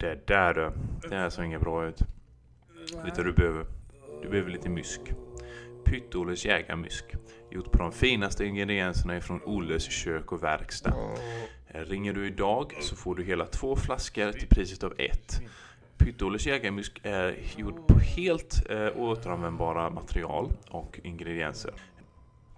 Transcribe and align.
Det 0.00 0.26
där 0.26 0.54
du. 0.54 0.72
Det 1.08 1.16
här 1.16 1.30
ser 1.30 1.42
inget 1.42 1.60
bra 1.60 1.86
ut. 1.86 2.00
Vet 3.04 3.14
du 3.14 3.24
du 3.24 3.32
behöver? 3.32 3.66
Du 4.22 4.28
behöver 4.28 4.50
lite 4.50 4.68
mysk. 4.68 5.00
Pytt-Olles 5.84 6.46
jägarmysk. 6.46 7.04
Gjort 7.50 7.72
på 7.72 7.78
de 7.78 7.92
finaste 7.92 8.44
ingredienserna 8.44 9.16
ifrån 9.16 9.42
Olles 9.42 9.90
kök 9.90 10.32
och 10.32 10.42
verkstad. 10.42 10.94
Eh, 11.68 11.80
ringer 11.80 12.12
du 12.12 12.26
idag 12.26 12.76
så 12.80 12.96
får 12.96 13.14
du 13.14 13.24
hela 13.24 13.46
två 13.46 13.76
flaskor 13.76 14.32
till 14.32 14.48
priset 14.48 14.82
av 14.82 14.94
ett. 14.98 15.40
Pytt-Olles 15.98 16.48
jägarmysk 16.48 17.00
är 17.02 17.36
gjord 17.56 17.86
på 17.86 17.98
helt 17.98 18.70
eh, 18.70 18.96
återanvändbara 18.96 19.90
material 19.90 20.52
och 20.70 21.00
ingredienser. 21.02 21.74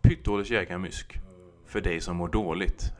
Pytt-Olles 0.02 0.52
jägarmysk. 0.52 1.18
För 1.66 1.80
dig 1.80 2.00
som 2.00 2.16
mår 2.16 2.28
dåligt. 2.28 2.92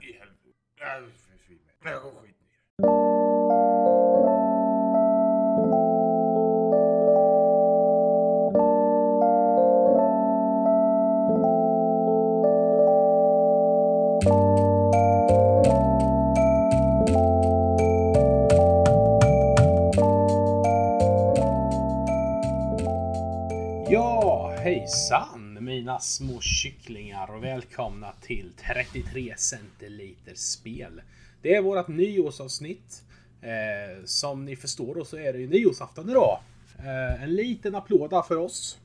Hejsan 24.92 25.58
mina 25.60 26.00
små 26.00 26.40
kycklingar 26.40 27.34
och 27.34 27.44
välkomna 27.44 28.12
till 28.20 28.52
33 28.56 29.34
centiliter 29.36 30.34
spel. 30.34 31.02
Det 31.42 31.54
är 31.54 31.62
vårt 31.62 31.88
nyårsavsnitt. 31.88 33.02
Eh, 33.40 34.04
som 34.04 34.44
ni 34.44 34.56
förstår 34.56 34.94
då 34.94 35.04
så 35.04 35.16
är 35.16 35.32
det 35.32 35.38
ju 35.38 35.48
nyårsafton 35.48 36.10
idag. 36.10 36.38
Eh, 36.78 37.22
en 37.22 37.34
liten 37.34 37.74
applåd 37.74 38.10
där 38.10 38.22
för 38.22 38.36
oss. 38.36 38.78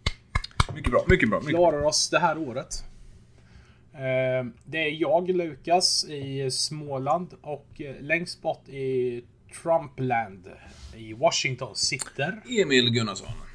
Mycket 0.76 0.92
bra, 0.92 1.06
mycket 1.08 1.30
bra. 1.30 1.40
Mycket. 1.40 1.56
Klarar 1.56 1.84
oss 1.84 2.10
det 2.10 2.20
här 2.20 2.38
året. 2.38 2.84
Eh, 3.94 4.46
det 4.66 4.78
är 4.78 5.02
jag, 5.02 5.30
Lukas, 5.30 6.06
i 6.06 6.52
Småland 6.52 7.34
och 7.42 7.82
eh, 7.82 8.02
längst 8.02 8.42
bort 8.42 8.70
i 8.70 9.24
Trumpland 9.64 10.52
i 10.96 11.14
Washington 11.14 11.76
sitter 11.76 12.42
Emil 12.62 12.90
Gunnarsson. 12.90 13.47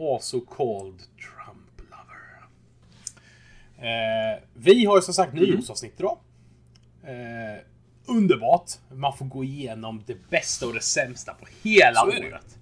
Also 0.00 0.40
called 0.40 0.98
Trump 0.98 1.90
lover. 1.90 2.46
Eh, 3.78 4.42
vi 4.54 4.84
har 4.84 4.96
ju 4.96 5.02
som 5.02 5.14
sagt 5.14 5.34
nyårsavsnitt 5.34 5.94
idag. 5.98 6.18
Eh, 7.04 7.62
underbart. 8.06 8.70
Man 8.94 9.16
får 9.16 9.26
gå 9.26 9.44
igenom 9.44 10.02
det 10.06 10.30
bästa 10.30 10.66
och 10.66 10.74
det 10.74 10.80
sämsta 10.80 11.34
på 11.34 11.46
hela 11.62 12.00
Så 12.00 12.06
året. 12.06 12.58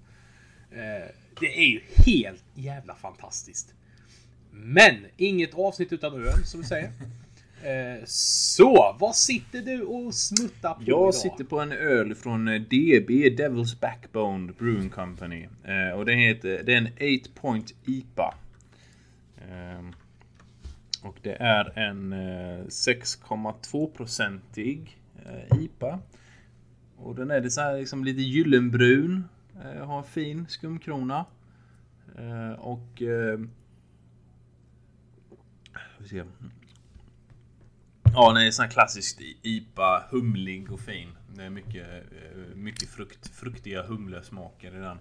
Eh, 0.71 1.15
det 1.39 1.57
är 1.57 1.67
ju 1.67 1.81
helt 2.05 2.43
jävla 2.53 2.95
fantastiskt. 2.95 3.73
Men 4.51 5.05
inget 5.17 5.53
avsnitt 5.53 5.93
utan 5.93 6.13
öl 6.13 6.45
som 6.45 6.61
vi 6.61 6.67
säger. 6.67 6.91
Eh, 7.63 8.03
så, 8.05 8.95
vad 8.99 9.15
sitter 9.15 9.61
du 9.61 9.81
och 9.81 10.13
smuttar 10.13 10.73
på 10.73 10.81
idag? 10.81 11.07
Jag 11.07 11.15
sitter 11.15 11.43
på 11.43 11.59
en 11.59 11.71
öl 11.71 12.15
från 12.15 12.47
eh, 12.47 12.61
DB, 12.61 13.09
Devil's 13.09 13.79
Backbone 13.79 14.53
Brewing 14.53 14.89
Company. 14.89 15.47
Eh, 15.63 15.89
och 15.97 16.05
den 16.05 16.19
heter, 16.19 16.63
det 16.63 16.73
är 16.73 16.77
en 16.77 17.19
8 17.21 17.29
Point 17.41 17.73
IPA. 17.85 18.33
Ehm, 19.51 19.93
och 21.03 21.17
det 21.21 21.33
är 21.33 21.79
en 21.79 22.13
eh, 22.13 22.65
6,2-procentig 22.65 24.97
eh, 25.25 25.57
IPA. 25.59 25.99
Och 26.97 27.15
den 27.15 27.31
är 27.31 27.49
så 27.49 27.61
här 27.61 27.77
liksom 27.77 28.03
lite 28.03 28.21
gyllenbrun. 28.21 29.23
Har 29.81 29.97
en 29.97 30.03
fin 30.03 30.45
skumkrona. 30.49 31.25
Och... 32.57 33.01
Eh, 33.01 33.39
vi 35.97 36.07
ska 36.07 36.15
se. 36.15 36.23
Ja, 38.13 38.33
den 38.33 38.43
är 38.47 38.51
sån 38.51 38.63
här 38.65 38.71
klassisk 38.71 39.21
IPA, 39.41 40.03
humlig 40.11 40.71
och 40.71 40.79
fin. 40.79 41.09
Det 41.35 41.43
är 41.43 41.49
mycket, 41.49 41.87
eh, 41.87 42.55
mycket 42.55 42.89
frukt, 42.89 43.27
fruktiga 43.35 43.83
humlesmaker 43.83 44.67
i 44.77 44.79
den. 44.79 44.97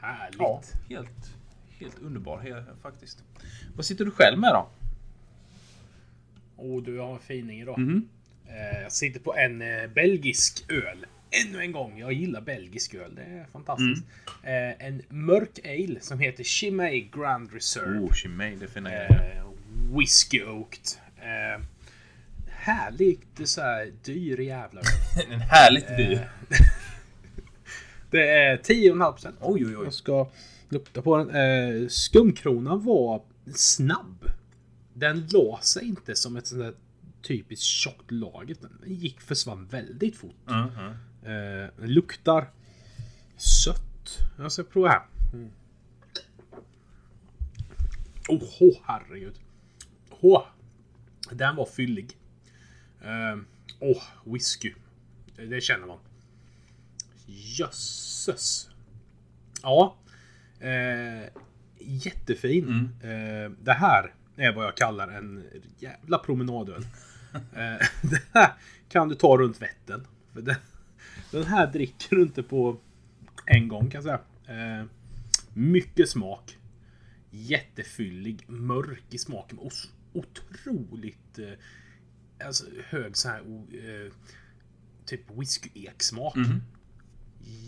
Härligt. 0.00 0.38
Ja, 0.38 0.62
helt, 0.88 1.34
helt 1.78 1.98
underbar 1.98 2.38
he- 2.40 2.76
faktiskt. 2.82 3.24
Vad 3.76 3.86
sitter 3.86 4.04
du 4.04 4.10
själv 4.10 4.38
med 4.38 4.50
då? 4.52 4.68
Och 6.56 6.82
du 6.82 6.98
har 6.98 7.12
en 7.14 7.18
fining 7.20 7.60
idag. 7.60 7.80
Eh, 8.48 8.82
Jag 8.82 8.92
sitter 8.92 9.20
på 9.20 9.36
en 9.36 9.62
eh, 9.62 9.86
belgisk 9.94 10.64
öl. 10.72 11.06
Ännu 11.46 11.60
en 11.60 11.72
gång, 11.72 11.98
jag 11.98 12.12
gillar 12.12 12.40
belgisk 12.40 12.94
öl. 12.94 13.14
Det 13.14 13.22
är 13.22 13.46
fantastiskt. 13.52 14.04
Mm. 14.42 14.76
En 14.78 15.02
mörk 15.08 15.58
ale 15.64 16.00
som 16.00 16.18
heter 16.18 16.44
Chimay 16.44 17.00
Grand 17.00 17.52
Reserve. 17.52 17.98
Oh, 17.98 18.12
Chimay, 18.12 18.56
det 18.56 18.68
fina 18.68 18.90
grejer. 18.90 19.42
Eh, 19.76 19.96
Whisky 19.98 20.42
Oaked. 20.44 20.84
Eh, 21.16 21.64
härligt 22.46 23.48
så 23.48 23.60
här 23.60 23.92
dyr 24.04 24.40
jävla. 24.40 24.80
En 25.30 25.40
härligt 25.40 25.96
dyr. 25.96 26.30
Det 28.10 28.30
är 28.30 28.56
10,5%. 28.56 29.32
Oj, 29.40 29.66
oj, 29.66 29.76
oj. 29.76 29.84
Jag 29.84 29.94
ska 29.94 30.28
lukta 30.68 31.02
på 31.02 31.16
den. 31.16 31.30
Eh, 31.30 31.88
skumkronan 31.88 32.84
var 32.84 33.22
snabb. 33.54 34.30
Den 34.94 35.28
la 35.32 35.60
sig 35.62 35.84
inte 35.84 36.16
som 36.16 36.36
ett 36.36 36.46
sånt 36.46 36.62
där 36.62 36.74
typiskt 37.22 37.64
tjockt 37.64 38.10
lager. 38.10 38.56
Den 38.60 38.80
gick 38.84 39.20
försvann 39.20 39.66
väldigt 39.66 40.16
fort. 40.16 40.36
Mhm. 40.46 40.90
Eh, 41.22 41.70
den 41.76 41.92
luktar 41.94 42.50
sött. 43.36 44.18
Jag 44.38 44.52
ska 44.52 44.62
prova 44.62 44.88
här. 44.88 45.02
Mm. 45.32 45.50
Oh, 48.28 48.42
oh 48.60 48.76
herregud. 48.84 49.34
Oh, 50.20 50.42
den 51.30 51.56
var 51.56 51.66
fyllig. 51.66 52.16
Eh, 53.02 53.38
oh, 53.80 54.02
whisky. 54.24 54.74
Det, 55.36 55.46
det 55.46 55.60
känner 55.60 55.86
man. 55.86 55.98
Jösses. 57.26 58.70
Ja. 59.62 59.96
Eh, 60.60 61.28
jättefin. 61.78 62.90
Eh, 63.02 63.50
det 63.60 63.72
här 63.72 64.14
är 64.36 64.52
vad 64.52 64.64
jag 64.64 64.76
kallar 64.76 65.08
en 65.08 65.44
jävla 65.78 66.18
promenadöl. 66.18 66.82
eh, 67.34 67.86
det 68.02 68.22
här 68.32 68.52
kan 68.88 69.08
du 69.08 69.14
ta 69.14 69.36
runt 69.36 69.62
Vättern. 69.62 70.06
Den, 70.32 70.54
den 71.30 71.44
här 71.44 71.66
dricker 71.72 72.16
du 72.16 72.22
inte 72.22 72.42
på 72.42 72.76
en 73.46 73.68
gång 73.68 73.90
kan 73.90 74.04
jag 74.04 74.04
säga. 74.04 74.88
Mycket 75.54 76.08
smak. 76.08 76.58
Jättefyllig, 77.30 78.44
mörk 78.46 79.04
i 79.10 79.18
smaken. 79.18 79.58
Och 79.58 79.72
så 79.72 79.88
otroligt 80.18 81.38
eh, 81.38 82.46
alltså, 82.46 82.64
hög 82.84 83.16
så 83.16 83.28
här 83.28 83.40
eh, 83.72 84.12
typ 85.04 85.30
whisky-ek-smak. 85.30 86.36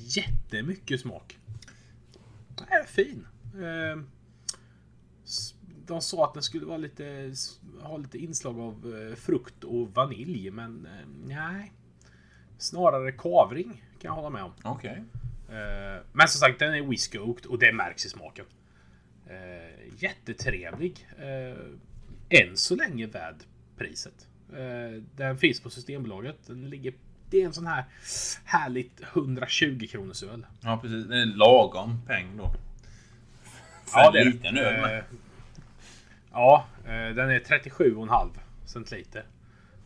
Jättemycket 0.06 1.00
smak. 1.00 1.38
Är 2.68 2.84
fin. 2.84 3.26
Eh, 3.54 4.02
s- 5.24 5.54
de 5.86 6.00
sa 6.02 6.24
att 6.24 6.34
den 6.34 6.42
skulle 6.42 6.66
vara 6.66 6.76
lite, 6.76 7.34
ha 7.82 7.96
lite 7.96 8.18
inslag 8.18 8.58
av 8.60 8.94
eh, 9.10 9.14
frukt 9.16 9.64
och 9.64 9.94
vanilj, 9.94 10.50
men 10.50 10.86
eh, 10.86 11.06
nej. 11.26 11.72
Snarare 12.58 13.12
kavring 13.12 13.70
kan 13.72 14.08
jag 14.08 14.12
hålla 14.12 14.30
med 14.30 14.42
om. 14.44 14.52
Okej. 14.64 15.04
Eh, 15.48 16.02
Men 16.12 16.28
som 16.28 16.38
sagt, 16.38 16.58
den 16.58 16.74
är 16.74 16.82
whisky 16.82 17.18
och 17.18 17.58
det 17.58 17.72
märks 17.72 18.06
i 18.06 18.08
smaken. 18.08 18.44
Eh, 19.26 19.94
jättetrevlig. 20.02 21.08
Eh, 22.28 22.40
än 22.48 22.56
så 22.56 22.76
länge 22.76 23.06
värd 23.06 23.36
priset. 23.78 24.26
Eh, 24.52 25.02
den 25.16 25.38
finns 25.38 25.60
på 25.60 25.70
Systembolaget. 25.70 26.36
Den 26.46 26.70
ligger, 26.70 26.92
det 27.30 27.42
är 27.42 27.46
en 27.46 27.52
sån 27.52 27.66
här 27.66 27.84
härligt 28.44 29.00
120 29.12 29.86
kronors 29.90 30.22
öl. 30.22 30.46
Ja, 30.60 30.78
precis. 30.82 31.06
Det 31.06 31.16
är 31.18 31.22
en 31.22 31.30
lagom 31.32 32.02
peng 32.06 32.36
då. 32.36 32.50
För 33.84 34.00
Ja, 34.00 34.06
en 34.06 34.12
det. 34.12 34.24
liten 34.24 34.58
öl. 34.58 34.80
med. 34.80 34.98
Eh, 34.98 35.04
Ja, 36.32 36.66
eh, 36.84 36.90
den 36.90 37.30
är 37.30 37.40
37,5 37.40 38.30
centiliter. 38.64 39.24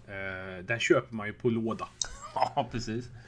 Eh, 0.08 0.64
Den 0.64 0.80
köper 0.80 1.14
man 1.14 1.26
ju 1.26 1.32
på 1.32 1.50
låda. 1.50 1.88
Ja, 2.34 2.68
precis. 2.72 3.08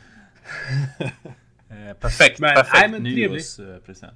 Eh, 1.69 1.93
perfekt, 1.96 2.38
Men- 2.40 2.55
perfekt 2.55 2.76
nej, 2.81 2.88
men 2.90 3.02
nyårspresent. 3.02 4.14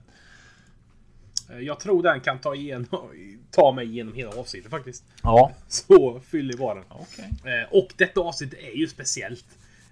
Eh, 1.51 1.59
Jag 1.59 1.81
tror 1.81 2.03
den 2.03 2.21
kan 2.21 2.39
ta, 2.39 2.55
igenom, 2.55 2.87
ta 3.51 3.73
mig 3.73 3.87
igenom 3.87 4.15
hela 4.15 4.31
avsnittet 4.31 4.71
faktiskt. 4.71 5.05
Ja. 5.23 5.53
Så 5.69 6.21
fyllig 6.21 6.59
var 6.59 6.75
den. 6.75 6.85
Okej. 6.89 7.31
Eh, 7.45 7.69
Och 7.73 7.89
detta 7.97 8.21
avsnitt 8.21 8.55
är 8.55 8.77
ju 8.77 8.89
speciellt. 8.89 9.47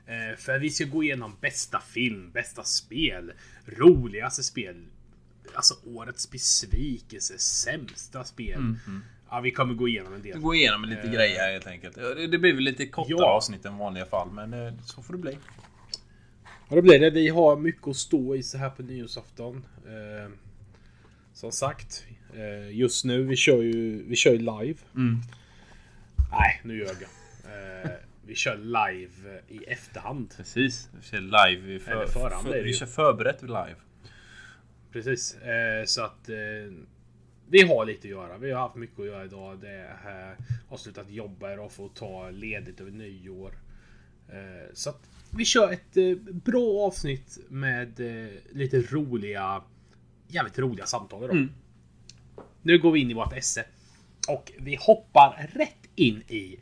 Eh, 0.06 0.36
För 0.38 0.58
vi 0.58 0.70
ska 0.70 0.84
gå 0.84 1.02
igenom 1.02 1.36
bästa 1.40 1.80
film, 1.80 2.30
bästa 2.32 2.62
spel, 2.64 3.32
roligaste 3.66 4.42
spel, 4.42 4.84
alltså 5.54 5.74
årets 5.94 6.30
besvikelse, 6.30 7.38
sämsta 7.38 8.24
spel. 8.24 8.76
Ja, 9.30 9.40
vi 9.40 9.50
kommer 9.50 9.74
gå 9.74 9.88
igenom 9.88 10.12
en 10.14 10.22
del. 10.22 10.38
Gå 10.38 10.54
igenom 10.54 10.84
lite 10.84 11.08
grejer 11.08 11.38
här 11.40 11.52
helt 11.52 11.66
enkelt. 11.66 11.94
Det, 12.30 12.38
blir 12.38 12.54
väl 12.54 12.62
lite 12.64 12.86
kortare 12.86 13.16
Ja. 13.18 13.30
avsnitt 13.36 13.64
än 13.64 13.78
vanliga 13.78 14.06
fall, 14.06 14.30
men 14.32 14.78
så 14.82 15.02
får 15.02 15.12
det 15.14 15.18
bli. 15.18 15.38
Ja, 16.68 16.76
det 16.76 16.82
blir 16.82 16.98
det. 17.00 17.10
Vi 17.10 17.28
har 17.28 17.56
mycket 17.56 17.88
att 17.88 17.96
stå 17.96 18.34
i 18.36 18.42
så 18.42 18.58
här 18.58 18.70
på 18.70 18.82
nyårsafton. 18.82 19.66
Eh, 19.86 20.30
som 21.36 21.52
sagt, 21.52 22.06
eh, 22.34 22.70
just 22.70 23.04
nu, 23.04 23.22
vi 23.22 23.36
kör 23.36 23.62
ju, 23.62 24.02
vi 24.02 24.16
kör 24.16 24.32
ju 24.32 24.38
live. 24.38 24.78
Mm. 24.94 25.20
Nej, 26.30 26.60
nu 26.64 26.78
ljög 26.78 26.96
jag. 27.00 27.82
Eh, 27.84 27.90
vi 28.26 28.34
kör 28.34 28.56
live 28.56 29.40
i 29.48 29.64
efterhand. 29.64 30.34
Precis. 30.36 30.90
Vi 30.96 31.02
kör 31.02 31.20
live. 31.20 31.78
För, 31.78 31.92
Eller 31.92 32.06
förhand 32.06 32.46
för, 32.46 32.62
vi 32.62 32.74
kör 32.74 32.86
förberett 32.86 33.42
live. 33.42 33.76
Precis. 34.92 35.36
Eh, 35.36 35.84
så 35.84 36.02
att 36.02 36.28
eh, 36.28 36.36
vi 37.48 37.62
har 37.62 37.86
lite 37.86 38.06
att 38.06 38.10
göra. 38.10 38.38
Vi 38.38 38.52
har 38.52 38.60
haft 38.60 38.76
mycket 38.76 39.00
att 39.00 39.06
göra 39.06 39.24
idag. 39.24 39.60
Det 39.60 39.70
är, 39.70 40.30
eh, 40.30 40.36
har 40.68 40.76
slutat 40.76 41.10
jobba 41.10 41.52
idag 41.52 41.72
för 41.72 41.86
att 41.86 41.96
ta 41.96 42.30
ledigt 42.30 42.80
över 42.80 42.90
nyår. 42.90 43.58
Eh, 44.28 44.72
så 44.72 44.90
att 44.90 45.10
vi 45.30 45.44
kör 45.44 45.72
ett 45.72 45.96
eh, 45.96 46.34
bra 46.34 46.86
avsnitt 46.86 47.38
med 47.48 48.00
eh, 48.00 48.32
lite 48.52 48.80
roliga, 48.80 49.62
jävligt 50.28 50.58
roliga 50.58 50.86
samtal 50.86 51.24
idag. 51.24 51.36
Mm. 51.36 51.52
Nu 52.62 52.78
går 52.78 52.92
vi 52.92 53.00
in 53.00 53.10
i 53.10 53.14
vårt 53.14 53.32
esse. 53.32 53.64
Och 54.28 54.52
vi 54.58 54.76
hoppar 54.80 55.48
rätt 55.54 55.86
in 55.94 56.16
i 56.28 56.56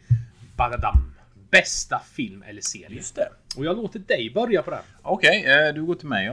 Badadam. 0.56 1.10
Bästa 1.50 1.98
film 1.98 2.42
eller 2.42 2.60
serie. 2.60 2.96
Just 2.96 3.14
det. 3.16 3.28
Och 3.56 3.64
jag 3.64 3.76
låter 3.76 3.98
dig 3.98 4.30
börja 4.34 4.62
på 4.62 4.70
det. 4.70 4.76
här. 4.76 4.84
Okej, 5.02 5.44
eh, 5.68 5.74
du 5.74 5.84
går 5.84 5.94
till 5.94 6.08
mig. 6.08 6.32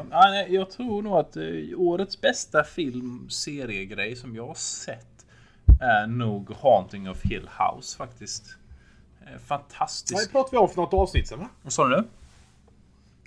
Jag 0.49 0.71
tror 0.71 1.01
nog 1.01 1.17
att 1.17 1.35
eh, 1.37 1.43
årets 1.77 2.21
bästa 2.21 2.63
film 2.63 3.29
seriegrej 3.29 4.15
som 4.15 4.35
jag 4.35 4.47
har 4.47 4.53
sett 4.55 5.25
är 5.81 6.07
nog 6.07 6.51
Haunting 6.61 7.09
of 7.09 7.21
Hill 7.23 7.49
House 7.59 7.97
faktiskt. 7.97 8.55
Eh, 9.21 9.31
Vad 9.31 9.41
Fantastisk. 9.41 10.31
pratade 10.31 10.51
vi 10.51 10.57
om 10.57 10.69
för 10.69 10.75
något 10.81 10.93
avsnitt 10.93 11.27
sen 11.27 11.39
va? 11.39 11.49
Vad 11.61 11.73
sa 11.73 11.87
du? 11.87 12.03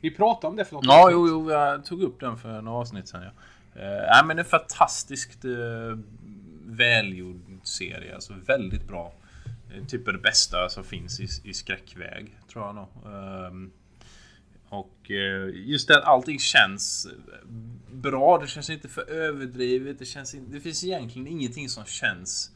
Vi 0.00 0.10
pratade 0.10 0.46
om 0.46 0.56
det 0.56 0.64
för 0.64 0.74
något 0.74 0.84
Ja, 0.84 1.02
avsnitt. 1.02 1.12
jo, 1.14 1.28
jo, 1.28 1.50
jag 1.50 1.84
tog 1.84 2.02
upp 2.02 2.20
den 2.20 2.36
för 2.38 2.60
några 2.62 2.78
avsnitt 2.78 3.08
sedan. 3.08 3.22
Ja. 3.22 3.30
Eh, 3.74 4.06
nej, 4.10 4.24
men 4.24 4.38
en 4.38 4.44
fantastiskt 4.44 5.44
eh, 5.44 5.98
välgjord 6.66 7.40
serie. 7.62 8.14
Alltså 8.14 8.34
väldigt 8.46 8.88
bra. 8.88 9.14
Eh, 9.74 9.84
typ 9.84 10.06
det 10.06 10.18
bästa 10.18 10.68
som 10.68 10.84
finns 10.84 11.20
i, 11.20 11.28
i 11.50 11.54
skräckväg, 11.54 12.38
tror 12.52 12.64
jag 12.64 12.74
nog. 12.74 12.88
Ehm, 13.06 13.72
och 14.68 15.10
just 15.54 15.88
det 15.88 15.98
att 15.98 16.04
allting 16.04 16.38
känns 16.38 17.08
bra. 17.92 18.38
Det 18.38 18.46
känns 18.46 18.70
inte 18.70 18.88
för 18.88 19.10
överdrivet. 19.10 19.98
Det, 19.98 20.04
känns 20.04 20.34
in, 20.34 20.50
det 20.50 20.60
finns 20.60 20.84
egentligen 20.84 21.28
ingenting 21.28 21.68
som 21.68 21.84
känns 21.84 22.50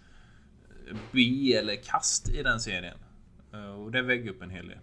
B 1.12 1.54
eller 1.54 1.76
kast 1.76 2.28
i 2.28 2.42
den 2.42 2.60
serien. 2.60 2.98
Och 3.78 3.90
det 3.90 4.02
väger 4.02 4.30
upp 4.30 4.42
en 4.42 4.50
hel 4.50 4.68
del. 4.68 4.78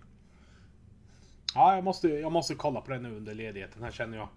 Ja, 1.55 1.75
jag 1.75 1.83
måste, 1.83 2.07
jag 2.07 2.31
måste 2.31 2.55
kolla 2.55 2.81
på 2.81 2.91
den 2.91 3.03
nu 3.03 3.15
under 3.15 3.33
ledigheten. 3.33 3.83
Här 3.83 3.91
känner 3.91 4.17
jag. 4.17 4.29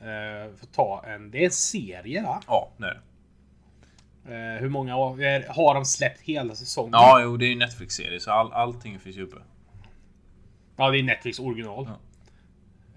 Eh, 0.00 0.54
får 0.56 0.66
ta 0.66 1.04
en... 1.06 1.30
Det 1.30 1.38
är 1.40 1.44
en 1.44 1.50
serie 1.50 2.22
va? 2.22 2.40
Ja, 2.46 2.70
det 2.76 2.86
är 2.86 2.94
det. 2.94 3.00
Eh, 4.54 4.60
hur 4.60 4.68
många 4.68 4.92
är- 4.92 5.48
har 5.54 5.74
de 5.74 5.84
släppt 5.84 6.20
hela 6.20 6.54
säsongen? 6.54 6.90
Ja, 6.92 7.20
jo, 7.22 7.36
det 7.36 7.46
är 7.46 7.48
ju 7.48 7.56
Netflix-serie 7.58 8.20
så 8.20 8.30
all, 8.30 8.52
allting 8.52 8.98
finns 8.98 9.16
ju 9.16 9.22
uppe. 9.22 9.36
Ja, 10.76 10.90
det 10.90 10.98
är 10.98 11.02
Netflix 11.02 11.38
original. 11.38 11.88
Ja. 11.88 11.98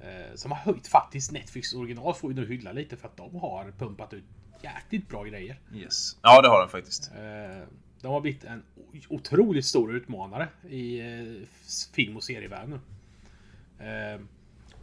Eh, 0.08 0.36
som 0.36 0.52
har 0.52 0.58
höjt 0.58 0.88
faktiskt 0.88 1.32
Netflix 1.32 1.74
original 1.74 2.14
får 2.14 2.28
vi 2.28 2.34
nu 2.34 2.48
hylla 2.48 2.72
lite 2.72 2.98
för 2.98 3.08
att 3.08 3.18
de 3.18 3.36
har 3.36 3.72
pumpat 3.78 4.14
ut 4.14 4.24
jäkligt 4.62 5.10
bra 5.10 5.24
grejer. 5.24 5.60
Yes. 5.76 6.18
Ja, 6.22 6.42
det 6.42 6.48
har 6.50 6.60
den 6.60 6.70
faktiskt. 6.70 7.12
Eh, 7.12 7.68
de 8.02 8.08
har 8.08 8.22
blivit 8.22 8.44
en 8.44 8.64
otroligt 9.10 9.66
stor 9.66 9.96
utmanare 9.96 10.48
i 10.70 11.00
eh, 11.00 11.48
film 11.94 12.18
och 12.18 12.24
serievärlden 12.24 12.80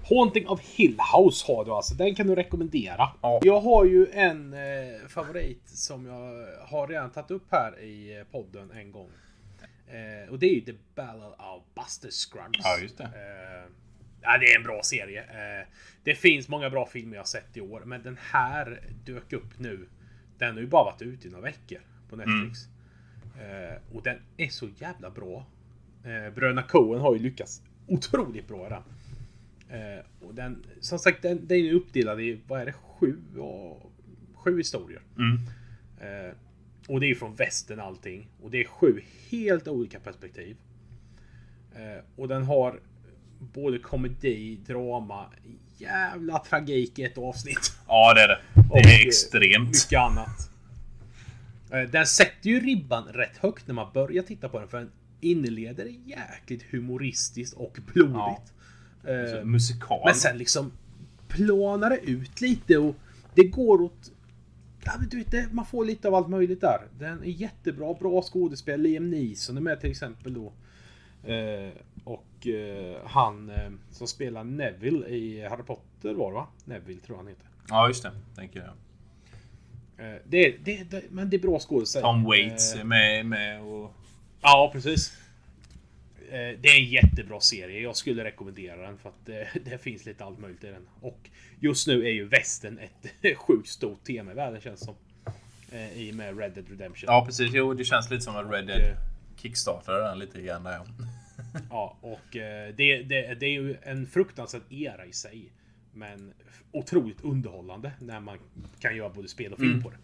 Haunting 0.08 0.49
of 0.49 0.61
Hill 0.61 0.97
House 1.17 1.53
har 1.53 1.64
du 1.64 1.70
alltså. 1.70 1.94
Den 1.94 2.14
kan 2.14 2.26
du 2.26 2.35
rekommendera. 2.35 3.08
Ja. 3.23 3.41
Jag 3.43 3.61
har 3.61 3.85
ju 3.85 4.06
en 4.12 4.53
eh, 4.53 5.08
favorit 5.08 5.69
som 5.69 6.06
jag 6.06 6.47
har 6.67 6.88
redan 6.88 7.11
tagit 7.11 7.31
upp 7.31 7.47
här 7.50 7.81
i 7.81 8.19
eh, 8.19 8.25
podden 8.25 8.70
en 8.70 8.93
gång. 8.93 9.11
Eh, 9.87 10.32
och 10.32 10.38
det 10.38 10.47
är 10.47 10.55
ju 10.55 10.61
The 10.61 10.75
Ballad 10.94 11.32
of 11.32 11.62
Buster 11.75 12.11
Scruggs. 12.11 12.61
Ja, 12.62 12.79
just 12.82 12.99
det. 12.99 13.05
Eh, 13.05 13.73
ja, 14.23 14.38
det 14.38 14.53
är 14.53 14.56
en 14.56 14.62
bra 14.62 14.82
serie. 14.82 15.23
Eh, 15.23 15.67
det 16.05 16.14
finns 16.14 16.49
många 16.49 16.70
bra 16.70 16.87
filmer 16.87 17.14
jag 17.17 17.20
har 17.20 17.26
sett 17.26 17.56
i 17.56 17.61
år, 17.61 17.82
men 17.85 18.02
den 18.02 18.19
här 18.20 18.81
dök 19.05 19.32
upp 19.32 19.59
nu. 19.59 19.88
Den 20.38 20.55
har 20.55 20.61
ju 20.61 20.67
bara 20.67 20.85
varit 20.85 21.02
ute 21.02 21.29
i 21.29 21.31
några 21.31 21.44
veckor 21.44 21.81
på 22.11 22.17
Netflix. 22.17 22.59
Eh, 23.41 23.97
och 23.97 24.02
den 24.02 24.19
är 24.37 24.49
så 24.49 24.69
jävla 24.76 25.11
bra. 25.11 25.47
Eh, 26.05 26.35
Bröderna 26.35 26.62
Coen 26.62 27.00
har 27.00 27.14
ju 27.14 27.19
lyckats 27.19 27.62
otroligt 27.87 28.49
bra 28.49 28.67
i 28.67 28.70
den. 28.70 28.82
Eh, 29.76 30.26
och 30.26 30.34
den, 30.34 30.64
som 30.81 30.99
sagt, 30.99 31.23
den, 31.23 31.46
den 31.46 31.58
är 31.58 31.73
uppdelad 31.73 32.20
i, 32.20 32.40
vad 32.46 32.61
är 32.61 32.67
det, 32.67 32.73
sju, 32.73 33.17
och, 33.38 33.93
sju 34.34 34.58
historier. 34.58 35.02
Mm. 35.19 35.38
Eh, 36.00 36.34
och 36.88 37.00
det 37.00 37.11
är 37.11 37.14
från 37.14 37.34
västern 37.34 37.81
allting. 37.81 38.28
Och 38.43 38.50
det 38.50 38.61
är 38.61 38.64
sju 38.64 39.00
helt 39.31 39.69
olika 39.69 40.00
perspektiv. 40.00 40.56
Eh, 41.75 42.05
och 42.17 42.28
den 42.28 42.44
har 42.44 42.81
både 43.38 43.78
komedi, 43.78 44.58
drama, 44.67 45.26
jävla 45.78 46.38
tragik 46.38 46.99
i 46.99 47.02
ett 47.02 47.19
avsnitt. 47.19 47.73
Ja, 47.88 48.14
det 48.14 48.20
är 48.20 48.28
det. 48.28 48.40
Och, 48.70 48.82
Det 48.82 48.88
är 48.88 49.00
eh, 49.00 49.06
extremt. 49.06 49.69
Mycket 49.69 49.99
annat. 49.99 50.50
Den 51.93 52.06
sätter 52.06 52.50
ju 52.50 52.61
ribban 52.61 53.05
rätt 53.08 53.37
högt 53.37 53.67
när 53.67 53.75
man 53.75 53.93
börjar 53.93 54.23
titta 54.23 54.49
på 54.49 54.58
den. 54.58 54.69
För 54.69 54.78
den 54.78 54.93
inleder 55.20 55.87
jäkligt 56.05 56.62
humoristiskt 56.70 57.56
och 57.56 57.78
blodigt. 57.94 58.52
Eh, 59.06 59.44
Musikal. 59.44 60.03
men 60.05 60.14
sen 60.14 60.38
liksom 60.38 60.73
planar 61.29 61.91
det 61.91 61.99
ut 62.11 62.41
lite 62.41 62.79
och 62.79 62.94
det 63.35 63.44
går 63.44 63.82
åt... 63.82 64.12
Ja, 64.85 64.93
men 65.00 65.08
du 65.08 65.17
vet, 65.17 65.31
det, 65.31 65.49
man 65.53 65.67
får 65.67 65.85
lite 65.85 66.08
av 66.08 66.14
allt 66.14 66.29
möjligt 66.29 66.61
där. 66.61 66.81
Den 66.99 67.23
är 67.23 67.26
jättebra, 67.26 67.94
bra 67.94 68.23
skådespel. 68.23 68.81
Liam 68.82 69.11
Neeson 69.11 69.56
är 69.56 69.61
med 69.61 69.81
till 69.81 69.91
exempel 69.91 70.35
då. 70.35 70.53
Eh, 71.33 71.71
och 72.04 72.47
eh, 72.47 72.97
han 73.07 73.50
eh, 73.50 73.71
som 73.90 74.07
spelar 74.07 74.45
Neville 74.45 75.07
i 75.09 75.47
Harry 75.49 75.62
Potter 75.62 76.14
var 76.14 76.31
det 76.31 76.35
va? 76.35 76.47
Neville 76.64 77.00
tror 77.00 77.16
han 77.16 77.26
heter. 77.26 77.47
Ja, 77.69 77.88
just 77.88 78.02
det. 78.02 78.11
Tänker 78.37 78.59
jag. 78.61 78.69
Eh, 80.07 80.21
det, 80.28 80.47
är- 80.47 80.59
det, 80.64 80.90
det, 80.90 81.02
men 81.11 81.31
det 81.31 81.37
är 81.37 81.40
bra 81.40 81.59
skådespel. 81.59 82.02
Tom 82.02 82.25
Waits 82.25 82.75
Eh, 82.75 82.81
är 82.81 82.85
med, 82.85 83.26
med 83.26 83.62
och... 83.62 83.92
Ja, 84.42 84.71
precis. 84.73 85.16
Eh, 86.30 86.59
Det 86.61 86.68
är 86.68 86.78
en 86.78 86.85
jättebra 86.85 87.40
serie. 87.40 87.80
Jag 87.80 87.97
skulle 87.97 88.25
rekommendera 88.25 88.76
den 88.83 88.99
för 88.99 89.09
att 89.09 89.26
det, 89.64 89.78
finns 89.83 90.06
lite 90.06 90.25
allt 90.25 90.38
möjligt 90.38 90.64
i 90.64 90.66
den. 90.66 90.88
Och 91.00 91.30
just 91.61 91.87
nu 91.87 92.06
är 92.06 92.11
ju 92.11 92.25
västern 92.25 92.78
ett 92.78 93.37
sjukt 93.38 93.68
stort 93.68 94.04
tema 94.04 94.33
i 94.33 94.35
världen 94.35 94.61
känns 94.61 94.80
som. 94.80 94.95
Eh, 95.73 95.92
I 95.99 96.11
och 96.11 96.14
med 96.14 96.38
Red 96.38 96.52
Dead 96.52 96.68
Redemption. 96.71 97.06
Ja, 97.12 97.25
precis. 97.26 97.50
Jo, 97.54 97.75
det 97.75 97.85
känns 97.85 98.11
lite 98.11 98.23
som 98.25 98.37
att 98.37 98.50
Red 98.52 98.66
Dead 98.66 98.80
eh, 98.80 98.97
kickstartade 99.37 100.02
den 100.02 100.18
lite 100.18 100.42
grann 100.42 100.62
där. 100.64 100.80
ja. 101.71 101.97
Och 102.00 102.21
det, 102.33 102.73
det, 103.02 103.35
det 103.35 103.47
är 103.47 103.50
ju 103.52 103.76
en 103.83 104.06
fruktansvärd 104.06 104.62
era 104.71 105.04
i 105.06 105.12
sig. 105.12 105.52
Men 105.92 106.33
otroligt 106.73 107.21
underhållande 107.25 107.92
när 108.00 108.21
man 108.21 108.38
kan 108.80 108.97
göra 108.97 109.09
både 109.09 109.28
spel 109.28 109.52
och 109.52 109.59
film 109.59 109.71
Mm. 109.71 109.83
på 109.83 109.90
det. 109.90 109.97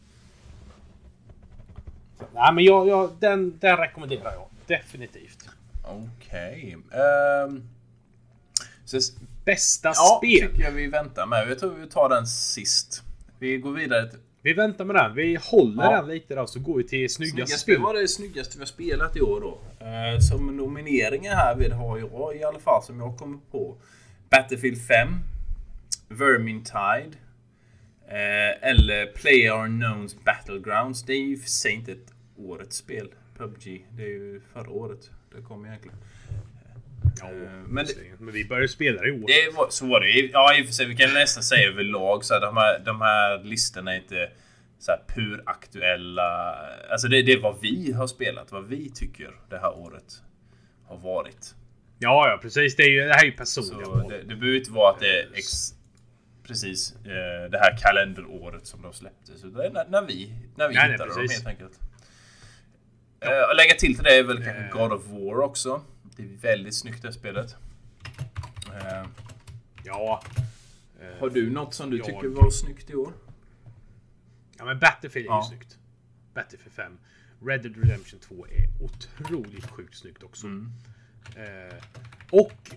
Så, 2.19 2.25
nej, 2.35 2.53
men 2.55 2.65
jag, 2.65 2.89
jag, 2.89 3.11
den, 3.21 3.59
den 3.59 3.77
rekommenderar 3.77 4.33
jag 4.33 4.47
definitivt. 4.67 5.49
Okej. 5.93 6.77
Ehm, 6.93 7.69
så, 8.85 8.99
Bästa 9.45 9.89
ja, 9.89 10.19
spel. 10.23 10.49
tycker 10.51 10.65
jag 10.65 10.71
vi 10.73 10.87
väntar 10.87 11.27
med. 11.27 11.51
Jag 11.51 11.59
tror 11.59 11.75
vi 11.75 11.87
tar 11.87 12.09
den 12.09 12.27
sist. 12.27 13.03
Vi 13.39 13.57
går 13.59 13.73
vidare 13.73 14.11
till 14.11 14.19
Vi 14.43 14.53
väntar 14.53 14.85
med 14.85 14.97
den. 14.97 15.15
Vi 15.15 15.39
håller 15.43 15.85
Ja. 15.85 15.91
den 15.97 16.09
lite 16.09 16.35
då 16.35 16.47
så 16.47 16.61
går 16.61 16.77
vi 16.79 16.85
till 16.89 17.13
snygga 17.15 17.31
snygga 17.33 17.47
spel. 17.47 17.59
spel. 17.59 17.81
Vad 17.83 17.97
är 17.97 18.01
det 18.01 18.09
snyggaste 18.09 18.59
vi 18.59 18.63
har 18.63 18.67
spelat 18.67 19.17
i 19.17 19.21
år 19.21 19.41
då? 19.41 19.59
Eh, 19.87 20.19
som 20.21 20.57
nomineringar 20.57 21.35
här 21.35 21.57
vid 21.57 21.73
har 21.73 21.99
jag 21.99 22.37
i 22.37 22.45
alla 22.45 22.59
fall 22.59 22.83
som 22.83 23.01
jag 23.01 23.19
kommer 23.19 23.39
på. 23.51 23.77
Battlefield 24.31 24.79
5. 24.87 25.09
Vermintide. 26.09 27.17
Eh, 28.09 28.69
eller 28.71 29.13
PlayerUnknown's 29.13 30.17
Battlegrounds. 30.25 31.03
Det 31.03 31.13
är 31.13 31.23
ju 31.27 31.37
för 31.39 31.49
sig 31.51 31.73
inte 31.73 31.93
ett 31.93 32.13
årets 32.37 32.77
spel. 32.77 33.09
PubG. 33.39 33.87
Det 33.91 34.03
är 34.03 34.09
ju 34.09 34.41
förra 34.53 34.71
året 34.71 35.11
det 35.37 35.43
kom 35.43 35.67
egentligen. 35.67 35.97
Ja, 37.21 37.27
Eh, 37.31 37.53
men 37.69 37.87
det, 37.87 37.93
men 38.19 38.35
vi 38.35 38.45
börjar 38.45 38.67
spela 38.67 39.07
i 39.07 39.11
år. 39.11 39.27
det 39.27 39.57
var, 39.57 39.67
så 39.71 39.87
var 39.87 40.01
det. 40.01 40.09
Ja, 40.33 40.55
i 40.59 40.63
och 40.63 40.67
för 40.67 40.73
sig. 40.73 40.87
Vi 40.87 40.97
kan 40.97 41.15
nästan 41.15 41.43
säga 41.43 41.69
överlag 41.69 42.25
så 42.25 42.35
att 42.35 42.43
de 42.43 42.57
här, 42.57 42.79
de 42.79 43.01
här 43.01 43.45
listorna 43.45 43.93
är 43.93 43.97
inte 43.97 44.31
så 44.79 44.91
här 44.93 45.01
pur 45.09 45.43
aktuella. 45.47 46.57
Alltså 46.91 47.09
det, 47.09 47.23
det 47.23 47.33
är 47.33 47.41
vad 47.41 47.61
vi 47.61 47.93
har 47.93 48.07
spelat, 48.07 48.53
vad 48.53 48.65
vi 48.69 48.91
tycker 48.91 49.31
det 49.51 49.59
här 49.59 49.79
året 49.79 50.23
har 50.87 50.97
varit. 50.97 51.55
Ja, 51.99 52.29
ja, 52.29 52.39
precis. 52.43 52.77
Det, 52.77 52.83
är 52.83 52.91
ju, 52.91 53.01
det 53.01 53.15
här 53.15 53.23
är 53.23 53.27
ju 53.27 53.33
personliga 53.33 53.85
Så 53.85 53.91
val. 53.91 54.09
det, 54.09 54.19
det 54.23 54.37
behöver 54.37 54.59
inte 54.59 54.71
vara 54.73 54.91
att 54.95 55.01
det 55.01 55.21
är 55.21 55.29
ex, 55.35 55.49
precis 56.47 56.95
eh, 57.05 57.51
det 57.51 57.59
här 57.59 57.77
kalenderåret 57.79 58.67
som 58.67 58.83
de 58.83 58.93
släpptes. 58.93 59.45
Utan 59.45 59.73
när, 59.73 59.87
när 59.89 60.03
vi, 60.07 60.33
när 60.57 60.69
vi 60.69 60.75
Nej, 60.75 60.83
nej, 60.85 60.93
hittade 60.93 61.11
dem 61.11 61.19
precis. 61.19 61.37
helt 61.37 61.47
enkelt. 61.49 61.81
Eh, 63.25 63.49
och 63.51 63.57
lägga 63.57 63.75
till 63.75 63.95
till 63.95 64.05
det 64.05 64.19
är 64.19 64.23
väl 64.23 64.45
kanske 64.45 64.69
God 64.73 64.93
of 64.93 65.07
War 65.09 65.41
också. 65.41 65.83
Det 66.17 66.23
är 66.23 66.27
väldigt 66.27 66.75
snyggt 66.75 67.03
det 67.03 67.13
spelet. 67.13 67.57
Eh, 68.75 69.07
Ja. 69.85 70.23
har 71.21 71.31
du 71.31 71.51
något 71.51 71.75
som 71.75 71.91
du 71.91 71.97
jag- 71.97 72.07
tycker 72.07 72.29
var 72.29 72.51
snyggt 72.51 72.91
i 72.91 72.95
år? 72.95 73.13
Ja 74.59 74.65
men 74.65 74.79
Battlefield 74.79 75.27
är 75.27 75.31
Ja. 75.31 75.43
ju 75.45 75.57
snyggt. 75.57 75.79
Battlefield 76.35 76.73
5. 76.73 76.99
Red 77.47 77.63
Dead 77.63 77.77
Redemption 77.77 78.21
2 78.21 78.47
är 78.47 78.85
otroligt 78.85 79.67
sjukt 79.67 79.97
snyggt 79.97 80.23
också. 80.23 80.47
Eh, 81.37 81.75
och 82.31 82.71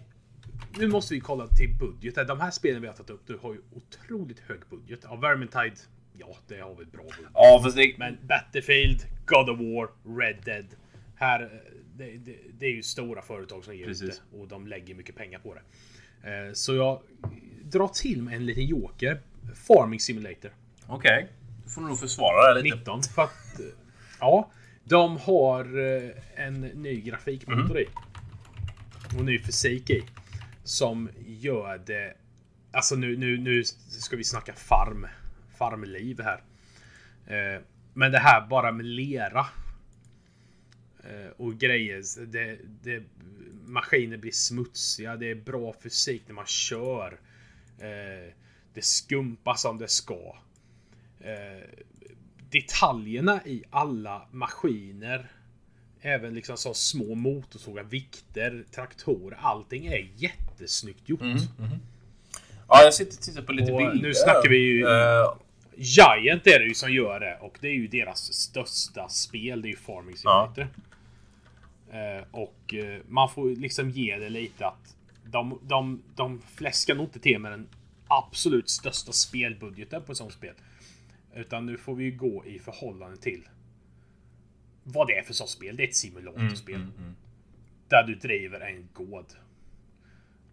nu 0.77 0.87
måste 0.87 1.13
vi 1.13 1.19
kolla 1.19 1.47
till 1.47 1.75
budget. 1.79 2.27
De 2.27 2.39
här 2.41 2.51
spelen 2.51 2.81
vi 2.81 2.87
har 2.87 2.93
tagit 2.95 3.09
upp 3.09 3.21
du 3.27 3.37
har 3.37 3.53
ju 3.53 3.61
otroligt 3.71 4.39
hög 4.39 4.59
budget. 4.69 4.99
Ja, 5.03 5.15
Vermintide, 5.15 5.75
ja 6.17 6.37
det 6.47 6.59
har 6.59 6.75
väl 6.75 6.85
bra. 6.85 7.05
Ja, 7.33 7.61
fast 7.63 7.77
det... 7.77 7.95
Men 7.97 8.17
Battlefield, 8.21 9.05
God 9.25 9.49
of 9.49 9.59
War, 9.59 10.17
Red 10.19 10.37
Dead. 10.45 10.65
Här, 11.15 11.41
eh, 11.41 11.47
det, 11.95 12.17
det, 12.17 12.35
det 12.59 12.65
är 12.65 12.71
ju 12.71 12.83
stora 12.83 13.21
företag 13.21 13.63
som 13.63 13.75
ger 13.75 13.81
ut 13.81 13.87
Precis. 13.87 14.21
det 14.31 14.37
och 14.39 14.47
de 14.47 14.67
lägger 14.67 14.95
mycket 14.95 15.15
pengar 15.15 15.39
på 15.39 15.53
det. 15.53 15.61
Eh, 16.29 16.53
så 16.53 16.75
jag 16.75 17.01
drar 17.63 17.87
till 17.87 18.21
med 18.21 18.35
en 18.35 18.45
liten 18.45 18.65
joker. 18.65 19.21
Farming 19.67 19.99
Simulator. 19.99 20.51
Okej. 20.87 21.27
Du 21.63 21.69
får 21.69 21.81
nog 21.81 21.99
försvara 21.99 22.53
det 22.53 22.61
lite. 22.61 22.75
19. 22.75 23.03
För 23.03 23.23
att, 23.23 23.59
eh, 23.59 23.65
ja, 24.19 24.51
de 24.83 25.17
har 25.17 25.65
en 26.35 26.61
ny 26.61 27.01
grafikmotor 27.01 27.79
i. 27.79 27.87
Och 29.17 29.25
ny 29.25 29.39
fysik 29.39 29.89
i. 29.89 30.03
Som 30.63 31.09
gör 31.27 31.81
det... 31.85 32.13
Alltså 32.71 32.95
nu, 32.95 33.17
nu, 33.17 33.37
nu 33.37 33.63
ska 33.63 34.15
vi 34.15 34.23
snacka 34.23 34.53
farm. 34.53 35.07
Farmliv 35.57 36.21
här. 36.21 36.43
Eh, 37.27 37.61
Men 37.93 38.11
det 38.11 38.19
här 38.19 38.47
bara 38.47 38.71
med 38.71 38.85
lera. 38.85 39.45
eh, 41.03 41.31
Och 41.37 41.53
grejer. 41.57 42.25
Det, 42.25 42.57
det, 42.83 43.03
maskiner 43.65 44.17
blir 44.17 44.31
smutsiga. 44.31 45.15
Det 45.15 45.31
är 45.31 45.35
bra 45.35 45.75
fysik 45.83 46.23
när 46.27 46.33
man 46.35 46.45
kör. 46.45 47.19
Eh, 47.79 48.31
Det 48.73 48.81
skumpas 48.85 49.61
som 49.61 49.77
det 49.77 49.87
ska. 49.87 50.35
Eh, 51.19 51.63
detaljerna 52.49 53.39
i 53.45 53.63
alla 53.69 54.27
maskiner. 54.31 55.31
Även 56.01 56.33
liksom 56.33 56.57
så 56.57 56.73
små 56.73 57.15
motorsågar, 57.15 57.83
vikter, 57.83 58.63
traktorer. 58.71 59.37
Allting 59.41 59.85
är 59.85 60.09
jättesnyggt 60.15 61.09
gjort. 61.09 61.21
Ja, 62.67 62.83
jag 62.83 62.93
sitter 62.93 63.17
och 63.17 63.23
tittar 63.23 63.41
på 63.41 63.51
lite 63.51 63.71
Och 63.71 63.77
bilder. 63.77 64.07
nu 64.07 64.13
snackar 64.13 64.49
vi 64.49 64.57
ju- 64.57 64.85
Eh, 64.87 65.33
Giant 65.77 66.47
är 66.47 66.59
det 66.59 66.65
ju 66.65 66.73
som 66.73 66.91
gör 66.91 67.19
det 67.19 67.37
och 67.41 67.57
det 67.61 67.67
är 67.67 67.73
ju 67.73 67.87
deras 67.87 68.33
största 68.33 69.09
spel. 69.09 69.61
Det 69.61 69.67
är 69.67 69.69
ju 69.69 69.75
Farming 69.75 70.15
Simulator. 70.15 70.67
Eh, 71.91 72.23
och 72.31 72.73
eh, 72.73 73.01
man 73.07 73.29
får 73.29 73.49
liksom 73.49 73.89
ge 73.89 74.17
det 74.17 74.29
lite 74.29 74.67
att 74.67 74.95
de, 75.25 75.59
de, 75.63 76.03
de 76.15 76.41
fläskar 76.41 76.95
nog 76.95 77.05
inte 77.05 77.19
till 77.19 77.39
med 77.39 77.51
den 77.51 77.67
absolut 78.07 78.69
största 78.69 79.11
spelbudgeten 79.11 80.03
på 80.03 80.11
ett 80.11 80.17
sånt 80.17 80.33
spel. 80.33 80.53
Utan 81.35 81.65
nu 81.65 81.77
får 81.77 81.95
vi 81.95 82.03
ju 82.03 82.11
gå 82.11 82.45
i 82.45 82.59
förhållande 82.59 83.17
till 83.17 83.47
vad 84.83 85.07
det 85.07 85.17
är 85.17 85.23
för 85.23 85.33
sorts 85.33 85.51
spel. 85.51 85.75
Det 85.75 85.83
är 85.83 85.87
ett 85.87 85.95
simulatorspel. 85.95 86.79
Där 87.87 88.03
du 88.03 88.15
driver 88.15 88.59
en 88.59 88.87
gård. 88.93 89.25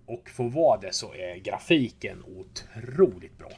Och 0.07 0.31
för 0.31 0.45
vad 0.45 0.81
det 0.81 0.93
så 0.93 1.15
är 1.15 1.37
grafiken 1.37 2.23
otroligt 2.25 3.39
bra. 3.39 3.51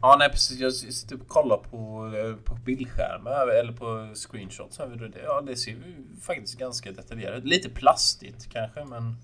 Ja, 0.00 0.16
nej 0.18 0.30
precis. 0.30 0.60
Jag 0.60 0.72
sitter 0.72 1.20
och 1.20 1.28
kollar 1.28 1.56
på, 1.56 2.12
eh, 2.16 2.36
på 2.44 2.54
bildskärmar 2.54 3.48
eller 3.48 3.72
på 3.72 4.12
screenshots. 4.14 4.80
Ja, 5.24 5.40
det 5.40 5.56
ser 5.56 5.70
ju 5.70 6.06
faktiskt 6.22 6.58
ganska 6.58 6.92
detaljerat 6.92 7.38
ut. 7.38 7.44
Lite 7.44 7.70
plastigt 7.70 8.52
kanske, 8.52 8.84
men... 8.84 9.16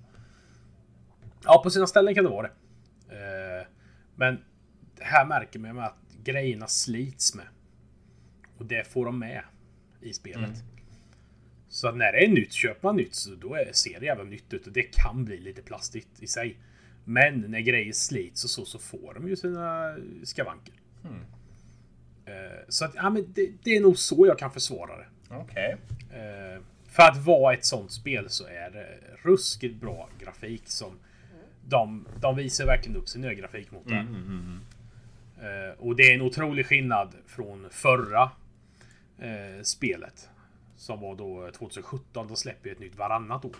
Ja, 1.44 1.60
på 1.64 1.70
sina 1.70 1.86
ställen 1.86 2.14
kan 2.14 2.24
det 2.24 2.30
vara 2.30 2.48
det. 2.48 2.52
Eh, 3.60 3.66
Men 4.14 4.44
här 5.00 5.26
märker 5.26 5.58
man 5.58 5.78
att 5.78 5.96
grejerna 6.24 6.66
slits 6.66 7.34
med. 7.34 7.46
Och 8.58 8.66
det 8.66 8.86
får 8.86 9.04
de 9.06 9.18
med 9.18 9.42
i 10.00 10.12
spelet. 10.12 10.50
Så 11.68 11.88
att 11.88 11.96
när 11.96 12.12
det 12.12 12.24
är 12.24 12.28
nytt, 12.28 12.52
köper 12.52 12.88
man 12.88 12.96
nytt 12.96 13.14
så 13.14 13.34
då 13.34 13.58
ser 13.72 14.00
det 14.00 14.06
jävla 14.06 14.24
nytt 14.24 14.52
ut 14.52 14.66
och 14.66 14.72
det 14.72 14.82
kan 14.82 15.24
bli 15.24 15.40
lite 15.40 15.62
plastigt 15.62 16.08
i 16.22 16.26
sig. 16.26 16.56
Men 17.04 17.40
när 17.40 17.60
grejer 17.60 17.92
slits 17.92 18.44
och 18.44 18.50
så, 18.50 18.64
så 18.64 18.78
får 18.78 19.14
de 19.14 19.28
ju 19.28 19.36
sina 19.36 19.94
skavanker. 20.24 20.74
Eh, 22.24 22.32
Så 22.68 22.84
att, 22.84 22.94
ja 22.94 23.10
men 23.10 23.32
det, 23.34 23.50
det 23.62 23.76
är 23.76 23.80
nog 23.80 23.98
så 23.98 24.26
jag 24.26 24.38
kan 24.38 24.50
försvara 24.50 24.96
det. 24.96 25.06
Okej. 25.30 25.76
Eh, 26.10 26.62
För 26.86 27.02
att 27.02 27.16
vara 27.16 27.54
ett 27.54 27.64
sånt 27.64 27.92
spel 27.92 28.28
så 28.28 28.46
är 28.46 28.70
det 28.70 28.98
ruskigt 29.22 29.80
bra 29.80 30.08
grafik 30.18 30.62
som 30.68 30.98
de, 31.68 32.06
de 32.20 32.36
visar 32.36 32.66
verkligen 32.66 32.96
upp 32.96 33.08
sin 33.08 33.20
nya 33.20 33.34
grafikmotor. 33.34 33.92
Eh, 35.40 35.78
Och 35.78 35.96
det 35.96 36.02
är 36.02 36.14
en 36.14 36.22
otrolig 36.22 36.66
skillnad 36.66 37.14
från 37.26 37.66
förra 37.70 38.30
spelet. 39.62 40.28
Som 40.76 41.00
var 41.00 41.14
då 41.16 41.50
2017. 41.50 42.28
Då 42.28 42.36
släpper 42.36 42.64
vi 42.64 42.70
ett 42.70 42.78
nytt 42.80 42.96
varannat 42.96 43.44
år. 43.44 43.56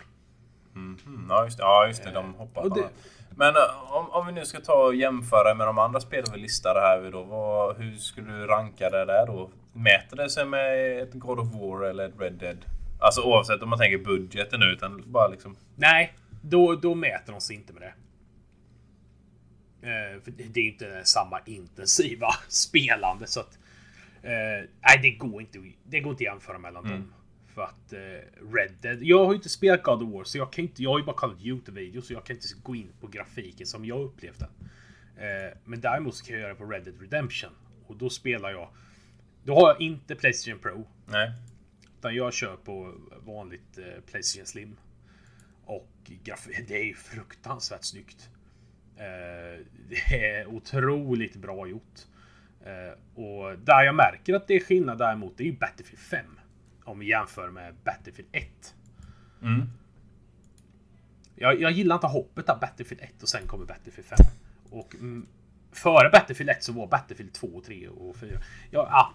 Mm, 0.75 1.25
ja, 1.29 1.43
just 1.43 1.57
det. 1.57 1.63
Ja, 1.63 1.87
just 1.87 2.03
det. 2.03 2.11
De 2.11 2.33
hoppar 2.33 2.61
och 2.61 2.69
på 2.69 2.75
det-. 2.75 2.89
Men 3.35 3.55
eh, 3.55 3.93
om, 3.93 4.09
om 4.09 4.27
vi 4.27 4.31
nu 4.31 4.45
ska 4.45 4.59
ta 4.59 4.73
och 4.73 4.95
jämföra 4.95 5.53
med 5.53 5.67
de 5.67 5.77
andra 5.77 5.99
spelen 5.99 6.29
vi 6.33 6.39
listade 6.39 6.79
här 6.79 7.11
då. 7.11 7.23
Vad, 7.23 7.77
hur 7.77 7.95
skulle 7.95 8.31
du 8.31 8.47
ranka 8.47 8.89
det 8.89 9.05
där 9.05 9.25
då? 9.25 9.49
Mäter 9.73 10.17
det 10.17 10.29
sig 10.29 10.45
med 10.45 10.99
ett 11.01 11.13
God 11.13 11.39
of 11.39 11.47
War 11.53 11.83
eller 11.83 12.07
ett 12.07 12.19
Red 12.19 12.33
Dead? 12.33 12.65
Alltså 12.99 13.21
oavsett 13.21 13.63
om 13.63 13.69
man 13.69 13.79
tänker 13.79 13.97
budgeten 13.97 14.59
nu, 14.59 14.65
utan 14.65 15.03
bara 15.05 15.27
liksom... 15.27 15.55
Nej, 15.75 16.13
då, 16.41 16.75
då 16.75 16.95
mäter 16.95 17.31
de 17.31 17.41
sig 17.41 17.55
inte 17.55 17.73
med 17.73 17.81
det. 17.81 17.93
Eh, 19.87 20.21
för 20.21 20.31
det 20.31 20.59
är 20.59 20.67
inte 20.67 21.01
samma 21.03 21.39
intensiva 21.45 22.27
spelande 22.47 23.27
så 23.27 23.39
att... 23.39 23.59
Eh, 24.23 24.69
nej, 24.81 24.99
det 25.01 25.11
går 25.11 25.41
inte, 25.41 25.59
det 25.83 25.99
går 25.99 26.11
inte 26.11 26.21
att 26.21 26.33
jämföra 26.33 26.57
mellan 26.57 26.83
dem. 26.83 27.13
För 27.53 27.61
att 27.61 27.93
eh, 27.93 27.99
Red 28.53 28.71
Dead... 28.81 29.03
Jag 29.03 29.25
har 29.25 29.31
ju 29.31 29.35
inte 29.35 29.49
spelat 29.49 29.83
God 29.83 30.03
of 30.03 30.13
War 30.13 30.23
så 30.23 30.37
jag 30.37 30.53
kan 30.53 30.63
inte... 30.63 30.83
Jag 30.83 30.89
har 30.89 30.99
ju 30.99 31.05
bara 31.05 31.15
kollat 31.15 31.39
YouTube-videos 31.39 32.01
så 32.01 32.13
jag 32.13 32.25
kan 32.25 32.35
inte 32.35 32.47
gå 32.63 32.75
in 32.75 32.91
på 33.01 33.07
grafiken 33.07 33.67
som 33.67 33.85
jag 33.85 34.01
upplevt 34.01 34.39
den. 34.39 34.49
Eh, 35.17 35.57
men 35.63 35.81
däremot 35.81 36.15
så 36.15 36.25
kan 36.25 36.33
jag 36.33 36.41
göra 36.41 36.53
det 36.53 36.59
på 36.59 36.65
Red 36.65 36.83
Dead 36.83 37.01
Redemption. 37.01 37.51
Och 37.87 37.97
då 37.97 38.09
spelar 38.09 38.51
jag... 38.51 38.69
Då 39.43 39.55
har 39.55 39.67
jag 39.67 39.81
inte 39.81 40.15
Playstation 40.15 40.59
Pro. 40.59 40.87
Nej. 41.05 41.31
Utan 41.99 42.15
jag 42.15 42.33
kör 42.33 42.55
på 42.55 42.93
vanligt 43.25 43.77
eh, 43.77 44.01
Playstation 44.11 44.45
Slim. 44.45 44.77
Och 45.65 45.89
det 46.67 46.75
är 46.79 46.83
ju 46.83 46.93
fruktansvärt 46.93 47.83
snyggt. 47.83 48.29
Eh, 48.97 49.65
det 49.89 50.25
är 50.29 50.47
otroligt 50.47 51.35
bra 51.35 51.67
gjort. 51.67 51.99
Eh, 52.65 53.21
och 53.23 53.59
där 53.59 53.83
jag 53.83 53.95
märker 53.95 54.33
att 54.33 54.47
det 54.47 54.55
är 54.55 54.59
skillnad 54.59 54.97
däremot, 54.97 55.37
det 55.37 55.43
är 55.43 55.45
ju 55.45 55.57
Battlefield 55.57 55.99
5. 55.99 56.25
Om 56.83 56.99
vi 56.99 57.07
jämför 57.07 57.49
med 57.49 57.75
Battlefield 57.83 58.29
1. 58.31 58.75
Mm. 59.41 59.69
Jag, 61.35 61.61
jag 61.61 61.71
gillar 61.71 61.95
inte 61.95 62.07
hoppet 62.07 62.49
av 62.49 62.59
Battlefield 62.59 63.03
1 63.03 63.23
och 63.23 63.29
sen 63.29 63.47
kommer 63.47 63.65
Battlefield 63.65 64.07
5. 64.07 64.17
Och 64.69 64.95
mm, 64.95 65.27
före 65.71 66.09
Battlefield 66.09 66.49
1 66.49 66.63
så 66.63 66.73
var 66.73 66.87
Battlefield 66.87 67.33
2, 67.33 67.61
3 67.65 67.87
och 67.87 68.15
4. 68.15 68.39
Ja, 68.71 68.81
ah, 68.81 69.13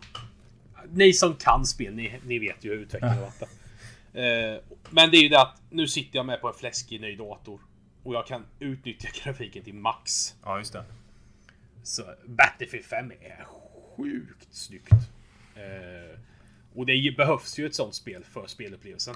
ni 0.90 1.12
som 1.12 1.34
kan 1.34 1.66
spel, 1.66 1.94
ni, 1.94 2.20
ni 2.24 2.38
vet 2.38 2.64
ju 2.64 2.70
hur 2.70 2.78
utvecklingen 2.78 3.18
där. 3.18 3.48
Eh, 4.12 4.60
men 4.90 5.10
det 5.10 5.16
är 5.16 5.22
ju 5.22 5.28
det 5.28 5.40
att 5.40 5.62
nu 5.70 5.86
sitter 5.86 6.16
jag 6.16 6.26
med 6.26 6.40
på 6.40 6.48
en 6.48 6.54
fläskig 6.54 7.00
ny 7.00 7.16
dator. 7.16 7.60
Och 8.02 8.14
jag 8.14 8.26
kan 8.26 8.46
utnyttja 8.58 9.08
grafiken 9.24 9.64
till 9.64 9.74
max. 9.74 10.34
Ja, 10.44 10.58
just 10.58 10.72
det. 10.72 10.84
Så 11.82 12.02
Battlefield 12.24 12.84
5 12.84 13.10
är 13.10 13.46
sjukt 13.96 14.54
snyggt. 14.54 14.92
Eh, 15.54 16.18
och 16.74 16.86
det 16.86 17.16
behövs 17.16 17.58
ju 17.58 17.66
ett 17.66 17.74
sånt 17.74 17.94
spel 17.94 18.24
för 18.24 18.46
spelupplevelsen. 18.46 19.14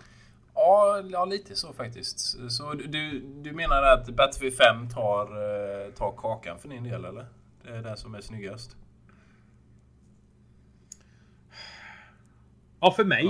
Ja, 0.55 1.03
ja, 1.11 1.25
lite 1.25 1.57
så 1.57 1.73
faktiskt. 1.73 2.19
Så 2.51 2.73
du, 2.75 3.21
du 3.21 3.53
menar 3.53 3.83
att 3.83 4.09
Battlefield 4.09 4.57
5 4.57 4.89
tar, 4.91 5.27
eh, 5.27 5.93
tar 5.93 6.13
kakan 6.17 6.59
för 6.59 6.69
din 6.69 6.85
del, 6.85 7.05
eller? 7.05 7.27
Det 7.65 7.71
är 7.71 7.83
det 7.83 7.97
som 7.97 8.15
är 8.15 8.21
snyggast? 8.21 8.77
Ja, 12.81 12.93
för 12.93 13.05
mig. 13.05 13.27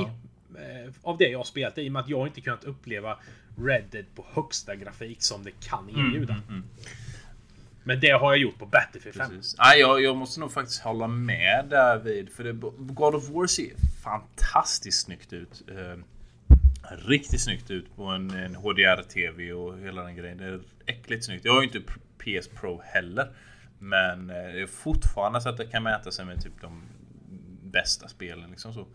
eh, 0.59 0.93
Av 1.03 1.19
det 1.19 1.29
jag 1.29 1.39
har 1.39 1.45
spelat, 1.45 1.79
i 1.79 1.89
och 1.89 1.93
med 1.93 2.01
att 2.03 2.09
jag 2.09 2.27
inte 2.27 2.41
kunnat 2.41 2.65
uppleva 2.65 3.19
Red 3.59 3.85
Dead 3.91 4.05
på 4.15 4.27
högsta 4.33 4.77
grafik 4.77 5.23
som 5.23 5.45
det 5.45 5.51
kan 5.61 5.89
erbjuda. 5.91 6.37
Men 7.85 8.01
det 8.01 8.11
har 8.11 8.33
jag 8.33 8.39
gjort 8.39 8.59
på 8.59 8.67
Battlefield 8.67 9.17
5. 9.17 9.31
Precis. 9.31 9.57
Jag, 9.59 10.03
jag 10.03 10.17
måste 10.17 10.41
nog 10.41 10.53
faktiskt 10.53 10.83
hålla 10.83 11.07
med 11.07 11.67
därvid. 11.71 12.33
För 12.33 12.45
det, 12.45 12.53
God 12.79 13.15
of 13.15 13.29
War 13.29 13.47
ser 13.47 13.73
fantastiskt 14.03 15.05
snyggt 15.05 15.33
ut. 15.33 15.63
Eh, 15.69 15.99
riktigt 17.07 17.41
snyggt 17.41 17.71
ut 17.71 17.97
på 17.97 18.05
en, 18.05 18.31
en 18.31 18.55
HDR-TV 18.55 19.53
och 19.53 19.79
hela 19.79 20.03
den 20.03 20.17
grejen. 20.17 20.39
Det 20.39 20.45
är 20.45 20.61
äckligt 20.87 21.25
snyggt. 21.25 21.45
Jag 21.45 21.53
har 21.53 21.63
ju 21.63 21.69
inte 21.69 21.93
PS 22.19 22.49
Pro 22.49 22.83
heller. 22.85 23.33
Men 23.79 24.31
eh, 24.31 24.37
det 24.37 24.63
är 24.63 24.67
fortfarande 24.67 25.41
så 25.41 25.49
att 25.49 25.57
det 25.57 25.67
kan 25.67 25.83
mäta 25.83 26.11
sig 26.11 26.25
med 26.25 26.43
typ 26.43 26.61
de 26.61 26.83
bästa 27.63 28.09
spelen. 28.09 28.51
Liksom 28.51 28.75
så. 28.75 28.87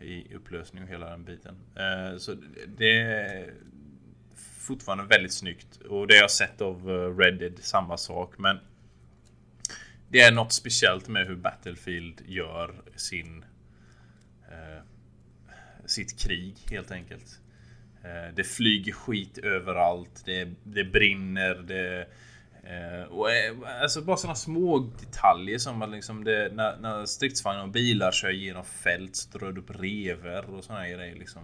i 0.00 0.34
upplösning 0.34 0.82
och 0.82 0.88
hela 0.88 1.10
den 1.10 1.24
biten. 1.24 1.54
Eh, 1.76 2.18
så 2.18 2.36
det 2.66 3.50
fortfarande 4.62 5.04
väldigt 5.04 5.32
snyggt. 5.32 5.76
Och 5.88 6.06
det 6.06 6.16
jag 6.16 6.30
sett 6.30 6.60
av 6.60 6.90
eh, 6.90 7.16
Red 7.16 7.38
Dead, 7.38 7.58
samma 7.60 7.96
sak. 7.96 8.38
Men 8.38 8.58
det 10.08 10.20
är 10.20 10.32
något 10.32 10.52
speciellt 10.52 11.08
med 11.08 11.26
hur 11.26 11.36
Battlefield 11.36 12.20
gör 12.26 12.82
sin 12.96 13.44
eh, 14.50 14.82
sitt 15.86 16.20
krig 16.20 16.54
helt 16.70 16.90
enkelt. 16.90 17.40
Eh, 18.04 18.34
det 18.34 18.44
flyger 18.44 18.92
skit 18.92 19.38
överallt. 19.38 20.22
Det, 20.24 20.48
det 20.62 20.84
brinner. 20.84 21.54
Det, 21.54 22.06
eh, 22.62 23.02
och, 23.08 23.30
eh, 23.30 23.82
alltså 23.82 24.02
bara 24.02 24.16
sådana 24.16 24.34
små 24.34 24.78
detaljer 24.78 25.58
som 25.58 25.82
att 25.82 25.90
liksom 25.90 26.24
det, 26.24 26.52
när, 26.52 26.76
när 26.76 27.06
stridsvagnar 27.06 27.62
och 27.62 27.68
bilar 27.68 28.12
kör 28.12 28.30
genom 28.30 28.64
fält 28.64 29.16
så 29.16 29.38
drar 29.38 29.52
det 29.52 29.60
upp 29.60 29.70
rever 29.70 30.50
och 30.50 30.64
sådana 30.64 30.88
grejer 30.88 31.16
liksom. 31.16 31.42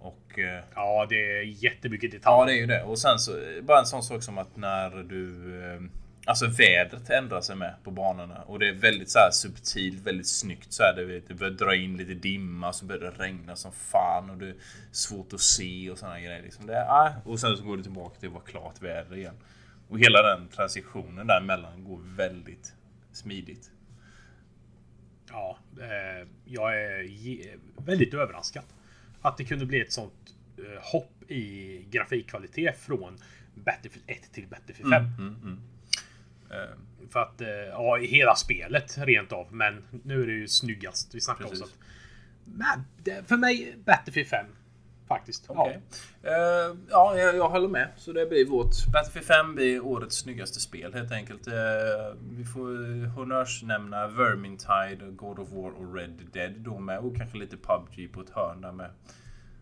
Och, 0.00 0.38
eh, 0.38 0.64
Ja, 0.74 1.06
det 1.08 1.38
är 1.38 1.42
jättemycket 1.42 2.10
detaljer. 2.10 2.38
Ja, 2.38 2.44
det 2.46 2.52
är 2.52 2.60
ju 2.60 2.66
det. 2.66 2.82
Och 2.82 2.98
sen 2.98 3.18
så 3.18 3.32
bara 3.62 3.78
en 3.78 3.86
sån 3.86 4.02
sak 4.02 4.22
som 4.22 4.38
att 4.38 4.56
när 4.56 4.90
du 4.90 5.54
eh, 5.64 5.80
Alltså 6.28 6.46
vädret 6.46 7.10
ändrar 7.10 7.40
sig 7.40 7.56
med 7.56 7.74
på 7.84 7.90
banorna 7.90 8.42
och 8.42 8.58
det 8.58 8.68
är 8.68 8.72
väldigt 8.72 9.10
så 9.10 9.18
här 9.18 9.30
subtilt, 9.30 10.06
väldigt 10.06 10.28
snyggt 10.28 10.72
så 10.72 10.82
här. 10.82 10.94
Det, 10.96 11.28
det 11.28 11.34
börjar 11.34 11.52
dra 11.52 11.74
in 11.74 11.96
lite 11.96 12.14
dimma 12.14 12.72
så 12.72 12.84
börjar 12.84 13.00
det 13.00 13.24
regna 13.24 13.56
som 13.56 13.72
fan 13.72 14.30
och 14.30 14.36
det 14.36 14.48
är 14.48 14.54
svårt 14.92 15.32
att 15.32 15.40
se 15.40 15.90
och 15.90 15.98
såna 15.98 16.20
grejer. 16.20 16.42
Liksom 16.42 16.66
det, 16.66 16.72
ja. 16.72 17.12
Och 17.24 17.40
sen 17.40 17.56
så 17.56 17.64
går 17.64 17.76
det 17.76 17.82
tillbaka 17.82 18.20
till 18.20 18.28
att 18.28 18.34
vara 18.34 18.44
klart 18.44 18.82
väder 18.82 19.16
igen. 19.16 19.34
Och 19.88 19.98
hela 19.98 20.22
den 20.22 20.48
transitionen 20.48 21.26
däremellan 21.26 21.84
går 21.84 22.00
väldigt 22.16 22.74
smidigt. 23.12 23.70
Ja, 25.30 25.58
eh, 25.80 26.28
jag 26.44 26.82
är 26.82 27.06
väldigt 27.76 28.14
överraskad. 28.14 28.64
Att 29.22 29.36
det 29.36 29.44
kunde 29.44 29.66
bli 29.66 29.80
ett 29.80 29.92
sånt 29.92 30.34
eh, 30.58 30.82
hopp 30.82 31.30
i 31.30 31.84
grafikkvalitet 31.90 32.78
från 32.78 33.18
Battlefield 33.54 34.04
1 34.10 34.32
till 34.32 34.46
Battlefield 34.48 34.90
5. 34.92 35.04
Mm, 35.18 35.60
Eh, 36.50 37.08
För 37.10 37.20
att, 37.20 37.40
eh, 37.40 37.48
ja, 37.48 37.98
i 37.98 38.06
hela 38.06 38.34
spelet 38.34 38.98
rent 38.98 39.32
av. 39.32 39.54
Men 39.54 39.84
nu 40.04 40.22
är 40.22 40.26
det 40.26 40.32
ju 40.32 40.48
snyggast 40.48 41.14
vi 41.14 41.20
snackar 41.20 41.44
om. 41.44 41.52
Att, 41.52 41.74
men, 42.44 42.84
det, 43.04 43.28
för 43.28 43.36
mig, 43.36 43.74
Battlefield 43.84 44.28
5. 44.28 44.46
Faktiskt. 45.08 45.44
Okej. 45.46 45.80
Eh, 46.22 46.76
ja, 46.90 47.16
jag, 47.16 47.36
jag 47.36 47.48
håller 47.48 47.68
med. 47.68 47.88
Så 47.96 48.12
det 48.12 48.26
blir 48.26 48.46
vårt 48.46 48.86
Battlefield 48.92 49.26
5 49.26 49.54
blir 49.54 49.84
årets 49.84 50.16
snyggaste 50.16 50.60
spel 50.60 50.94
helt 50.94 51.12
enkelt. 51.12 51.46
Eh, 51.46 51.54
vi 52.30 52.44
får 52.44 53.06
honnörsnämna 53.06 54.06
Vermintide, 54.06 55.10
God 55.10 55.38
of 55.38 55.48
War 55.52 55.70
och 55.70 55.94
Red 55.94 56.20
Dead 56.32 56.52
då 56.52 56.78
med. 56.78 56.98
Och 56.98 57.16
kanske 57.16 57.38
lite 57.38 57.56
PubG 57.56 58.12
på 58.12 58.20
ett 58.20 58.30
hörn 58.30 58.60
där 58.60 58.72
med. 58.72 58.90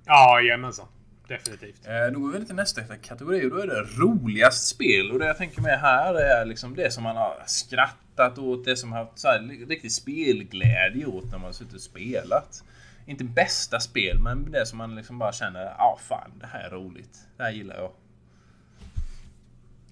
Ja, 0.06 0.40
jajamensan. 0.40 0.86
Definitivt. 1.28 1.86
Eh, 1.86 2.12
då 2.12 2.20
går 2.20 2.32
vi 2.32 2.46
till 2.46 2.54
nästa 2.54 2.82
kategori 2.82 3.46
och 3.46 3.50
då 3.50 3.56
är 3.56 3.66
det 3.66 3.82
roligast 3.82 4.68
spel. 4.68 5.12
Och 5.12 5.18
det 5.18 5.26
jag 5.26 5.36
tänker 5.36 5.62
med 5.62 5.80
här 5.80 6.14
är 6.14 6.44
liksom 6.44 6.74
det 6.74 6.92
som 6.92 7.02
man 7.02 7.16
har 7.16 7.42
skrattat 7.46 8.38
åt, 8.38 8.64
det 8.64 8.76
som 8.76 8.92
har 8.92 9.04
haft 9.04 9.18
så 9.18 9.28
här, 9.28 9.66
riktig 9.68 9.92
spelglädje 9.92 11.06
åt 11.06 11.24
när 11.24 11.38
man 11.38 11.44
har 11.44 11.52
suttit 11.52 11.74
och 11.74 11.80
spelat. 11.80 12.64
Inte 13.06 13.24
bästa 13.24 13.80
spel, 13.80 14.18
men 14.18 14.50
det 14.50 14.66
som 14.66 14.78
man 14.78 14.94
liksom 14.94 15.18
bara 15.18 15.32
känner, 15.32 15.64
ja 15.64 15.74
ah, 15.78 15.98
fan 16.00 16.30
det 16.40 16.46
här 16.46 16.60
är 16.64 16.70
roligt. 16.70 17.28
Det 17.36 17.42
här 17.42 17.50
gillar 17.50 17.76
jag. 17.76 17.92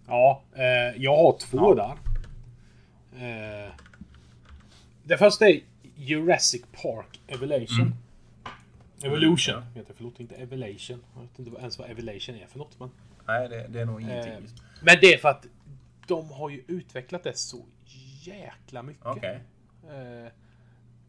Ja, 0.07 0.43
eh, 0.55 1.03
jag 1.03 1.17
har 1.17 1.39
två 1.39 1.75
där. 1.75 1.95
Eh, 3.17 3.73
det 5.03 5.19
första 5.19 5.49
är 5.49 5.61
Jurassic 5.97 6.63
Park 6.83 7.21
Evolution. 7.27 7.95
Evolution 9.03 9.63
heter 9.75 9.89
det, 9.89 9.95
förlåt, 9.97 10.21
inte 10.21 10.35
Evolution. 10.35 11.05
Jag 11.15 11.23
vet 11.23 11.39
inte 11.39 11.61
ens 11.61 11.79
vad 11.79 11.91
Evolution 11.91 12.35
är 12.35 12.47
för 12.47 12.59
något. 12.59 12.81
Men, 12.81 12.91
Nej, 13.27 13.49
det, 13.49 13.67
det 13.69 13.81
är 13.81 13.85
nog 13.85 14.01
ingenting. 14.01 14.33
eh, 14.33 14.41
men 14.83 14.97
det 15.01 15.15
är 15.15 15.19
för 15.19 15.29
att 15.29 15.47
de 16.07 16.31
har 16.31 16.51
ju 16.51 16.65
utvecklat 16.67 17.23
det 17.23 17.37
så 17.37 17.67
jäkla 18.23 18.83
mycket. 18.83 19.07
Okej. 19.07 19.41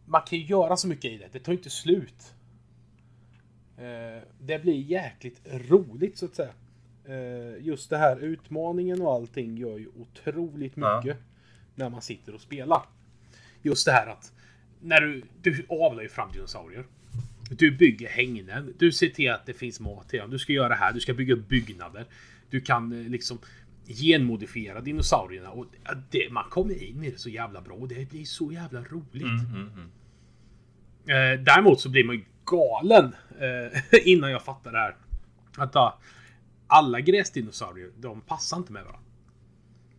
Man 0.05 0.21
kan 0.21 0.39
ju 0.39 0.45
göra 0.45 0.77
så 0.77 0.87
mycket 0.87 1.11
i 1.11 1.17
det. 1.17 1.29
Det 1.31 1.39
tar 1.39 1.51
ju 1.51 1.57
inte 1.57 1.69
slut. 1.69 2.33
Eh, 3.77 4.23
det 4.39 4.59
blir 4.61 4.81
jäkligt 4.81 5.41
roligt 5.69 6.17
så 6.17 6.25
att 6.25 6.35
säga. 6.35 6.53
Eh, 7.05 7.65
just 7.65 7.89
det 7.89 7.97
här 7.97 8.17
utmaningen 8.23 9.01
och 9.01 9.13
allting 9.13 9.57
gör 9.57 9.77
ju 9.77 9.87
otroligt 9.95 10.73
Ja. 10.75 10.97
mycket 11.01 11.17
när 11.75 11.89
man 11.89 12.01
sitter 12.01 12.35
och 12.35 12.41
spelar. 12.41 12.81
Just 13.61 13.85
det 13.85 13.91
här 13.91 14.07
att 14.07 14.31
när 14.81 15.01
du, 15.01 15.23
du 15.41 15.65
avlar 15.69 16.03
ju 16.03 16.09
fram 16.09 16.31
dinosaurier. 16.31 16.85
Du 17.49 17.71
bygger 17.71 18.07
hägnen. 18.09 18.73
Du 18.79 18.91
ser 18.91 19.09
till 19.09 19.31
att 19.31 19.45
det 19.45 19.53
finns 19.53 19.79
mat 19.79 20.09
till 20.09 20.19
dem. 20.19 20.29
Du 20.31 20.39
ska 20.39 20.53
göra 20.53 20.69
det 20.69 20.75
här. 20.75 20.93
Du 20.93 20.99
ska 20.99 21.13
bygga 21.13 21.35
byggnader. 21.35 22.05
Du 22.49 22.61
kan 22.61 22.91
eh, 23.05 23.09
liksom 23.09 23.39
genmodifiera 23.87 24.81
dinosaurierna. 24.81 25.49
Och 25.49 25.65
det, 26.11 26.29
man 26.31 26.49
kommer 26.49 26.83
in 26.83 27.03
i 27.03 27.11
det 27.11 27.17
så 27.17 27.29
jävla 27.29 27.61
bra. 27.61 27.75
Och 27.75 27.87
det 27.87 28.09
blir 28.09 28.25
så 28.25 28.51
jävla 28.51 28.81
roligt. 28.81 29.23
Mm, 29.23 29.69
mm. 29.73 29.91
Eh, 31.07 31.43
däremot 31.43 31.81
så 31.81 31.89
blir 31.89 32.03
man 32.03 32.15
ju 32.15 32.25
galen 32.45 33.15
eh, 33.39 33.99
innan 34.07 34.31
jag 34.31 34.43
fattar 34.43 34.71
det 34.71 34.77
här. 34.77 34.95
Att 35.57 35.75
ja, 35.75 35.99
alla 36.67 36.99
gräsdinosaurier, 36.99 37.91
de 37.97 38.21
passar 38.21 38.57
inte 38.57 38.71
med 38.71 38.83
varandra. 38.83 39.01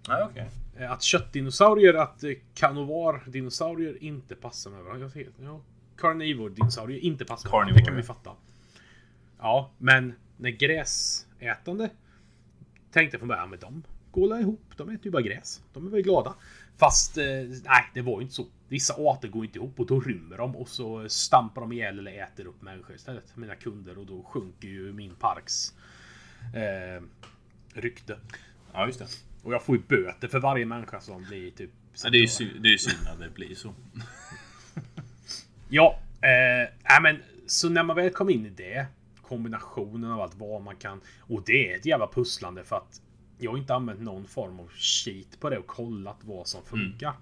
Nej, 0.08 0.22
okej. 0.22 0.50
Eh, 0.78 0.92
Att 0.92 1.02
köttdinosaurier, 1.02 1.94
att 1.94 2.24
eh, 2.24 2.30
carnivore-dinosaurier 2.54 4.02
inte 4.02 4.34
passar 4.34 4.70
med 4.70 4.82
varandra. 4.82 5.04
Jag 5.04 5.12
ser, 5.12 5.28
ja, 5.42 5.60
carnivore-dinosaurier 5.96 6.98
inte 6.98 7.24
passar 7.24 7.48
med 7.48 7.52
varandra. 7.52 7.74
Det 7.74 7.84
kan 7.84 7.96
vi 7.96 8.02
fatta. 8.02 8.30
Ja, 9.38 9.70
men 9.78 10.14
när 10.36 10.50
gräsätande 10.50 11.90
tänkte 12.96 13.18
från 13.18 13.28
början, 13.28 13.50
men 13.50 13.58
de 13.58 13.82
går 14.10 14.40
ihop. 14.40 14.72
De 14.76 14.88
äter 14.88 15.04
ju 15.04 15.10
bara 15.10 15.22
gräs. 15.22 15.62
De 15.72 15.86
är 15.86 15.90
väl 15.90 16.02
glada. 16.02 16.34
Fast 16.76 17.18
eh, 17.18 17.24
nej, 17.64 17.84
det 17.94 18.02
var 18.02 18.18
ju 18.18 18.22
inte 18.22 18.34
så. 18.34 18.46
Vissa 18.68 18.94
arter 18.94 19.28
går 19.28 19.44
inte 19.44 19.58
ihop 19.58 19.80
och 19.80 19.86
då 19.86 20.00
rymmer 20.00 20.36
de 20.36 20.56
och 20.56 20.68
så 20.68 21.08
stampar 21.08 21.60
de 21.60 21.72
ihjäl 21.72 21.98
eller 21.98 22.22
äter 22.22 22.46
upp 22.46 22.62
människor 22.62 22.96
istället. 22.96 23.36
Mina 23.36 23.54
kunder 23.54 23.98
och 23.98 24.06
då 24.06 24.22
sjunker 24.22 24.68
ju 24.68 24.92
min 24.92 25.14
parks 25.14 25.74
eh, 26.54 27.02
rykte. 27.74 28.18
Ja, 28.72 28.86
just 28.86 28.98
det. 28.98 29.06
Och 29.42 29.54
jag 29.54 29.62
får 29.62 29.76
ju 29.76 29.82
böter 29.82 30.28
för 30.28 30.40
varje 30.40 30.66
människa 30.66 31.00
som 31.00 31.24
blir 31.24 31.50
typ... 31.50 31.70
Ja, 32.04 32.10
det 32.10 32.18
är 32.18 32.20
ju 32.20 32.28
synd, 32.28 32.62
det 32.62 32.68
är 32.68 32.72
ju 32.72 32.78
synd 32.78 33.08
att 33.08 33.20
det 33.20 33.30
blir 33.34 33.54
så. 33.54 33.74
Ja, 35.68 35.98
eh, 36.20 37.02
men 37.02 37.22
så 37.46 37.68
när 37.68 37.82
man 37.82 37.96
väl 37.96 38.10
kom 38.10 38.30
in 38.30 38.46
i 38.46 38.50
det. 38.50 38.86
Kombinationen 39.28 40.10
av 40.10 40.20
allt 40.20 40.34
vad 40.34 40.62
man 40.62 40.76
kan. 40.76 41.00
Och 41.20 41.42
det 41.46 41.72
är 41.72 41.76
ett 41.76 41.86
jävla 41.86 42.06
pusslande 42.06 42.64
för 42.64 42.76
att 42.76 43.00
jag 43.38 43.50
har 43.50 43.58
inte 43.58 43.74
använt 43.74 44.00
någon 44.00 44.26
form 44.26 44.60
av 44.60 44.68
cheat 44.68 45.40
på 45.40 45.50
det 45.50 45.58
och 45.58 45.66
kollat 45.66 46.16
vad 46.20 46.46
som 46.46 46.62
funkar. 46.64 47.14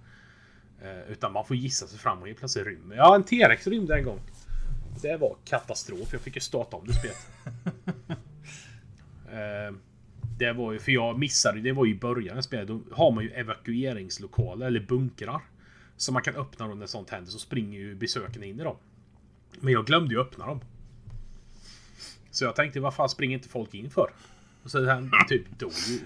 Eh, 0.82 1.12
utan 1.12 1.32
man 1.32 1.44
får 1.44 1.56
gissa 1.56 1.86
sig 1.86 1.98
fram 1.98 2.20
och 2.20 2.26
helt 2.26 2.38
plötsligt 2.38 2.66
rymmer. 2.66 2.96
Ja, 2.96 3.14
en 3.14 3.24
T-Rex 3.24 3.66
rymde 3.66 3.98
en 3.98 4.04
gång. 4.04 4.20
Det 5.02 5.16
var 5.16 5.36
katastrof. 5.44 6.12
Jag 6.12 6.20
fick 6.20 6.34
ju 6.34 6.40
starta 6.40 6.76
om 6.76 6.86
det 6.86 6.92
spelet. 6.92 7.28
eh, 9.28 9.76
det 10.38 10.52
var 10.52 10.72
ju, 10.72 10.78
för 10.78 10.92
jag 10.92 11.18
missade 11.18 11.60
det 11.60 11.72
var 11.72 11.84
ju 11.84 11.92
i 11.92 11.98
början 11.98 12.38
av 12.38 12.42
spelet. 12.42 12.68
Då 12.68 12.80
har 12.92 13.10
man 13.10 13.24
ju 13.24 13.30
evakueringslokaler 13.30 14.66
eller 14.66 14.80
bunkrar. 14.80 15.40
Som 15.96 16.12
man 16.12 16.22
kan 16.22 16.36
öppna 16.36 16.68
då 16.68 16.74
när 16.74 16.86
sånt 16.86 17.10
händer 17.10 17.30
så 17.30 17.38
springer 17.38 17.78
ju 17.78 17.94
besökarna 17.94 18.46
in 18.46 18.60
i 18.60 18.64
dem. 18.64 18.76
Men 19.60 19.72
jag 19.72 19.86
glömde 19.86 20.14
ju 20.14 20.20
öppna 20.20 20.46
dem. 20.46 20.60
Så 22.34 22.44
jag 22.44 22.56
tänkte 22.56 22.80
vad 22.80 22.94
fan 22.94 23.08
springer 23.08 23.36
inte 23.36 23.48
folk 23.48 23.74
in 23.74 23.90
för? 23.90 24.10
Och 24.62 24.70
så 24.70 24.88
han 24.88 25.10
typ 25.28 25.58
dog 25.58 25.72
ju 25.88 26.00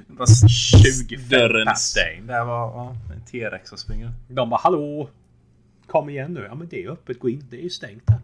25 0.48 1.28
Dörren 1.28 1.76
stängd. 1.76 2.28
Där 2.28 2.44
var 2.44 2.58
ja, 2.58 2.96
en 3.14 3.24
T-rex 3.24 3.68
som 3.68 3.78
springer. 3.78 4.12
De 4.28 4.50
bara 4.50 4.60
hallå! 4.60 5.10
Kom 5.86 6.08
igen 6.08 6.34
nu. 6.34 6.44
Ja 6.48 6.54
men 6.54 6.68
det 6.68 6.84
är 6.84 6.90
öppet, 6.90 7.18
gå 7.18 7.28
in. 7.28 7.44
Det 7.50 7.56
är 7.56 7.62
ju 7.62 7.70
stängt 7.70 8.02
här. 8.10 8.20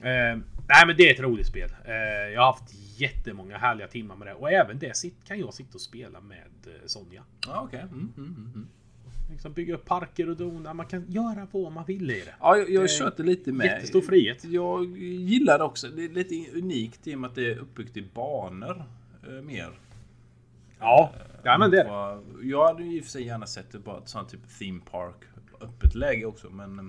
Eh, 0.00 0.38
nej 0.68 0.86
men 0.86 0.96
det 0.96 1.10
är 1.10 1.14
ett 1.14 1.20
roligt 1.20 1.46
spel. 1.46 1.70
Eh, 1.84 1.94
jag 2.34 2.40
har 2.40 2.52
haft 2.52 2.74
jättemånga 2.96 3.58
härliga 3.58 3.88
timmar 3.88 4.16
med 4.16 4.26
det. 4.26 4.34
Och 4.34 4.52
även 4.52 4.78
det 4.78 4.92
kan 5.24 5.38
jag 5.38 5.54
sitta 5.54 5.74
och 5.74 5.80
spela 5.80 6.20
med 6.20 6.46
eh, 6.66 6.86
Sonja. 6.86 7.22
Ja, 7.46 7.60
okej. 7.60 7.80
Mm, 7.80 8.12
mm, 8.16 8.34
mm, 8.36 8.52
mm. 8.54 8.68
Liksom 9.30 9.52
bygga 9.52 9.74
upp 9.74 9.84
parker 9.84 10.28
och 10.30 10.36
dona. 10.36 10.74
Man 10.74 10.86
kan 10.86 11.04
göra 11.10 11.46
vad 11.50 11.72
man 11.72 11.84
vill 11.84 12.10
i 12.10 12.20
det. 12.20 12.34
Ja, 12.40 12.56
jag, 12.56 12.70
jag 12.70 13.06
Eh, 13.06 13.12
det 13.16 13.22
lite 13.22 13.52
med. 13.52 13.66
Jättestor 13.66 14.00
frihet. 14.00 14.44
Jag 14.44 14.96
gillar 14.98 15.58
det 15.58 15.64
också. 15.64 15.88
Det 15.88 16.04
är 16.04 16.08
lite 16.08 16.58
unikt 16.58 17.06
i 17.06 17.14
och 17.14 17.18
med 17.18 17.28
att 17.28 17.34
det 17.34 17.52
är 17.52 17.58
uppbyggt 17.58 17.96
i 17.96 18.02
banor. 18.14 18.84
Eh, 19.26 19.32
mer. 19.32 19.70
Ja, 20.78 21.12
ja 21.42 21.58
men 21.58 21.70
det 21.70 21.80
är. 21.80 21.90
Och 21.90 22.44
Jag 22.44 22.66
hade 22.66 22.84
ju 22.84 22.96
i 22.96 23.00
och 23.00 23.04
för 23.04 23.10
sig 23.10 23.22
gärna 23.26 23.46
sett 23.46 23.72
det 23.72 23.78
bara 23.78 23.98
ett 23.98 24.08
sånt 24.08 24.28
typ 24.28 24.58
theme 24.58 24.80
park. 24.90 25.16
Öppet 25.60 25.94
läge 25.94 26.24
också 26.24 26.50
men... 26.50 26.78
eh, 26.78 26.84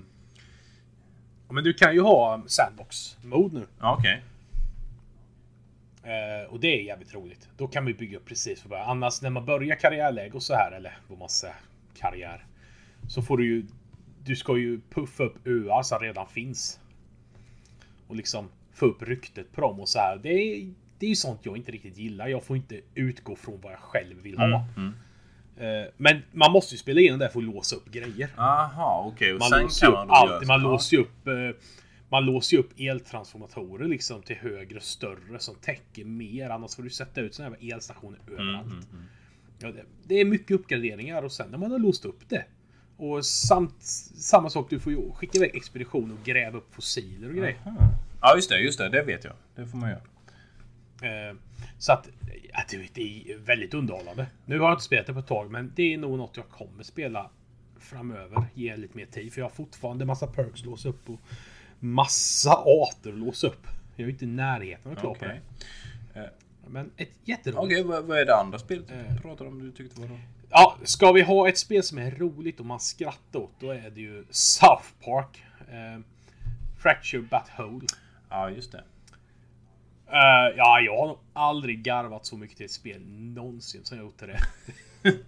Men 1.50 1.64
du 1.64 1.72
kan 1.72 1.94
ju 1.94 2.00
ha 2.00 2.42
sandbox-mode 2.46 3.54
nu. 3.58 3.66
Ja 3.80 3.96
okej. 3.98 4.22
Eh, 6.02 6.52
och 6.52 6.60
det 6.60 6.68
är 6.80 6.82
jävligt 6.82 7.14
roligt. 7.14 7.48
Då 7.56 7.66
kan 7.66 7.84
vi 7.84 7.94
bygga 7.94 8.16
upp 8.18 8.24
precis 8.26 8.60
för 8.62 8.68
början. 8.68 8.90
Annars 8.90 9.22
när 9.22 9.30
man 9.30 9.44
börjar 9.44 9.76
karriärläge 9.76 10.32
och 10.32 10.42
så 10.42 10.54
här, 10.54 10.72
eller 10.72 10.98
vad 11.08 11.18
man 11.18 11.28
säger, 11.28 11.56
karriär. 11.98 12.46
Så 13.08 13.22
får 13.22 13.38
du 13.38 13.46
ju... 13.46 13.66
Du 14.24 14.36
ska 14.36 14.56
ju 14.58 14.80
puffa 14.90 15.24
upp 15.24 15.46
öar 15.46 15.82
som 15.82 15.98
redan 15.98 16.26
finns. 16.28 16.80
Och 18.06 18.16
liksom 18.16 18.48
få 18.72 18.86
upp 18.86 19.02
ryktet 19.02 19.52
på 19.52 19.60
dem 19.60 19.80
och 19.80 19.88
så 19.88 19.98
här. 19.98 20.16
Det 20.22 20.28
är, 20.28 20.72
det 20.98 21.06
är 21.06 21.10
ju 21.10 21.16
sånt 21.16 21.40
jag 21.42 21.56
inte 21.56 21.72
riktigt 21.72 21.98
gillar. 21.98 22.28
Jag 22.28 22.44
får 22.44 22.56
inte 22.56 22.80
utgå 22.94 23.36
från 23.36 23.60
vad 23.60 23.72
jag 23.72 23.78
själv 23.80 24.16
vill 24.22 24.38
ha. 24.38 24.64
Mm. 24.76 24.92
Eh, 25.56 25.90
Men 25.96 26.22
man 26.32 26.52
måste 26.52 26.74
ju 26.74 26.78
spela 26.78 27.00
igenom 27.00 27.18
det 27.18 27.30
för 27.30 27.38
att 27.38 27.44
låsa 27.44 27.76
upp 27.76 27.90
grejer. 27.92 28.30
Aha, 28.36 29.10
okej. 29.14 29.32
Och 29.34 29.40
Man 29.40 29.62
låser 29.62 29.90
man 29.90 30.10
allt. 30.10 30.46
Man 30.46 30.62
låser 30.62 30.96
ju 30.96 31.02
upp 31.02 31.26
eh, 31.26 31.60
man 32.10 32.24
låser 32.26 32.56
ju 32.56 32.60
upp 32.62 32.70
eltransformatorer 32.78 33.88
liksom 33.88 34.22
till 34.22 34.36
högre 34.36 34.76
och 34.76 34.82
större 34.82 35.38
som 35.38 35.54
täcker 35.54 36.04
mer. 36.04 36.50
Annars 36.50 36.76
får 36.76 36.82
du 36.82 36.90
sätta 36.90 37.20
ut 37.20 37.34
sådana 37.34 37.56
här 37.60 37.74
elstationer 37.74 38.18
Mm, 38.28 38.40
överallt. 38.40 38.88
Ja, 39.58 39.72
det, 39.72 39.84
det 40.04 40.14
är 40.14 40.24
mycket 40.24 40.50
uppgraderingar 40.50 41.22
och 41.22 41.32
sen 41.32 41.50
när 41.50 41.58
man 41.58 41.70
har 41.70 41.78
låst 41.78 42.04
upp 42.04 42.28
det. 42.28 42.44
Och 42.96 43.26
samt, 43.26 43.82
samma 43.82 44.50
sak, 44.50 44.70
du 44.70 44.80
får 44.80 44.92
ju 44.92 45.12
skicka 45.12 45.38
iväg 45.38 45.56
expedition 45.56 46.12
och 46.12 46.26
gräva 46.26 46.58
upp 46.58 46.74
fossiler 46.74 47.28
och 47.28 47.34
grejer. 47.34 47.56
Ja, 48.20 48.34
just 48.34 48.50
det. 48.50 48.58
Just 48.58 48.78
det. 48.78 48.88
Det 48.88 49.02
vet 49.02 49.24
jag. 49.24 49.34
Det 49.54 49.66
får 49.66 49.78
man 49.78 49.90
göra. 49.90 50.00
Eh, 51.02 51.36
så 51.78 51.92
att 51.92 52.08
ja, 52.52 52.78
det, 52.94 53.32
är 53.32 53.38
väldigt 53.38 53.74
underhållande. 53.74 54.26
Nu 54.46 54.58
har 54.58 54.66
jag 54.66 54.74
inte 54.74 54.84
spelat 54.84 55.06
det 55.06 55.12
på 55.12 55.18
ett 55.18 55.26
tag, 55.26 55.50
men 55.50 55.72
det 55.76 55.94
är 55.94 55.98
nog 55.98 56.18
något 56.18 56.36
jag 56.36 56.48
kommer 56.48 56.82
spela 56.82 57.30
framöver. 57.80 58.44
Ge 58.54 58.76
lite 58.76 58.96
mer 58.96 59.06
tid, 59.06 59.32
för 59.32 59.40
jag 59.40 59.44
har 59.44 59.54
fortfarande 59.54 60.04
massa 60.04 60.26
perks 60.26 60.60
att 60.60 60.66
låsa 60.66 60.88
upp 60.88 61.10
och 61.10 61.20
massa 61.78 62.52
arter 62.52 63.12
att 63.12 63.18
låsa 63.18 63.46
upp. 63.46 63.66
Jag 63.96 64.06
är 64.06 64.10
inte 64.10 64.24
i 64.24 64.28
närheten 64.28 64.92
av 64.92 64.96
klar 64.96 65.14
på 65.14 65.26
Okej. 65.26 65.40
det. 66.14 66.30
Men 66.68 66.90
ett 66.96 67.10
jätteroligt. 67.24 67.64
Okej, 67.64 67.82
vad, 67.82 68.04
vad 68.04 68.18
är 68.18 68.24
det 68.26 68.36
andra 68.36 68.58
spelet 68.58 68.90
Eh. 68.90 69.14
du 69.14 69.20
pratar 69.20 69.46
om 69.46 69.58
du 69.62 69.72
tyckte 69.72 70.00
var 70.00 70.08
då? 70.08 70.18
Ja, 70.50 70.76
ska 70.84 71.12
vi 71.12 71.22
ha 71.22 71.48
ett 71.48 71.58
spel 71.58 71.82
som 71.82 71.98
är 71.98 72.10
roligt 72.10 72.60
och 72.60 72.66
man 72.66 72.80
skrattar 72.80 73.38
åt, 73.40 73.52
då 73.60 73.70
är 73.70 73.90
det 73.90 74.00
ju 74.00 74.24
South 74.30 74.84
Park. 75.04 75.44
Eh, 75.68 76.00
Fracture 76.78 77.22
But 77.22 77.58
Whole. 77.58 77.86
Ja, 78.30 78.50
just 78.50 78.72
det. 78.72 78.84
Eh, 80.10 80.56
ja, 80.56 80.80
jag 80.80 80.96
har 80.96 81.06
nog 81.06 81.18
aldrig 81.32 81.82
garvat 81.82 82.26
så 82.26 82.36
mycket 82.36 82.56
till 82.56 82.66
ett 82.66 82.72
spel 82.72 83.00
någonsin 83.08 83.84
som 83.84 83.96
jag 83.96 84.04
gjort 84.04 84.18
till 84.18 84.28
det. 84.28 84.40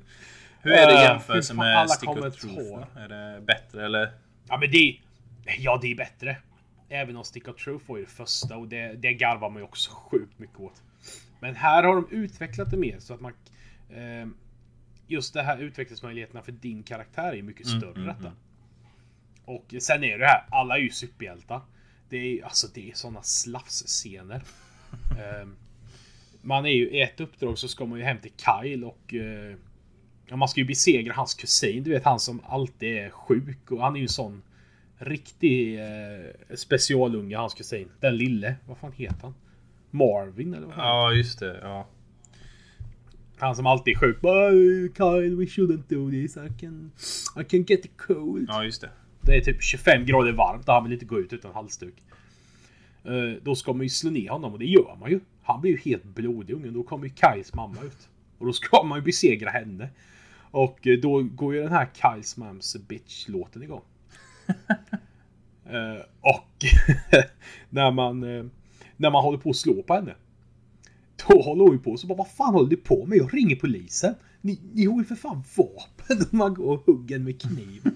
Hur 0.62 0.72
är 0.72 0.86
det 0.86 0.92
i 0.92 0.96
Eh, 0.96 1.02
jämförelse 1.02 1.54
med 1.54 1.78
alla 1.78 1.88
Stick 1.88 2.08
of 2.08 2.36
Truth? 2.36 2.86
Är 2.96 3.08
det 3.08 3.40
bättre 3.40 3.84
eller? 3.84 4.12
Ja, 4.48 4.56
men 4.58 4.70
det... 4.70 4.96
Ja, 5.58 5.78
det 5.82 5.90
är 5.92 5.94
bättre. 5.96 6.36
Även 6.88 7.16
om 7.16 7.24
Stick 7.24 7.48
of 7.48 7.56
Truth 7.64 7.88
var 7.88 7.96
ju 7.96 8.04
det 8.04 8.10
första 8.10 8.56
och 8.56 8.68
det, 8.68 8.92
det 8.92 9.12
garvar 9.14 9.50
man 9.50 9.62
ju 9.62 9.64
också 9.64 9.90
sjukt 9.90 10.38
mycket 10.38 10.60
åt. 10.60 10.82
Men 11.40 11.54
här 11.56 11.82
har 11.82 11.94
de 11.94 12.08
utvecklat 12.10 12.70
det 12.70 12.76
mer 12.76 12.98
så 12.98 13.14
att 13.14 13.20
man... 13.20 13.32
Eh, 13.90 14.28
just 15.06 15.34
det 15.34 15.42
här 15.42 15.58
utvecklingsmöjligheterna 15.58 16.42
för 16.42 16.52
din 16.52 16.82
karaktär 16.82 17.32
är 17.34 17.42
mycket 17.42 17.66
Mm, 17.66 17.80
större 17.80 18.06
detta. 18.06 18.32
Och 19.44 19.74
sen 19.80 20.04
är 20.04 20.18
det 20.18 20.26
här, 20.26 20.44
alla 20.50 20.76
är 20.76 20.80
ju 20.80 20.90
superhjältar. 20.90 21.60
Det 22.08 22.16
är 22.16 22.44
alltså 22.44 22.68
det 22.74 22.90
är 22.90 22.94
såna 22.94 23.22
slafsscener. 23.22 24.42
eh, 24.92 25.48
man 26.42 26.66
är 26.66 26.70
ju 26.70 26.90
i 26.90 27.02
ett 27.02 27.20
uppdrag 27.20 27.58
så 27.58 27.68
ska 27.68 27.86
man 27.86 27.98
ju 27.98 28.04
hem 28.04 28.18
till 28.18 28.32
Kyle 28.36 28.84
och 28.84 29.14
eh, 29.14 29.56
man 30.36 30.48
ska 30.48 30.60
ju 30.60 30.66
besegra 30.66 31.12
hans 31.12 31.34
kusin. 31.34 31.82
Du 31.82 31.90
vet 31.90 32.04
han 32.04 32.20
som 32.20 32.40
alltid 32.46 32.96
är 32.96 33.10
sjuk 33.10 33.70
och 33.70 33.82
han 33.82 33.94
är 33.94 33.98
ju 33.98 34.02
en 34.02 34.08
sån 34.08 34.42
riktig 34.98 35.80
eh, 35.80 36.56
specialunge, 36.56 37.36
hans 37.36 37.54
kusin. 37.54 37.88
Den 38.00 38.16
lille. 38.16 38.54
Vad 38.66 38.78
fan 38.78 38.92
heter 38.92 39.22
han? 39.22 39.34
Marvin 39.90 40.54
eller 40.54 40.66
vad? 40.66 40.76
Ja, 40.78 41.12
just 41.12 41.38
det. 41.38 41.58
Ja. 41.62 41.86
Han 43.38 43.56
som 43.56 43.66
alltid 43.66 43.94
är 43.94 43.98
sjuk. 43.98 44.16
Kyle, 44.96 45.36
we 45.36 45.44
shouldn't 45.44 45.82
do 45.88 46.10
this. 46.10 46.36
I 46.36 46.60
can, 46.60 46.90
I 47.40 47.44
can 47.44 47.62
get 47.62 47.86
a 47.86 47.88
cold. 47.96 48.46
ja, 48.48 48.64
just 48.64 48.80
det. 48.80 48.90
Det 49.20 49.36
är 49.36 49.40
typ 49.40 49.62
25 49.62 50.04
grader 50.06 50.32
varmt 50.32 50.68
och 50.68 50.74
han 50.74 50.84
vill 50.84 50.92
inte 50.92 51.04
gå 51.04 51.20
ut 51.20 51.32
utan 51.32 51.54
halsduk. 51.54 51.94
Eh, 53.04 53.42
Då 53.42 53.54
ska 53.54 53.72
man 53.72 53.82
ju 53.82 53.88
slå 53.88 54.10
ner 54.10 54.28
honom 54.30 54.52
och 54.52 54.58
det 54.58 54.66
gör 54.66 54.96
man 55.00 55.10
ju. 55.10 55.20
Han 55.42 55.60
blir 55.60 55.70
ju 55.70 55.78
helt 55.78 56.04
blodig 56.04 56.54
ungen. 56.54 56.74
Då 56.74 56.82
kommer 56.82 57.04
ju 57.06 57.12
Kais 57.16 57.54
mamma 57.54 57.82
ut. 57.84 58.08
Och 58.38 58.46
då 58.46 58.52
ska 58.52 58.82
man 58.82 58.98
ju 58.98 59.04
besegra 59.04 59.50
henne. 59.50 59.88
Och 60.50 60.86
eh, 60.86 60.98
då 60.98 61.22
går 61.22 61.54
ju 61.54 61.62
den 61.62 61.72
här 61.72 61.88
Kais 61.94 62.36
mams 62.36 62.76
bitch-låten 62.88 63.62
igång. 63.62 63.82
Eh, 65.64 66.02
och 66.20 66.64
när 67.70 67.90
man 67.90 68.50
när 69.00 69.10
man 69.10 69.22
håller 69.22 69.38
på 69.38 69.50
att 69.50 69.56
slå 69.56 69.82
på 69.82 69.94
henne. 69.94 70.14
Då 71.28 71.42
håller 71.42 71.64
hon 71.64 71.72
ju 71.72 71.78
på 71.78 71.96
så 71.96 72.06
bara 72.06 72.18
vad 72.18 72.30
fan 72.30 72.54
håller 72.54 72.70
du 72.70 72.76
på 72.76 73.06
med? 73.06 73.18
Jag 73.18 73.34
ringer 73.34 73.56
polisen. 73.56 74.14
Ni, 74.40 74.60
ni 74.72 74.84
har 74.84 74.98
ju 74.98 75.04
för 75.04 75.14
fan 75.14 75.42
vapen 75.56 76.26
och 76.26 76.34
man 76.34 76.54
går 76.54 76.74
och 76.74 76.86
hugger 76.86 77.16
en 77.16 77.24
med 77.24 77.42
kniv. 77.42 77.82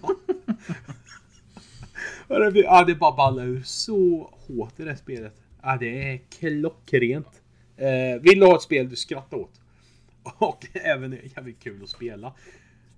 Det, 2.28 2.60
ja, 2.60 2.84
det 2.84 2.94
bara 2.94 3.16
ballar 3.16 3.44
ur 3.46 3.62
så 3.62 4.30
hårt 4.46 4.80
i 4.80 4.84
det 4.84 4.96
spelet. 4.96 5.34
Ja, 5.62 5.76
det 5.80 6.12
är 6.12 6.20
klockrent. 6.38 7.42
Eh, 7.76 8.22
vill 8.22 8.40
du 8.40 8.46
ha 8.46 8.56
ett 8.56 8.62
spel 8.62 8.88
du 8.88 8.96
skrattar 8.96 9.36
åt? 9.36 9.60
Och 10.38 10.66
även 10.72 11.12
är 11.12 11.36
jävligt 11.36 11.60
kul 11.60 11.82
att 11.82 11.88
spela. 11.88 12.34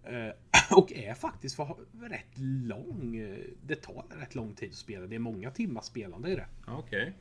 Eh, 0.05 0.77
och 0.77 0.93
är 0.93 1.15
faktiskt 1.15 1.57
för 1.57 1.77
rätt 2.09 2.39
lång. 2.69 3.37
Det 3.67 3.75
tar 3.75 4.05
rätt 4.21 4.35
lång 4.35 4.55
tid 4.55 4.71
att 4.71 4.77
spela. 4.77 5.07
Det 5.07 5.15
är 5.15 5.19
många 5.19 5.51
timmar 5.51 5.83
spelande 5.83 6.31
i 6.31 6.35
det. 6.35 6.47
Okej. 6.67 7.03
Okay 7.03 7.13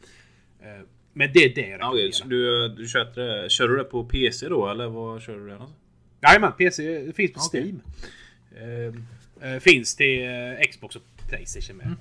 men 1.14 1.30
det 1.34 1.40
är 1.40 1.56
det 1.56 1.68
jag 1.68 1.80
rekommenderar. 1.80 2.30
du, 2.30 2.70
du 2.70 2.88
kör, 2.88 3.12
det, 3.16 3.50
kör 3.50 3.68
du 3.68 3.78
det 3.78 3.84
på 3.84 4.04
PC 4.04 4.50
då 4.50 4.70
eller 4.70 4.88
vad 4.88 5.22
kör 5.22 5.34
du 5.34 5.48
det? 5.48 5.54
någonstans? 5.54 5.80
Jajamän, 6.22 6.52
PC 6.58 7.04
det 7.06 7.14
finns 7.14 7.32
på 7.32 7.40
Okej. 7.40 7.62
Steam. 7.62 7.82
Eh, 9.42 9.60
finns 9.60 9.96
till 9.96 10.24
eh, 10.24 10.70
Xbox 10.72 10.96
och 10.96 11.02
Playstation 11.30 11.78
med. 11.78 11.96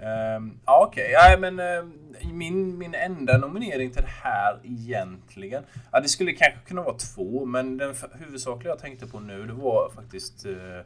Ehm, 0.00 0.58
ja, 0.66 0.86
okej. 0.86 1.10
Ja, 1.12 1.36
men 1.38 1.58
ehm, 1.58 1.92
min, 2.32 2.78
min 2.78 2.94
enda 2.94 3.38
nominering 3.38 3.90
till 3.90 4.02
det 4.02 4.08
här 4.08 4.60
egentligen. 4.64 5.64
Ja, 5.92 6.00
det 6.00 6.08
skulle 6.08 6.32
kanske 6.32 6.60
kunna 6.68 6.82
vara 6.82 6.96
två, 6.96 7.44
men 7.44 7.76
den 7.76 7.94
huvudsakliga 8.12 8.72
jag 8.72 8.78
tänkte 8.78 9.06
på 9.06 9.20
nu, 9.20 9.46
det 9.46 9.52
var 9.52 9.90
faktiskt 9.94 10.46
eh, 10.46 10.78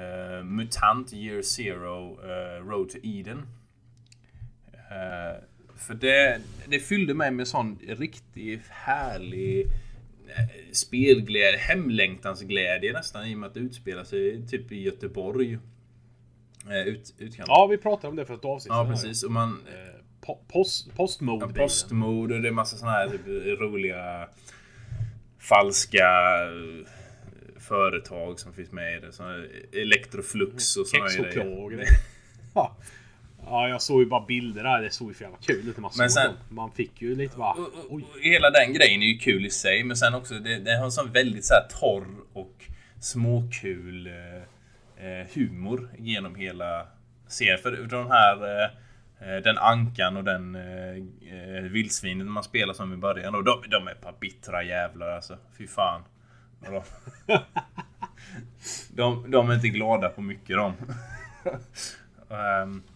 eh, 0.00 0.44
Mutant 0.44 1.12
Year 1.12 1.42
Zero 1.42 2.18
eh, 2.22 2.64
Road 2.66 2.88
to 2.88 2.98
Eden. 3.02 3.46
För 5.76 5.94
det, 5.94 6.40
det 6.66 6.78
fyllde 6.78 7.14
mig 7.14 7.30
med 7.30 7.48
sån 7.48 7.78
riktigt 7.88 8.66
härlig 8.68 9.66
eh, 10.26 10.72
spelglädje, 10.72 11.58
hemlängtansglädje 11.58 12.92
nästan 12.92 13.26
i 13.26 13.34
och 13.34 13.38
med 13.38 13.46
att 13.46 13.54
det 13.54 13.60
utspelar 13.60 14.04
sig 14.04 14.46
typ 14.48 14.72
i 14.72 14.82
Göteborg. 14.82 15.58
Eh, 16.70 16.88
ut, 16.88 17.14
utkant. 17.18 17.48
Ja, 17.48 17.66
vi 17.66 17.76
pratade 17.78 18.08
om 18.08 18.16
det 18.16 18.24
för 18.26 18.34
ett 18.34 18.44
avsnitt 18.44 18.70
Ja, 18.70 18.88
precis. 18.90 19.22
Och 19.22 19.32
man... 19.32 19.62
Eh, 19.68 20.00
po- 20.26 20.38
Post, 20.48 20.96
postmode 20.96 21.46
Ja, 21.48 21.62
postmode 21.62 22.34
och 22.34 22.42
det 22.42 22.48
är 22.48 22.52
massa 22.52 22.76
såna 22.76 22.90
här 22.90 23.08
typ, 23.08 23.26
roliga 23.60 24.28
falska 25.38 26.04
företag 27.58 28.40
som 28.40 28.52
finns 28.52 28.72
med 28.72 28.96
i 28.96 29.00
det. 29.00 29.12
Såna 29.12 29.44
Electroflux 29.72 30.76
och 30.76 30.86
och 31.62 31.70
grejer. 31.72 31.86
Ja. 32.54 32.76
Ja, 33.48 33.68
jag 33.68 33.82
såg 33.82 34.00
ju 34.00 34.06
bara 34.06 34.26
bilder 34.26 34.62
där. 34.64 34.82
Det 34.82 34.90
såg 34.90 35.08
ju 35.08 35.14
för 35.14 35.24
jävla 35.24 35.38
kul 35.38 35.68
ut 35.68 35.76
när 35.76 35.82
man 35.82 35.90
Men 35.98 36.10
såg 36.10 36.22
sen- 36.22 36.26
dem. 36.48 36.56
Man 36.56 36.70
fick 36.72 37.02
ju 37.02 37.14
lite 37.16 37.36
bara... 37.36 37.54
Oj. 37.88 38.04
hela 38.22 38.50
den 38.50 38.72
grejen 38.72 39.02
är 39.02 39.06
ju 39.06 39.18
kul 39.18 39.46
i 39.46 39.50
sig, 39.50 39.84
men 39.84 39.96
sen 39.96 40.14
också 40.14 40.34
det, 40.34 40.58
det 40.58 40.76
har 40.76 40.84
en 40.84 40.92
sån 40.92 41.12
väldigt 41.12 41.44
så 41.44 41.54
här 41.54 41.66
torr 41.80 42.06
och 42.32 42.64
småkul 43.00 44.06
eh, 44.06 45.06
eh, 45.06 45.26
humor 45.34 45.88
genom 45.98 46.34
hela 46.34 46.86
serien. 47.28 47.58
För 47.58 47.72
de 47.86 48.10
här 48.10 48.60
eh, 48.62 48.70
eh, 49.36 49.42
den 49.42 49.58
ankan 49.58 50.16
och 50.16 50.24
den 50.24 50.54
eh, 50.54 50.96
eh, 51.56 51.62
vildsvinen 51.62 52.30
man 52.30 52.42
spelar 52.44 52.74
som 52.74 52.92
i 52.92 52.96
början. 52.96 53.34
Och 53.34 53.44
de, 53.44 53.62
de 53.70 53.86
är 53.88 53.92
ett 53.92 54.00
par 54.00 54.14
bittra 54.20 54.62
jävlar 54.62 55.08
alltså. 55.08 55.38
Fy 55.58 55.66
fan. 55.66 56.02
De, 56.60 56.82
de, 58.90 59.30
de 59.30 59.50
är 59.50 59.54
inte 59.54 59.68
glada 59.68 60.08
på 60.08 60.20
mycket 60.22 60.56
de. 60.56 60.72
För- 61.42 61.58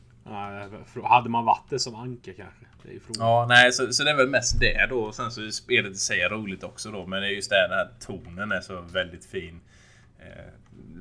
hade 1.04 1.28
man 1.28 1.44
varit 1.44 1.70
det 1.70 1.78
som 1.78 1.94
anka 1.94 2.32
kanske? 2.34 2.64
Det 2.82 2.94
är 2.96 3.00
frågan. 3.00 3.28
Ja, 3.28 3.46
nej, 3.48 3.72
så, 3.72 3.92
så 3.92 4.04
det 4.04 4.10
är 4.10 4.16
väl 4.16 4.28
mest 4.28 4.60
det 4.60 4.86
då. 4.90 5.00
Och 5.02 5.14
sen 5.14 5.30
så 5.30 5.42
är 5.42 5.50
spelet 5.50 5.92
i 5.92 5.96
sig 5.96 6.28
roligt 6.28 6.64
också 6.64 6.90
då. 6.90 7.06
Men 7.06 7.20
det 7.22 7.28
är 7.28 7.30
just 7.30 7.50
det, 7.50 7.68
den 7.68 7.78
här 7.78 7.88
tonen 8.00 8.52
är 8.52 8.60
så 8.60 8.80
väldigt 8.80 9.24
fin. 9.24 9.60
Eh, 10.18 10.44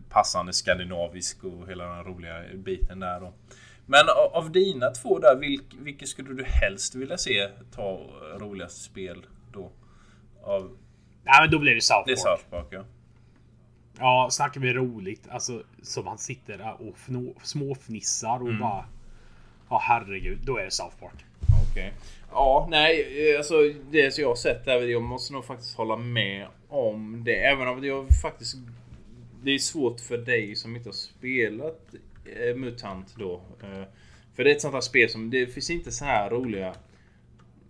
passande 0.10 0.54
skandinavisk 0.54 1.44
och 1.44 1.68
hela 1.70 1.84
den 1.86 2.04
roliga 2.04 2.44
biten 2.56 3.00
där 3.00 3.20
då. 3.20 3.34
Men 3.86 4.06
av, 4.34 4.52
dina 4.52 4.90
två 4.90 5.20
där, 5.20 5.36
vilk, 5.36 5.64
vilket 5.80 6.08
skulle 6.10 6.34
du 6.34 6.44
helst 6.44 6.96
vilja 6.96 7.18
se 7.18 7.50
ta 7.76 8.00
roligast 8.40 8.82
spel 8.84 9.26
då? 9.54 9.72
Av, 10.44 10.78
Nej, 11.24 11.42
men 11.42 11.52
då 11.52 11.60
blir 11.60 11.76
det 11.76 11.82
South 11.82 12.04
det 12.06 12.12
är 12.12 12.16
Park. 12.16 12.40
South 12.40 12.50
Park 12.50 12.68
ja. 12.72 12.84
Ja, 14.00 14.28
snackar 14.32 14.62
vi 14.62 14.74
roligt. 14.74 15.28
Alltså, 15.30 15.64
som 15.84 16.06
man 16.06 16.18
sitter 16.18 16.76
och 16.80 16.98
fnå, 16.98 17.34
småfnissar 17.44 18.36
och 18.42 18.48
Mm. 18.48 18.60
bara... 18.60 18.86
Ja, 19.70 19.82
herregud. 19.84 20.40
Då 20.44 20.58
är 20.58 20.66
det 20.66 20.72
South 20.72 21.00
Park. 21.00 21.26
Okej. 21.72 21.94
Ja, 22.32 22.68
nej, 22.72 23.30
eh, 23.32 23.38
alltså 23.38 23.56
det 23.92 24.12
som 24.12 24.22
jag 24.22 24.30
har 24.30 24.36
sett 24.36 24.66
där, 24.66 24.82
jag 24.82 25.02
måste 25.04 25.34
nog 25.34 25.46
faktiskt 25.46 25.78
hålla 25.78 25.98
med 25.98 26.48
om 26.68 27.24
det. 27.24 27.36
Även 27.36 27.68
om 27.68 27.84
jag 27.84 28.08
faktiskt... 28.22 28.56
Det 29.44 29.52
är 29.52 29.60
svårt 29.60 30.00
för 30.00 30.18
dig 30.18 30.56
som 30.56 30.76
inte 30.76 30.90
har 30.90 30.94
spelat 30.94 31.96
eh, 32.26 32.56
MUTANT 32.56 33.16
då. 33.18 33.42
Eh, 33.64 33.84
För 34.36 34.44
det 34.44 34.52
är 34.52 34.56
ett 34.56 34.62
sånt 34.62 34.74
här 34.74 34.82
spel 34.82 35.10
som, 35.10 35.30
det 35.30 35.48
finns 35.48 35.70
inte 35.70 35.92
så 35.92 36.06
här 36.06 36.30
roliga 36.30 36.74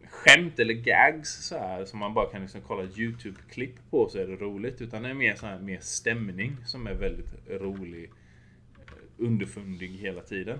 skämt 0.10 0.60
eller 0.60 0.74
gags 0.74 1.48
så 1.48 1.58
här 1.58 1.86
som 1.86 2.00
man 2.00 2.14
bara 2.14 2.32
kan 2.32 2.42
liksom 2.42 2.62
kolla 2.68 2.84
YouTube-klipp 2.84 3.76
på 3.90 4.10
så 4.10 4.18
är 4.18 4.28
det 4.28 4.36
roligt. 4.36 4.82
Utan 4.82 5.04
det 5.04 5.10
är 5.10 5.14
mer 5.14 5.36
så 5.36 5.46
här, 5.46 5.60
mer 5.60 5.80
stämning 5.82 6.58
som 6.66 6.88
är 6.88 6.94
väldigt 6.94 7.34
rolig. 7.50 8.04
Eh, 8.80 8.94
underfundig 9.18 9.90
hela 9.90 10.22
tiden. 10.22 10.60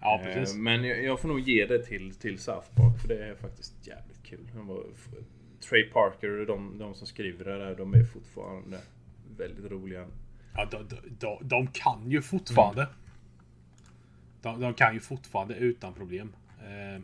Ja, 0.00 0.20
precis. 0.24 0.54
Eh, 0.54 0.60
Men 0.60 0.84
jag, 0.84 1.04
jag 1.04 1.20
får 1.20 1.28
nog 1.28 1.40
ge 1.40 1.66
det 1.66 1.82
till, 1.82 2.14
till 2.14 2.38
South 2.38 2.66
Park 2.74 3.00
för 3.00 3.08
det 3.08 3.24
är 3.24 3.34
faktiskt 3.34 3.86
jävligt 3.86 4.22
kul. 4.22 4.46
Var, 4.54 4.84
Trey 5.68 5.84
Parker 5.84 6.40
och 6.40 6.46
de, 6.46 6.78
de 6.78 6.94
som 6.94 7.06
skriver 7.06 7.44
det 7.44 7.58
där, 7.58 7.74
de 7.74 7.94
är 7.94 8.04
fortfarande 8.04 8.78
väldigt 9.36 9.70
roliga. 9.70 10.06
Ja, 10.54 10.68
de, 10.70 10.88
de, 11.18 11.38
de, 11.48 11.66
kan 11.66 12.10
ju 12.10 12.22
fortfarande. 12.22 12.88
De, 14.42 14.60
de 14.60 14.74
kan 14.74 14.94
ju 14.94 15.00
fortfarande 15.00 15.54
utan 15.54 15.94
problem. 15.94 16.32
Eh, 16.60 17.02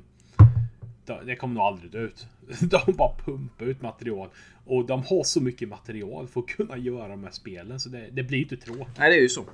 de, 1.06 1.26
det 1.26 1.36
kommer 1.36 1.54
nog 1.54 1.62
aldrig 1.62 1.90
dö 1.90 2.00
ut. 2.00 2.26
De 2.60 2.92
bara 2.92 3.16
pumpar 3.24 3.66
ut 3.66 3.82
material. 3.82 4.28
Och 4.64 4.86
de 4.86 5.02
har 5.02 5.24
så 5.24 5.40
mycket 5.40 5.68
material 5.68 6.28
för 6.28 6.40
att 6.40 6.46
kunna 6.46 6.76
göra 6.76 7.08
de 7.08 7.24
här 7.24 7.30
spelen. 7.30 7.80
Så 7.80 7.88
det, 7.88 8.08
det 8.12 8.22
blir 8.22 8.38
ju 8.38 8.44
inte 8.44 8.56
tråkigt. 8.56 8.98
Nej, 8.98 9.10
det 9.10 9.16
är 9.16 9.22
ju 9.22 9.28
så. 9.28 9.44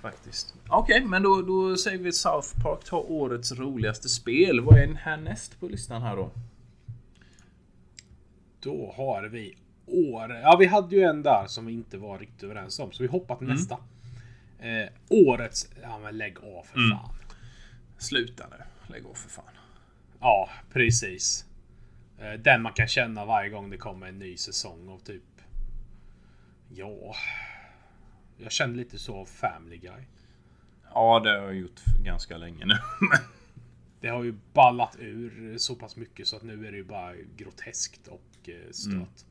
Faktiskt. 0.00 0.54
Okej, 0.68 1.04
men 1.04 1.22
då, 1.22 1.42
då 1.42 1.76
säger 1.76 1.98
vi 1.98 2.12
South 2.12 2.62
Park 2.62 2.84
tar 2.84 3.10
årets 3.10 3.52
roligaste 3.52 4.08
spel. 4.08 4.60
Vad 4.60 4.78
är 4.78 4.94
härnäst 4.94 5.60
på 5.60 5.68
listan 5.68 6.02
här 6.02 6.16
då? 6.16 6.30
Då 8.60 8.94
har 8.96 9.22
vi 9.22 9.56
år... 9.86 10.32
Ja, 10.32 10.56
vi 10.58 10.66
hade 10.66 10.96
ju 10.96 11.02
en 11.02 11.22
där 11.22 11.46
som 11.46 11.66
vi 11.66 11.72
inte 11.72 11.98
var 11.98 12.18
riktigt 12.18 12.42
överens 12.42 12.78
om. 12.78 12.92
Så 12.92 13.02
vi 13.02 13.08
hoppar 13.08 13.36
till 13.36 13.46
nästa. 13.46 13.78
Eh, 14.58 14.88
årets... 15.08 15.70
Ja, 15.82 15.98
men 15.98 16.18
lägg 16.18 16.38
av 16.38 16.62
för 16.62 16.90
fan. 16.90 17.14
Sluta 17.98 18.46
nu. 18.50 18.56
Lägg 18.94 19.06
av 19.06 19.14
för 19.14 19.30
fan. 19.30 19.44
Ja, 20.20 20.48
precis. 20.72 21.44
Eh, 22.18 22.32
Den 22.32 22.62
man 22.62 22.72
kan 22.72 22.88
känna 22.88 23.24
varje 23.24 23.50
gång 23.50 23.70
det 23.70 23.76
kommer 23.76 24.06
en 24.06 24.18
ny 24.18 24.36
säsong 24.36 24.88
av 24.88 24.98
typ... 24.98 25.22
Ja... 26.68 27.14
Jag 28.38 28.52
känner 28.52 28.74
lite 28.74 28.98
så 28.98 29.16
av 29.16 29.24
Family 29.24 29.76
Guy. 29.76 30.02
Ja, 30.94 31.20
det 31.24 31.30
har 31.30 31.36
jag 31.36 31.54
gjort 31.54 31.80
ganska 32.04 32.36
länge 32.36 32.66
nu. 32.66 32.74
Det 34.00 34.08
har 34.08 34.24
ju 34.24 34.34
ballat 34.52 34.96
ur 34.98 35.58
så 35.58 35.74
pass 35.74 35.96
mycket 35.96 36.26
så 36.26 36.36
att 36.36 36.42
nu 36.42 36.66
är 36.66 36.70
det 36.70 36.76
ju 36.76 36.84
bara 36.84 37.12
groteskt 37.36 38.08
och 38.08 38.48
eh, 38.48 38.70
stört. 38.70 39.24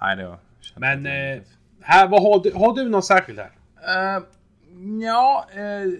Nej, 0.00 0.16
det 0.16 0.22
har 0.22 0.38
Men 0.76 1.06
eh, 1.06 1.42
här, 1.80 2.08
vad 2.08 2.22
har 2.22 2.42
du, 2.42 2.52
har 2.52 2.74
du 2.74 2.88
någon 2.88 3.02
särskild 3.02 3.38
här? 3.38 3.50
Uh, 4.18 4.24
ja, 5.02 5.48
eh, 5.52 5.92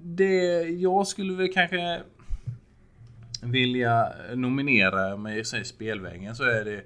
det 0.00 0.62
jag 0.62 1.06
skulle 1.06 1.34
väl 1.34 1.52
kanske 1.52 2.02
vilja 3.42 4.12
nominera 4.34 5.16
med 5.16 5.38
i 5.38 5.64
spelvägen 5.64 6.36
så 6.36 6.44
är 6.44 6.64
det 6.64 6.84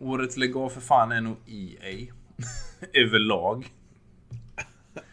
Årets 0.00 0.36
lägg 0.36 0.52
för 0.52 0.80
fan 0.80 1.12
är 1.12 1.20
nog 1.20 1.36
EA. 1.46 2.12
Överlag. 2.92 3.66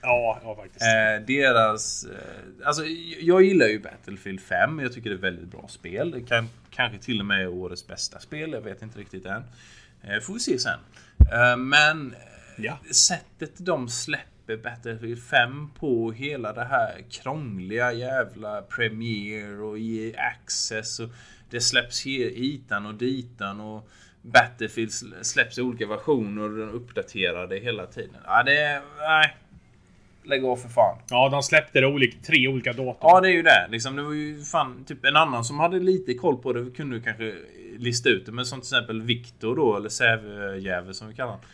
Ja, 0.01 0.39
ja 0.43 0.55
faktiskt. 0.55 0.81
Eh, 0.85 1.25
deras... 1.27 2.03
Eh, 2.03 2.67
alltså, 2.67 2.85
jag 3.19 3.43
gillar 3.43 3.67
ju 3.67 3.79
Battlefield 3.79 4.41
5. 4.41 4.79
Jag 4.79 4.93
tycker 4.93 5.09
det 5.09 5.13
är 5.13 5.17
ett 5.17 5.23
väldigt 5.23 5.51
bra 5.51 5.67
spel. 5.67 6.11
Det 6.11 6.21
kan 6.21 6.49
kanske 6.69 6.99
till 6.99 7.19
och 7.19 7.25
med 7.25 7.41
är 7.41 7.47
årets 7.47 7.87
bästa 7.87 8.19
spel. 8.19 8.51
Jag 8.51 8.61
vet 8.61 8.81
inte 8.81 8.99
riktigt 8.99 9.25
än. 9.25 9.43
Eh, 10.01 10.19
får 10.19 10.33
vi 10.33 10.39
se 10.39 10.59
sen. 10.59 10.79
Eh, 11.33 11.57
men 11.57 12.13
eh, 12.13 12.19
Ja. 12.59 12.77
sättet 12.91 13.51
de 13.57 13.89
släpper 13.89 14.57
Battlefield 14.57 15.23
5 15.23 15.69
på 15.79 16.11
hela 16.11 16.53
det 16.53 16.63
här 16.65 17.03
krångliga 17.09 17.93
jävla 17.93 18.61
Premiere 18.61 19.57
och 19.57 19.79
EA 19.79 20.19
Access 20.21 20.99
och 20.99 21.09
det 21.49 21.61
släpps 21.61 22.05
hitan 22.05 22.85
och 22.85 22.95
ditan 22.95 23.61
och 23.61 23.89
Battlefield 24.21 24.89
sl- 24.91 25.23
släpps 25.23 25.58
i 25.58 25.62
olika 25.62 25.88
versioner 25.88 26.43
och 26.43 26.58
den 26.58 26.69
uppdaterade 26.69 27.58
hela 27.60 27.86
tiden. 27.86 28.17
Ja, 28.25 28.43
det. 28.43 28.82
Nej. 28.99 29.38
Lägg 30.23 30.45
av 30.45 30.56
för 30.56 30.69
fan. 30.69 30.97
Ja, 31.10 31.30
de 31.30 31.43
släppte 31.43 31.82
det 31.82 31.88
olika, 31.88 32.17
tre 32.27 32.47
olika 32.47 32.73
datum. 32.73 32.95
Ja, 33.01 33.21
det 33.21 33.27
är 33.30 33.34
ju 33.34 33.41
det. 33.41 33.67
Liksom, 33.69 33.95
det 33.95 34.01
var 34.03 34.13
ju 34.13 34.43
fan 34.43 34.84
typ 34.86 35.06
en 35.06 35.15
annan 35.15 35.43
som 35.43 35.60
hade 35.60 35.80
lite 35.80 36.13
koll 36.13 36.38
på 36.38 36.53
det 36.53 36.71
kunde 36.71 36.95
ju 36.95 37.01
kanske 37.01 37.36
lista 37.77 38.10
ut 38.10 38.25
det. 38.25 38.32
Men 38.32 38.45
som 38.45 38.62
till 38.62 38.65
exempel 38.67 39.01
Viktor 39.01 39.56
då, 39.56 39.77
eller 39.77 39.89
Sävjävel 39.89 40.93
som 40.93 41.08
vi 41.08 41.13
kallar 41.13 41.32
honom. 41.32 41.45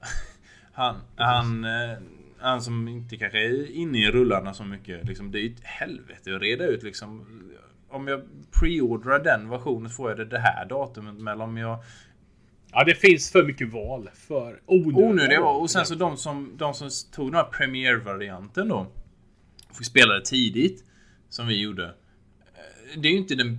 Han, 0.74 0.96
han, 1.16 1.64
eh, 1.64 1.98
han 2.38 2.62
som 2.62 2.88
inte 2.88 3.16
kanske 3.16 3.38
är 3.38 3.70
inne 3.70 3.98
i 3.98 4.10
rullarna 4.10 4.54
så 4.54 4.64
mycket. 4.64 5.04
Liksom, 5.04 5.30
det 5.30 5.38
är 5.38 5.42
ju 5.42 5.54
ett 5.54 5.64
helvete 5.64 6.34
att 6.36 6.42
reda 6.42 6.66
ut 6.66 6.82
liksom. 6.82 7.26
Om 7.88 8.08
jag 8.08 8.22
preordrar 8.60 9.24
den 9.24 9.48
versionen 9.50 9.90
får 9.90 10.10
jag 10.10 10.18
det 10.18 10.24
det 10.24 10.38
här 10.38 10.64
datumet. 10.64 11.14
Men 11.14 11.40
om 11.40 11.56
jag 11.56 11.78
Ja, 12.72 12.84
det 12.84 12.94
finns 12.94 13.30
för 13.32 13.44
mycket 13.44 13.72
val. 13.72 14.10
För 14.14 14.60
onödiga 14.66 15.06
onödiga 15.08 15.40
val. 15.40 15.54
var. 15.54 15.60
Och 15.60 15.70
sen 15.70 15.86
så 15.86 15.94
de 15.94 16.16
som, 16.16 16.52
de 16.56 16.74
som 16.74 16.90
tog 17.12 17.26
den 17.28 17.34
här 17.34 17.44
Premiere-varianten 17.44 18.68
då. 18.68 18.86
Fick 19.78 19.86
spela 19.86 20.14
det 20.14 20.24
tidigt. 20.24 20.84
Som 21.28 21.46
vi 21.46 21.60
gjorde. 21.62 21.84
eh, 21.84 23.00
Det 23.00 23.08
är 23.08 23.12
ju 23.12 23.18
inte 23.18 23.34
den 23.34 23.58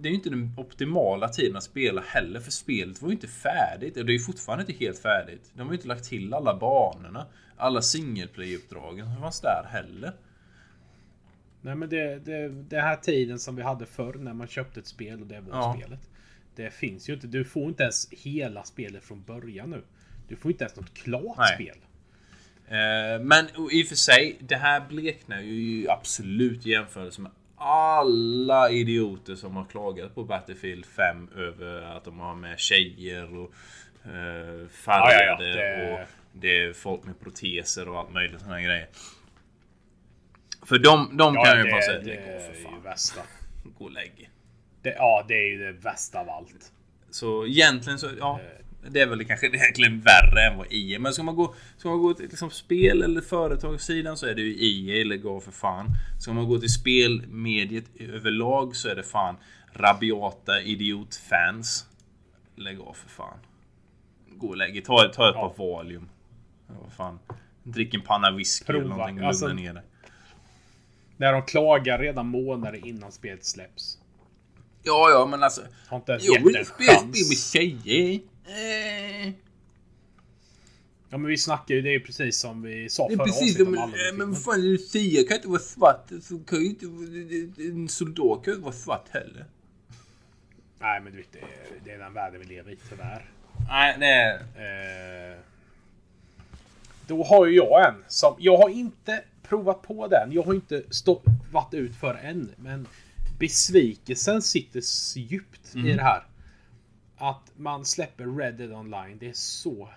det 0.00 0.08
är 0.08 0.10
ju 0.10 0.16
inte 0.16 0.30
den 0.30 0.54
optimala 0.56 1.28
tiden 1.28 1.56
att 1.56 1.62
spela 1.64 2.00
heller 2.00 2.40
för 2.40 2.50
spelet 2.50 3.02
var 3.02 3.08
ju 3.08 3.14
inte 3.14 3.28
färdigt 3.28 3.96
och 3.96 4.04
det 4.06 4.12
är 4.12 4.14
ju 4.14 4.20
fortfarande 4.20 4.62
inte 4.72 4.84
helt 4.84 4.98
färdigt. 4.98 5.50
De 5.54 5.62
har 5.62 5.68
ju 5.68 5.74
inte 5.76 5.88
lagt 5.88 6.04
till 6.04 6.34
alla 6.34 6.56
banorna, 6.58 7.26
alla 7.56 7.82
singleplay-uppdragen 7.82 9.06
som 9.06 9.16
fanns 9.22 9.40
där 9.40 9.64
heller. 9.70 10.12
Nej, 11.60 11.74
men 11.74 11.88
det, 11.88 12.18
det, 12.18 12.48
det 12.48 12.80
här 12.80 12.96
tiden 12.96 13.38
som 13.38 13.56
vi 13.56 13.62
hade 13.62 13.86
förr 13.86 14.14
när 14.14 14.32
man 14.32 14.46
köpte 14.48 14.80
ett 14.80 14.86
spel 14.86 15.20
och 15.20 15.26
det 15.26 15.40
var 15.40 15.58
Ja. 15.58 15.76
spelet. 15.78 16.00
Det 16.62 16.70
finns 16.70 17.08
ju 17.08 17.14
inte. 17.14 17.26
Du 17.26 17.44
får 17.44 17.68
inte 17.68 17.82
ens 17.82 18.10
hela 18.10 18.64
spelet 18.64 19.04
från 19.04 19.22
början 19.22 19.70
nu. 19.70 19.82
Du 20.28 20.36
får 20.36 20.50
inte 20.50 20.64
ens 20.64 20.76
något 20.76 20.94
klart 20.94 21.36
Nej. 21.38 21.54
spel. 21.54 21.76
Eh, 22.68 23.20
Men 23.24 23.46
i 23.72 23.82
och 23.84 23.86
för 23.88 23.94
sig, 23.94 24.36
det 24.40 24.56
här 24.56 24.80
bleknar 24.88 25.40
ju 25.40 25.88
absolut 25.90 26.66
i 26.66 26.70
jämförelse 26.70 27.20
med 27.20 27.32
alla 27.56 28.70
idioter 28.70 29.34
som 29.34 29.56
har 29.56 29.64
klagat 29.64 30.14
på 30.14 30.24
Battlefield 30.24 30.86
5 30.86 31.28
över 31.36 31.82
att 31.82 32.04
de 32.04 32.18
har 32.18 32.34
med 32.34 32.58
tjejer 32.58 33.36
och 33.38 33.52
eh, 34.04 34.68
färgade 34.68 35.48
Ja, 35.48 35.56
ja, 35.56 35.62
ja, 35.62 35.86
det- 35.86 35.92
och 36.02 36.08
det 36.32 36.58
är 36.64 36.72
folk 36.72 37.04
med 37.04 37.20
proteser 37.20 37.88
och 37.88 37.98
allt 37.98 38.12
möjligt 38.12 38.40
sådana 38.40 38.62
grejer. 38.62 38.88
För 40.66 40.78
de, 40.78 41.16
de 41.16 41.34
kan 41.34 41.64
ju 41.64 41.70
bara 41.70 41.82
säga 41.82 41.98
att 41.98 42.04
det 42.04 42.10
det 42.10 42.32
går 42.32 42.54
för 42.54 42.62
fan. 42.62 42.82
värsta. 42.82 43.20
Gå 43.78 43.84
och 43.84 43.90
lägg 43.92 44.12
er. 44.16 44.28
Det, 44.82 44.94
ja, 44.98 45.24
det 45.28 45.34
är 45.34 45.50
ju 45.50 45.58
det 45.58 45.72
värsta 45.72 46.20
av 46.20 46.30
allt. 46.30 46.72
Så 47.10 47.46
egentligen 47.46 47.98
så, 47.98 48.08
ja. 48.18 48.40
Det 48.90 49.00
är 49.00 49.06
väl 49.06 49.24
kanske 49.24 49.46
egentligen 49.56 50.00
värre 50.00 50.42
än 50.50 50.58
vad 50.58 50.66
EA 50.70 50.98
Men 50.98 51.12
ska 51.12 51.22
man 51.22 51.36
gå, 51.36 51.54
ska 51.76 51.88
man 51.88 51.98
gå 51.98 52.14
till 52.14 52.28
liksom 52.28 52.50
spel 52.50 53.02
eller 53.02 53.20
företagssidan 53.20 54.16
så 54.16 54.26
är 54.26 54.34
det 54.34 54.42
ju 54.42 54.54
EA 54.90 55.00
eller 55.00 55.16
gå 55.16 55.40
för 55.40 55.52
fan. 55.52 55.86
Ska 56.20 56.32
man 56.32 56.48
gå 56.48 56.58
till 56.58 56.72
spelmediet 56.72 57.84
överlag 58.00 58.76
så 58.76 58.88
är 58.88 58.94
det 58.94 59.02
fan 59.02 59.36
rabiata 59.72 60.60
idiotfans. 60.62 61.86
Lägg 62.56 62.80
av 62.80 62.92
för 62.92 63.08
fan. 63.08 63.38
Gå 64.36 64.48
och 64.48 64.56
lägg. 64.56 64.84
Ta, 64.84 64.96
ta 64.98 65.28
ett 65.30 65.34
Ja. 65.36 65.48
par 65.56 65.64
Valium. 65.64 66.08
Ja, 66.68 66.74
vad 66.82 66.92
fan. 66.92 67.18
Drick 67.62 67.94
en 67.94 68.00
panna 68.02 68.30
whisky 68.30 68.64
eller 68.72 68.80
Prova. 68.80 68.96
någonting 68.96 69.20
och 69.20 69.26
Alltså- 69.28 69.48
ner 69.48 69.72
dig. 69.74 69.82
När 71.16 71.32
de 71.32 71.42
klagar 71.42 71.98
redan 71.98 72.26
månader 72.26 72.86
innan 72.86 73.12
spelet 73.12 73.44
släpps. 73.44 73.97
Ja, 74.82 75.10
ja, 75.10 75.26
men 75.26 75.42
alltså. 75.42 75.62
Har 75.86 75.96
inte 75.96 76.12
ens 76.12 76.24
Jag 76.24 76.34
gett 76.34 76.56
en 76.56 76.64
spel 76.64 77.06
med 77.06 77.38
tjejer. 77.38 78.20
Eh. 78.46 79.32
Ja 81.10 81.18
men 81.18 81.26
vi 81.26 81.38
snackar 81.38 81.74
ju, 81.74 81.82
det 81.82 81.94
är 81.94 82.00
precis 82.00 82.38
som 82.38 82.62
vi 82.62 82.88
sa 82.88 83.08
förra 83.08 83.24
precis 83.24 83.60
avsnittet 83.60 83.66
om 83.66 84.18
men 84.18 84.32
vad 84.32 84.42
fan 84.42 84.60
Lucia 84.60 85.28
kan 85.28 85.36
inte 85.36 85.48
vara 85.48 85.60
svart. 85.60 86.10
Så 86.22 86.38
kan 86.38 86.58
ju 86.58 86.66
inte, 86.66 86.86
en 87.62 87.88
soldat 87.88 88.44
kan 88.44 88.52
ju 88.52 88.52
inte 88.52 88.64
vara 88.64 88.74
svart 88.74 89.08
heller. 89.10 89.44
Nej 90.78 91.00
men 91.00 91.12
du 91.12 91.18
vet, 91.18 91.32
det 91.32 91.38
är, 91.38 91.80
det 91.84 91.90
är 91.90 91.98
den 91.98 92.14
världen 92.14 92.40
vi 92.40 92.46
lever 92.46 92.72
i 92.72 92.76
tyvärr. 92.88 93.30
Nej, 93.68 93.96
det 93.98 94.06
är... 94.06 95.32
Eh, 95.32 95.38
då 97.06 97.24
har 97.24 97.46
ju 97.46 97.56
jag 97.56 97.88
en 97.88 98.04
som, 98.08 98.34
jag 98.38 98.56
har 98.56 98.68
inte 98.68 99.24
provat 99.42 99.82
på 99.82 100.06
den. 100.06 100.32
Jag 100.32 100.42
har 100.42 100.54
inte 100.54 100.82
stå, 100.90 101.22
varit 101.52 101.74
ut 101.74 101.96
för 101.96 102.14
än. 102.14 102.52
Men 102.56 102.86
besvikelsen 103.38 104.42
sitter 104.42 104.82
djupt 105.18 105.76
i 105.76 105.92
det 105.92 106.02
här. 106.02 106.26
Att 107.16 107.52
man 107.56 107.84
släpper 107.84 108.26
Red 108.26 108.54
Dead 108.54 108.72
Online. 108.72 109.18
Det 109.18 109.28
är 109.28 109.32
så... 109.32 109.88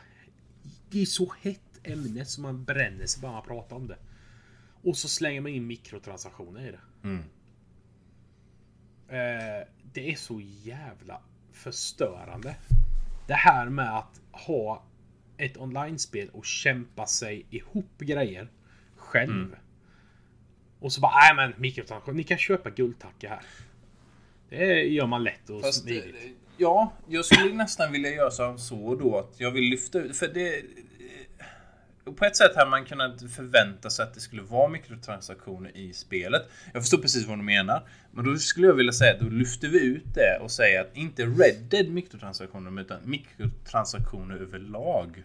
Det 0.90 1.02
är 1.02 1.06
så 1.06 1.34
hett 1.42 1.80
ämne 1.84 2.26
som 2.26 2.42
man 2.44 2.64
bränner 2.64 3.06
sig 3.06 3.22
bara 3.22 3.32
man 3.32 3.44
pratar 3.44 3.76
om 3.76 3.88
det. 3.88 3.98
Och 4.84 4.98
så 4.98 5.08
slänger 5.08 5.42
man 5.42 5.52
in 5.52 5.68
mikrotransaktioner 5.68 6.68
i 6.68 6.72
det. 6.72 6.80
Eh, 9.08 9.68
det 9.94 10.12
är 10.12 10.16
så 10.16 10.42
jävla 10.42 11.22
förstörande. 11.52 12.56
Det 13.28 13.34
här 13.34 13.70
med 13.70 13.98
att 13.98 14.22
ha 14.32 14.84
ett 15.38 15.58
online-spel 15.58 16.30
och 16.30 16.46
kämpa 16.46 17.06
sig 17.06 17.46
ihop 17.50 17.98
grejer 18.00 18.52
själv. 18.96 19.56
Och 20.82 20.94
så 20.94 21.02
bara, 21.02 21.12
nej 21.16 21.36
men 21.36 21.62
mikrotransaktioner, 21.62 22.18
ni 22.18 22.24
kan 22.24 22.38
köpa 22.38 22.70
guldtacka 22.70 23.30
här. 23.30 23.42
Det 24.50 24.84
gör 24.84 25.06
man 25.08 25.24
lätt 25.24 25.50
och 25.50 25.62
Fast, 25.62 25.82
smidigt. 25.82 26.16
eh, 26.16 26.32
ja, 26.58 26.94
jag 27.08 27.26
skulle 27.26 27.54
nästan 27.54 27.92
vilja 27.92 28.10
göra 28.12 28.32
som 28.32 28.58
så 28.58 28.96
då 28.96 29.18
att 29.20 29.40
jag 29.40 29.52
vill 29.52 29.64
lyfta 29.64 30.00
ut, 30.00 30.18
för 30.18 30.28
det... 30.28 30.56
eh, 30.58 32.14
På 32.14 32.26
ett 32.26 32.36
sätt 32.36 32.56
hade 32.56 32.70
man 32.70 32.86
kunnat 32.86 33.22
förvänta 33.36 33.90
sig 33.90 34.04
att 34.04 34.14
det 34.14 34.20
skulle 34.20 34.42
vara 34.42 34.68
mikrotransaktioner 34.70 35.78
i 35.78 35.94
spelet. 35.94 36.42
Jag 36.74 36.82
förstår 36.84 36.98
precis 36.98 37.28
vad 37.28 37.38
du 37.38 37.44
menar. 37.44 37.88
Men 38.12 38.26
då 38.26 38.36
skulle 38.38 38.68
jag 38.68 38.74
vilja 38.74 38.94
säga 38.94 39.14
att 39.14 39.20
då 39.20 39.30
lyfter 39.30 39.68
vi 39.68 39.86
ut 39.86 40.14
det 40.16 40.40
och 40.42 40.52
säger 40.52 40.82
att 40.82 40.98
inte 40.98 41.24
Red 41.26 41.56
Dead 41.70 41.88
mikrotransaktioner 41.90 42.82
utan 42.82 43.00
mikrotransaktioner 43.10 44.36
överlag. 44.36 45.24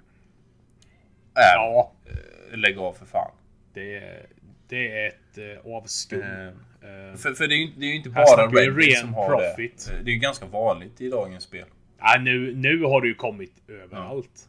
Är, 1.35 1.55
Ja, 1.57 1.92
eh, 2.07 2.59
lägg 2.59 2.79
av 2.79 2.92
för 2.92 3.07
fan. 3.07 3.31
det, 3.75 4.27
det 4.69 5.01
är 5.01 5.09
ett 5.09 5.39
eh, 5.65 5.73
avskum. 5.73 6.21
Eh, 6.23 6.49
Eh, 6.83 7.17
För, 7.17 7.33
för 7.35 7.49
det 7.49 7.55
är 7.55 7.57
ju 7.57 7.63
inte- 7.63 7.81
det 7.81 7.87
är 7.87 7.91
ju 7.91 7.97
inte 7.97 8.11
bara 8.11 8.47
Red 8.47 8.97
som 8.99 9.15
har 9.15 9.29
profit. 9.29 9.91
det. 9.93 10.03
Det 10.05 10.11
är 10.11 10.13
ju 10.15 10.19
ganska 10.21 10.47
vanligt 10.47 11.01
i 11.01 11.09
dagens 11.11 11.45
spel. 11.45 11.67
ja, 11.99 12.17
nu, 12.21 12.55
nu 12.55 12.83
har 12.83 13.01
det 13.01 13.09
ju 13.09 13.15
kommit 13.15 13.53
överallt. 13.69 14.49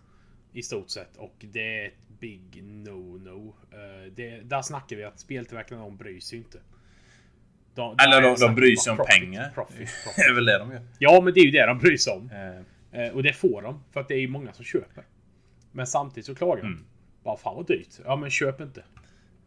I 0.53 0.61
stort 0.63 0.89
sett. 0.89 1.17
Och 1.17 1.35
det 1.39 1.81
är 1.83 1.87
ett 1.87 1.93
big 2.19 2.63
no-no. 2.63 3.47
Eh, 3.71 4.11
det, 4.15 4.39
där 4.43 4.61
snackar 4.61 4.95
vi 4.95 5.03
att 5.03 5.19
speltillverkarna 5.19 5.81
de 5.81 5.97
bryr 5.97 6.19
sig 6.19 6.37
inte. 6.37 6.57
De, 7.75 7.95
Eller 7.99 8.21
de, 8.21 8.27
är 8.27 8.31
de 8.31 8.37
snacket 8.37 8.55
bryr 8.55 8.75
sig 8.75 8.91
om 8.91 8.97
profit, 8.97 9.21
pengar. 9.21 9.51
Profit, 9.53 9.77
profit. 10.03 10.15
Det 10.15 10.21
är 10.21 10.35
väl 10.35 10.45
det 10.45 10.57
de 10.57 10.71
gör. 10.71 10.81
Ja, 10.99 11.21
men 11.23 11.33
det 11.33 11.39
är 11.39 11.45
ju 11.45 11.51
det 11.51 11.65
de 11.65 11.77
bryr 11.79 11.97
sig 11.97 12.13
om. 12.13 12.29
Eh, 12.31 12.61
Eh, 13.01 13.09
och 13.13 13.23
det 13.23 13.33
får 13.33 13.61
de. 13.61 13.83
För 13.91 13.99
att 13.99 14.07
det 14.07 14.13
är 14.13 14.19
ju 14.19 14.27
många 14.27 14.53
som 14.53 14.65
köper. 14.65 15.03
Men 15.71 15.87
samtidigt 15.87 16.25
så 16.25 16.35
klagar 16.35 16.61
de. 16.61 16.67
Mm. 16.67 16.85
Bara 17.23 17.37
fan 17.37 17.55
vad 17.55 17.67
dyrt. 17.67 17.87
Ja 18.05 18.15
men 18.15 18.29
köp 18.29 18.61
inte. 18.61 18.83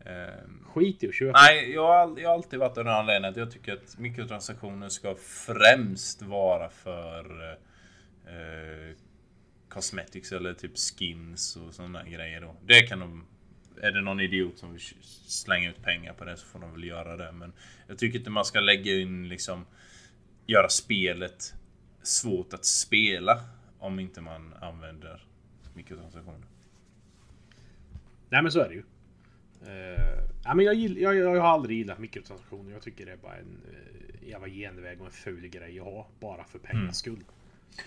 Eh, 0.05 0.49
Skit 0.65 1.03
i 1.03 1.09
att 1.09 1.15
köpa. 1.15 1.39
nej, 1.39 1.71
jag 1.71 1.87
har, 1.87 2.21
jag 2.21 2.29
har 2.29 2.35
alltid 2.35 2.59
varit 2.59 2.79
av 2.79 2.85
den 2.85 2.95
anledningen 2.95 3.31
att 3.31 3.37
jag 3.37 3.51
tycker 3.51 3.73
att 3.73 3.99
mikrotransaktioner 3.99 4.89
ska 4.89 5.15
främst 5.15 6.23
vara 6.23 6.69
för 6.69 7.53
eh, 8.27 8.97
cosmetics 9.69 10.33
eller 10.33 10.55
typ 10.55 10.79
skins 10.79 11.57
och 11.57 11.75
sådana 11.75 12.05
grejer 12.05 12.41
då. 12.41 12.57
Det 12.67 12.83
kan 12.83 12.99
de... 13.01 13.25
Är 13.83 13.93
det 13.93 14.01
någon 14.01 14.21
idiot 14.21 14.59
som 14.59 14.73
vill 14.73 14.81
slänga 15.27 15.71
ut 15.71 15.83
pengar 15.83 16.13
på 16.13 16.25
det 16.25 16.37
så 16.37 16.47
får 16.47 16.59
de 16.59 16.73
väl 16.73 16.85
göra 16.85 17.17
det. 17.17 17.33
Men 17.33 17.53
jag 17.87 17.99
tycker 17.99 18.19
inte 18.19 18.31
man 18.31 18.45
ska 18.45 18.61
lägga 18.61 18.95
in 18.95 19.29
liksom... 19.29 19.67
Göra 20.47 20.69
spelet 20.69 21.55
svårt 22.03 22.55
att 22.55 22.65
spela 22.65 23.41
om 23.79 24.01
inte 24.01 24.21
man 24.21 24.55
använder 24.61 25.25
mikrotransaktioner. 25.75 26.47
Nej 28.29 28.43
men 28.43 28.53
så 28.53 28.61
är 28.61 28.69
det 28.69 28.75
ju. 28.75 28.83
Uh, 29.67 30.23
ja, 30.45 30.55
men 30.55 30.65
jag, 30.67 30.75
gill, 30.75 30.99
jag, 31.01 31.17
jag 31.17 31.41
har 31.41 31.49
aldrig 31.49 31.79
gillat 31.79 31.99
mikrotransaktioner. 31.99 32.73
Jag 32.73 32.83
tycker 32.83 33.07
det 33.07 33.13
är 33.13 33.17
bara 33.17 33.37
en 33.37 33.57
uh, 33.71 34.29
jävla 34.29 34.49
genväg 34.49 35.01
och 35.01 35.07
en 35.07 35.13
ful 35.13 35.47
grej 35.49 35.79
att 35.81 35.85
ha. 35.85 36.09
Bara 36.21 36.45
för 36.45 36.59
Mm. 36.59 36.71
pengas 36.71 36.99
skull. 36.99 37.25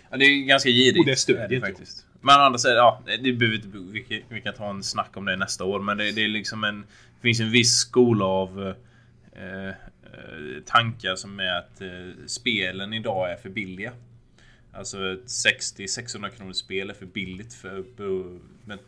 Ja, 0.10 0.18
det 0.18 0.26
är 0.26 0.46
ganska 0.46 0.70
girigt. 0.70 1.00
Och 1.00 1.06
det 1.06 1.16
stödjer 1.16 1.48
det 1.48 1.60
faktiskt. 1.68 2.06
Men 2.22 2.36
å 2.40 2.44
andra 2.44 2.60
sidan, 2.60 2.76
ja, 2.78 3.02
det 3.06 3.34
behöver 3.34 3.56
inte, 3.56 3.68
vi, 3.78 4.02
kan- 4.04 4.22
vi 4.30 4.42
kan 4.42 4.54
ta 4.54 4.70
en 4.70 4.84
snack 4.84 5.18
om 5.18 5.26
det 5.26 5.36
nästa 5.36 5.64
år. 5.64 5.80
Men 5.80 5.98
det, 5.98 6.12
det 6.12 6.24
är 6.24 6.28
liksom 6.28 6.64
en... 6.64 6.82
Det 6.82 7.22
finns 7.28 7.40
en 7.40 7.52
viss 7.52 7.74
skola 7.76 8.26
av 8.26 8.74
eh, 9.36 9.68
eh, 9.68 9.74
tankar 10.66 11.16
som 11.16 11.40
är 11.40 11.58
att 11.58 11.82
eh, 11.82 12.26
spelen 12.28 12.94
idag 12.94 13.32
är 13.32 13.36
för 13.36 13.50
billiga. 13.50 13.92
Alltså 14.72 15.14
ett 15.14 15.26
60-600 15.26 16.30
kronor 16.30 16.54
spel 16.54 16.90
är 16.90 16.94
för 16.94 17.06
billigt 17.06 17.54
för, 17.54 17.84
med, 18.66 18.80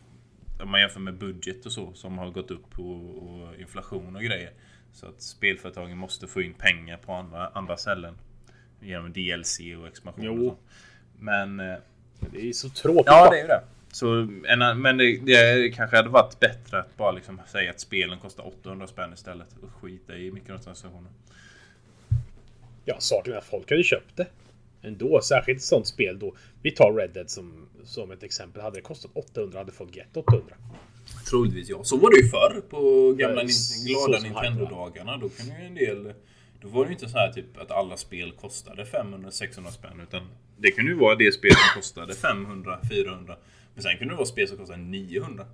om 0.60 0.70
man 0.70 0.80
jämför 0.80 1.00
med 1.00 1.14
budget 1.14 1.66
och 1.66 1.72
så 1.72 1.92
som 1.94 2.18
har 2.18 2.30
gått 2.30 2.50
upp 2.50 2.78
och, 2.78 3.28
och 3.28 3.56
inflation 3.60 4.16
och 4.16 4.22
grejer. 4.22 4.50
Så 4.92 5.06
att 5.06 5.22
spelföretagen 5.22 5.98
måste 5.98 6.26
få 6.26 6.42
in 6.42 6.54
pengar 6.54 6.96
på 6.96 7.12
andra, 7.12 7.48
andra 7.48 7.76
ställen. 7.76 8.14
Genom 8.80 9.12
DLC 9.12 9.60
och 9.80 9.86
expansion 9.88 10.24
Jo. 10.24 10.46
och 10.48 10.52
så. 10.52 10.58
Men... 11.24 11.60
eh, 11.60 11.76
Det 12.32 12.48
är 12.48 12.52
så 12.52 12.68
tråkigt. 12.68 13.04
Ja, 13.06 13.30
det 13.30 13.36
är 13.38 13.42
ju 13.42 13.46
det. 13.48 13.60
Så, 13.92 14.28
en, 14.48 14.80
men 14.82 14.96
det, 14.96 15.16
det 15.18 15.70
kanske 15.74 15.96
hade 15.96 16.08
varit 16.08 16.40
bättre 16.40 16.80
att 16.80 16.96
bara 16.96 17.10
liksom 17.12 17.40
säga 17.46 17.70
att 17.70 17.80
spelen 17.80 18.18
kostar 18.18 18.46
800 18.46 18.86
spänn 18.86 19.12
istället 19.12 19.48
och 19.62 19.70
skita 19.82 20.16
i 20.16 20.32
mikrotransaktioner. 20.32 21.10
Ja, 22.84 22.96
saken 22.98 23.32
är 23.32 23.36
att 23.36 23.44
folk 23.44 23.70
hade 23.70 23.82
köpt 23.82 24.16
det. 24.16 24.26
Ändå, 24.86 25.20
särskilt 25.20 25.58
ett 25.58 25.64
sånt 25.64 25.86
spel 25.86 26.18
då. 26.18 26.34
Vi 26.62 26.70
tar 26.70 26.92
Red 26.92 27.10
Dead 27.10 27.30
som, 27.30 27.68
som 27.84 28.10
ett 28.10 28.22
exempel. 28.22 28.62
Hade 28.62 28.76
det 28.76 28.82
kostat 28.82 29.10
800 29.14 29.58
hade 29.58 29.72
folk 29.72 29.96
gett 29.96 30.16
800. 30.16 30.56
Troligtvis 31.30 31.68
ja. 31.68 31.84
Så 31.84 31.96
var 31.96 32.10
det 32.10 32.16
ju 32.16 32.28
förr 32.28 32.60
på 32.70 33.12
gamla 33.12 33.42
Ja, 33.42 33.48
glada 33.86 34.22
Nintendo-dagarna. 34.22 35.16
Då 35.16 35.28
kunde 35.28 35.60
ju 35.60 35.66
en 35.66 35.74
del... 35.74 36.12
Då 36.60 36.68
var 36.68 36.84
det 36.84 36.88
ju 36.88 36.92
inte 36.92 37.08
så 37.08 37.18
här 37.18 37.32
typ 37.32 37.58
att 37.58 37.70
alla 37.70 37.96
spel 37.96 38.32
kostade 38.32 38.84
500-600 38.84 39.70
spänn. 39.70 40.00
Utan 40.02 40.22
det 40.56 40.70
kunde 40.70 40.90
ju 40.90 40.98
vara 40.98 41.14
det 41.14 41.32
spel 41.32 41.50
som 41.50 41.80
kostade 41.80 42.12
500-400. 42.12 43.36
Men 43.74 43.82
sen 43.82 43.98
kunde 43.98 44.14
det 44.14 44.16
vara 44.16 44.26
spel 44.26 44.48
som 44.48 44.56
kostade 44.56 44.82
900. 44.82 45.46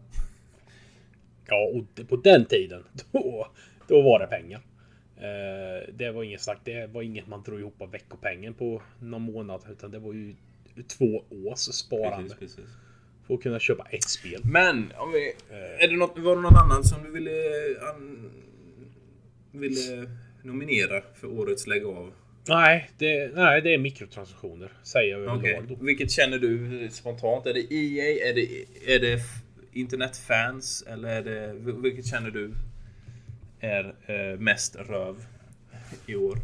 Ja, 1.46 1.70
och 1.74 2.08
på 2.08 2.16
den 2.16 2.44
tiden, 2.44 2.84
då, 3.12 3.48
då 3.88 4.02
var 4.02 4.18
det 4.18 4.26
pengar. 4.26 4.60
Eh, 5.22 5.94
det 5.94 6.10
var 6.12 6.22
inget 6.22 6.40
snack. 6.40 6.58
Det 6.64 6.86
var 6.86 7.02
inget 7.02 7.26
man 7.26 7.42
drog 7.42 7.60
ihop 7.60 7.82
av 7.82 7.90
veckopengen 7.90 8.54
på 8.54 8.82
någon 9.00 9.22
månad. 9.22 9.62
Utan 9.70 9.90
det 9.90 9.98
var 9.98 10.12
ju 10.12 10.34
två 10.98 11.24
års 11.30 11.58
sparande. 11.58 12.34
Precis, 12.34 12.56
precis. 12.56 12.70
För 13.26 13.34
att 13.34 13.42
kunna 13.42 13.60
köpa 13.60 13.86
ett 13.90 14.02
spel. 14.10 14.40
Men, 14.44 14.92
om 14.96 15.12
vi, 15.12 15.32
är 15.78 15.88
det 15.88 15.96
något, 15.96 16.18
var 16.18 16.36
det 16.36 16.42
något 16.42 16.58
annat 16.64 16.86
som 16.86 17.02
du 17.04 17.10
ville, 17.10 17.30
an, 17.90 18.30
ville 19.52 20.10
nominera 20.42 21.02
för 21.14 21.26
årets 21.26 21.66
lägg 21.66 21.84
av? 21.84 22.12
Nej 22.48 22.90
det, 22.98 23.34
nej, 23.34 23.60
det 23.62 23.74
är 23.74 23.78
mikrotransaktioner. 23.78 24.72
Säger 24.82 25.18
jag 25.18 25.42
då. 25.68 25.76
Vilket 25.80 26.10
känner 26.10 26.38
du 26.38 26.88
spontant? 26.90 27.46
Är 27.46 27.54
det 27.54 27.74
EA? 27.74 28.30
Är 28.30 28.34
det, 28.34 28.64
är 28.94 28.98
det 29.00 29.18
internetfans? 29.72 30.84
Eller 30.88 31.08
är 31.08 31.22
det, 31.22 31.52
vil- 31.52 31.82
vilket 31.82 32.06
känner 32.06 32.30
du 32.30 32.54
är 33.62 33.94
eh, 34.06 34.38
mest 34.38 34.76
röv 34.76 35.24
i 36.06 36.14
år? 36.14 36.38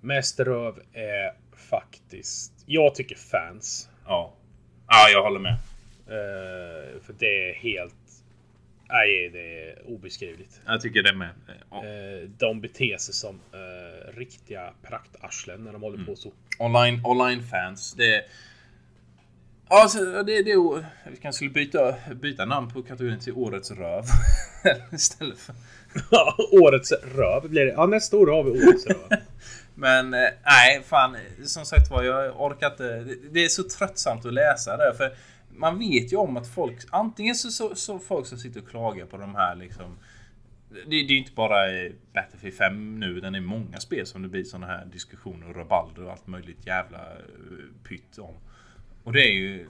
Mest 0.00 0.40
röv 0.40 0.82
är 0.92 1.32
faktiskt... 1.56 2.52
Jag 2.66 2.94
tycker 2.94 3.16
fans. 3.16 3.90
Ja. 4.06 4.34
Ja, 4.88 5.08
jag 5.12 5.22
håller 5.22 5.40
med. 5.40 5.52
Eh, 6.06 7.00
för 7.02 7.14
det 7.18 7.50
är 7.50 7.54
helt... 7.54 7.94
Nej, 8.88 9.30
det 9.32 9.70
är 9.70 9.82
obeskrivligt. 9.86 10.60
Jag 10.66 10.80
tycker 10.80 11.02
det 11.02 11.14
med. 11.14 11.30
Ja. 11.70 11.86
Eh, 11.86 12.28
de 12.38 12.60
beter 12.60 12.96
sig 12.96 13.14
som 13.14 13.40
eh, 13.52 14.16
riktiga 14.16 14.72
praktarslen 14.82 15.64
när 15.64 15.72
de 15.72 15.82
håller 15.82 16.04
på 16.04 16.16
så. 16.16 16.32
Online, 16.58 17.00
online 17.04 17.42
fans. 17.42 17.94
Det 17.94 18.14
är... 18.14 18.22
Alltså, 19.72 20.22
det, 20.22 20.42
det 20.42 20.52
är... 20.52 20.86
Vi 21.10 21.16
kanske 21.16 21.36
skulle 21.36 21.50
byta, 21.50 21.94
byta 22.14 22.44
namn 22.44 22.70
på 22.70 22.82
kategorin 22.82 23.20
till 23.20 23.32
Årets 23.32 23.70
röv. 23.70 24.04
Istället 24.92 25.38
för... 25.38 25.54
årets 26.62 26.92
röv 26.92 27.48
blir 27.50 27.64
det. 27.64 27.72
Ja, 27.72 27.86
nästa 27.86 28.16
år 28.16 28.26
har 28.26 28.44
vi 28.44 28.50
årets 28.50 28.86
röv. 28.86 29.20
Men 29.74 30.14
eh, 30.14 30.28
nej, 30.44 30.82
fan. 30.86 31.16
Som 31.44 31.64
sagt 31.64 31.90
var, 31.90 32.02
jag 32.02 32.40
orkar 32.40 32.70
inte. 32.70 32.98
Det, 32.98 33.14
det 33.30 33.44
är 33.44 33.48
så 33.48 33.62
tröttsamt 33.62 34.26
att 34.26 34.34
läsa 34.34 34.76
det. 34.76 34.94
För 34.96 35.16
man 35.56 35.78
vet 35.78 36.12
ju 36.12 36.16
om 36.16 36.36
att 36.36 36.48
folk... 36.48 36.78
Antingen 36.90 37.34
så, 37.34 37.50
så, 37.50 37.74
så 37.74 37.98
folk 37.98 38.26
som 38.26 38.38
sitter 38.38 38.60
och 38.62 38.68
klagar 38.68 39.06
på 39.06 39.16
de 39.16 39.34
här 39.34 39.54
liksom... 39.54 39.98
Det, 40.70 40.84
det 40.84 40.96
är 40.96 41.02
ju 41.02 41.18
inte 41.18 41.32
bara 41.32 41.56
Battlefield 42.14 42.56
5 42.56 43.00
nu, 43.00 43.06
utan 43.06 43.32
det 43.32 43.38
är 43.38 43.40
många 43.40 43.80
spel 43.80 44.06
som 44.06 44.22
det 44.22 44.28
blir 44.28 44.44
såna 44.44 44.66
här 44.66 44.84
diskussioner 44.84 45.48
och 45.48 45.56
rabalder 45.56 46.04
och 46.04 46.12
allt 46.12 46.26
möjligt 46.26 46.66
jävla 46.66 46.98
eh, 46.98 47.88
pytt 47.88 48.18
om. 48.18 48.34
Och 49.10 49.14
det 49.14 49.20
är 49.28 49.32
ju... 49.32 49.68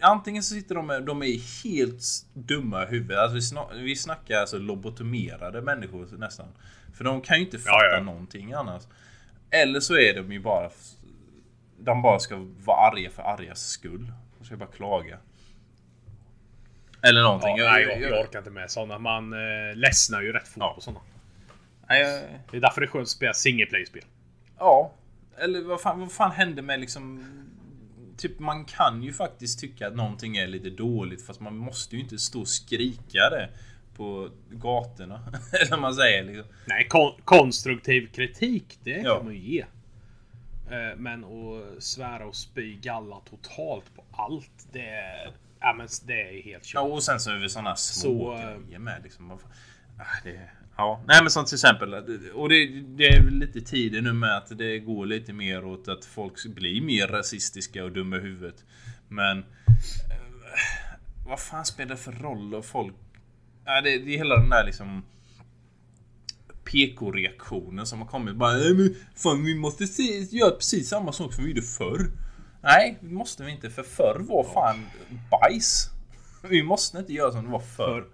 Antingen 0.00 0.42
så 0.42 0.54
sitter 0.54 0.74
de 0.74 0.86
med, 0.86 1.02
de 1.02 1.22
är 1.22 1.62
helt 1.64 2.02
dumma 2.34 2.82
i 2.82 2.86
huvudet. 2.86 3.18
Alltså 3.18 3.34
vi, 3.34 3.42
snak, 3.42 3.70
vi 3.74 3.96
snackar 3.96 4.38
alltså 4.40 4.58
lobotomerade 4.58 5.62
människor 5.62 6.08
nästan. 6.18 6.46
För 6.94 7.04
de 7.04 7.20
kan 7.20 7.36
ju 7.38 7.44
inte 7.44 7.58
fatta 7.58 7.70
Ja, 7.84 7.94
ja. 7.96 8.02
någonting 8.02 8.52
annars. 8.52 8.82
Eller 9.50 9.80
så 9.80 9.96
är 9.96 10.14
de 10.14 10.32
ju 10.32 10.40
bara... 10.40 10.70
De 11.78 12.02
bara 12.02 12.18
ska 12.18 12.46
vara 12.64 12.90
arga 12.90 13.10
för 13.10 13.22
argas 13.22 13.68
skull. 13.68 14.12
De 14.38 14.44
ska 14.44 14.56
bara 14.56 14.68
klaga. 14.68 15.18
Eller 17.02 17.22
någonting. 17.22 17.56
Ja, 17.56 17.72
nej, 17.72 17.82
jag, 17.82 18.00
jag 18.02 18.20
orkar 18.26 18.38
inte 18.38 18.50
med 18.50 18.70
sådana. 18.70 18.98
Man 18.98 19.32
eh, 19.32 19.76
ledsnar 19.76 20.22
ju 20.22 20.32
rätt 20.32 20.48
fort 20.48 20.56
Ja. 20.62 20.72
på 20.74 20.80
sådana. 20.80 21.00
Nej, 21.88 22.02
jag- 22.02 22.22
Det 22.50 22.56
är 22.56 22.60
därför 22.60 22.80
det 22.80 22.84
är 22.86 22.88
skönt 22.88 23.02
att 23.02 23.08
spela 23.08 23.34
single 23.34 23.66
play-spel. 23.66 24.04
Ja. 24.58 24.92
Eller 25.38 25.62
vad 25.62 25.80
fan, 25.80 26.00
vad 26.00 26.12
fan 26.12 26.30
hände 26.30 26.62
med 26.62 26.80
liksom... 26.80 27.24
Typ 28.20 28.38
man 28.38 28.64
kan 28.64 29.02
ju 29.02 29.12
faktiskt 29.12 29.60
tycka 29.60 29.86
att 29.88 29.96
någonting 29.96 30.36
är 30.36 30.46
lite 30.46 30.70
dåligt 30.70 31.26
fast 31.26 31.40
man 31.40 31.56
måste 31.56 31.96
ju 31.96 32.02
inte 32.02 32.18
stå 32.18 32.40
och 32.40 32.48
skrika 32.48 33.30
det 33.30 33.48
på 33.96 34.30
gatorna. 34.50 35.20
Eller 35.52 35.70
vad 35.70 35.80
man 35.80 35.94
säger 35.94 36.24
liksom. 36.24 36.44
Nej, 36.66 36.86
kon 36.88 37.12
konstruktiv 37.24 38.06
kritik, 38.12 38.78
det 38.82 38.90
Ja. 38.90 39.16
kan 39.16 39.24
man 39.24 39.34
ju 39.34 39.40
ge. 39.40 39.60
Eh, 40.70 40.96
Men 40.96 41.24
att 41.24 41.82
svära 41.82 42.26
och 42.26 42.36
spy 42.36 42.74
galla 42.76 43.20
totalt 43.30 43.94
på 43.96 44.04
allt, 44.10 44.66
det 44.72 44.88
är... 44.88 45.32
Ja, 45.60 45.74
men 45.78 45.88
det 46.06 46.20
är 46.38 46.42
helt 46.42 46.74
Ja, 46.74 46.80
kört. 46.82 46.90
och 46.92 47.02
sen 47.02 47.20
så 47.20 47.30
är 47.30 47.34
det 47.34 47.48
sådana 47.50 47.76
små 47.76 48.10
Så, 48.10 48.32
eh, 48.42 48.58
grejer 48.66 48.78
med 48.78 49.00
liksom. 49.02 49.30
Ah, 49.30 49.38
det, 50.24 50.50
Ja, 50.80 51.00
nej 51.06 51.22
men 51.22 51.30
som 51.30 51.44
till 51.44 51.54
exempel. 51.54 51.94
Och 52.34 52.48
det, 52.48 52.66
det 52.82 53.06
är 53.06 53.30
lite 53.30 53.60
tider 53.60 54.02
nu 54.02 54.12
med 54.12 54.36
att 54.36 54.58
det 54.58 54.78
går 54.78 55.06
lite 55.06 55.32
mer 55.32 55.64
åt 55.64 55.88
att 55.88 56.04
folk 56.04 56.44
blir 56.46 56.80
mer 56.82 57.06
rasistiska 57.08 57.84
och 57.84 57.92
dumma 57.92 58.16
i 58.16 58.20
huvudet. 58.20 58.64
Men... 59.08 59.38
eh, 59.38 59.44
Vad 61.26 61.40
fan 61.40 61.64
spelar 61.64 61.90
det 61.90 61.96
för 61.96 62.12
roll 62.12 62.54
och 62.54 62.64
folk... 62.64 62.94
Ja, 63.64 63.80
det, 63.80 63.98
det 63.98 64.14
är 64.14 64.18
hela 64.18 64.36
den 64.36 64.48
där 64.50 64.64
liksom... 64.64 65.02
PK-reaktionen 66.64 67.86
som 67.86 67.98
har 68.00 68.06
kommit. 68.08 68.36
Bara, 68.36 68.52
"Nej, 68.52 68.74
men 68.74 68.94
fan 69.16 69.44
vi 69.44 69.54
måste 69.54 69.86
se, 69.86 70.02
göra 70.36 70.50
precis 70.50 70.88
samma 70.88 71.12
sak 71.12 71.34
som 71.34 71.44
vi 71.44 71.50
gjorde 71.50 71.62
förr. 71.62 72.10
Nej, 72.62 72.98
det 73.00 73.08
måste 73.14 73.44
vi 73.44 73.50
inte. 73.52 73.70
För 73.70 73.82
förr 73.82 74.20
var 74.28 74.44
fan 74.54 74.86
bajs. 75.30 75.90
Vi 76.48 76.62
måste 76.62 76.98
inte 76.98 77.12
göra 77.12 77.32
som 77.32 77.44
det 77.44 77.50
var 77.50 77.60
förr. 77.76 78.04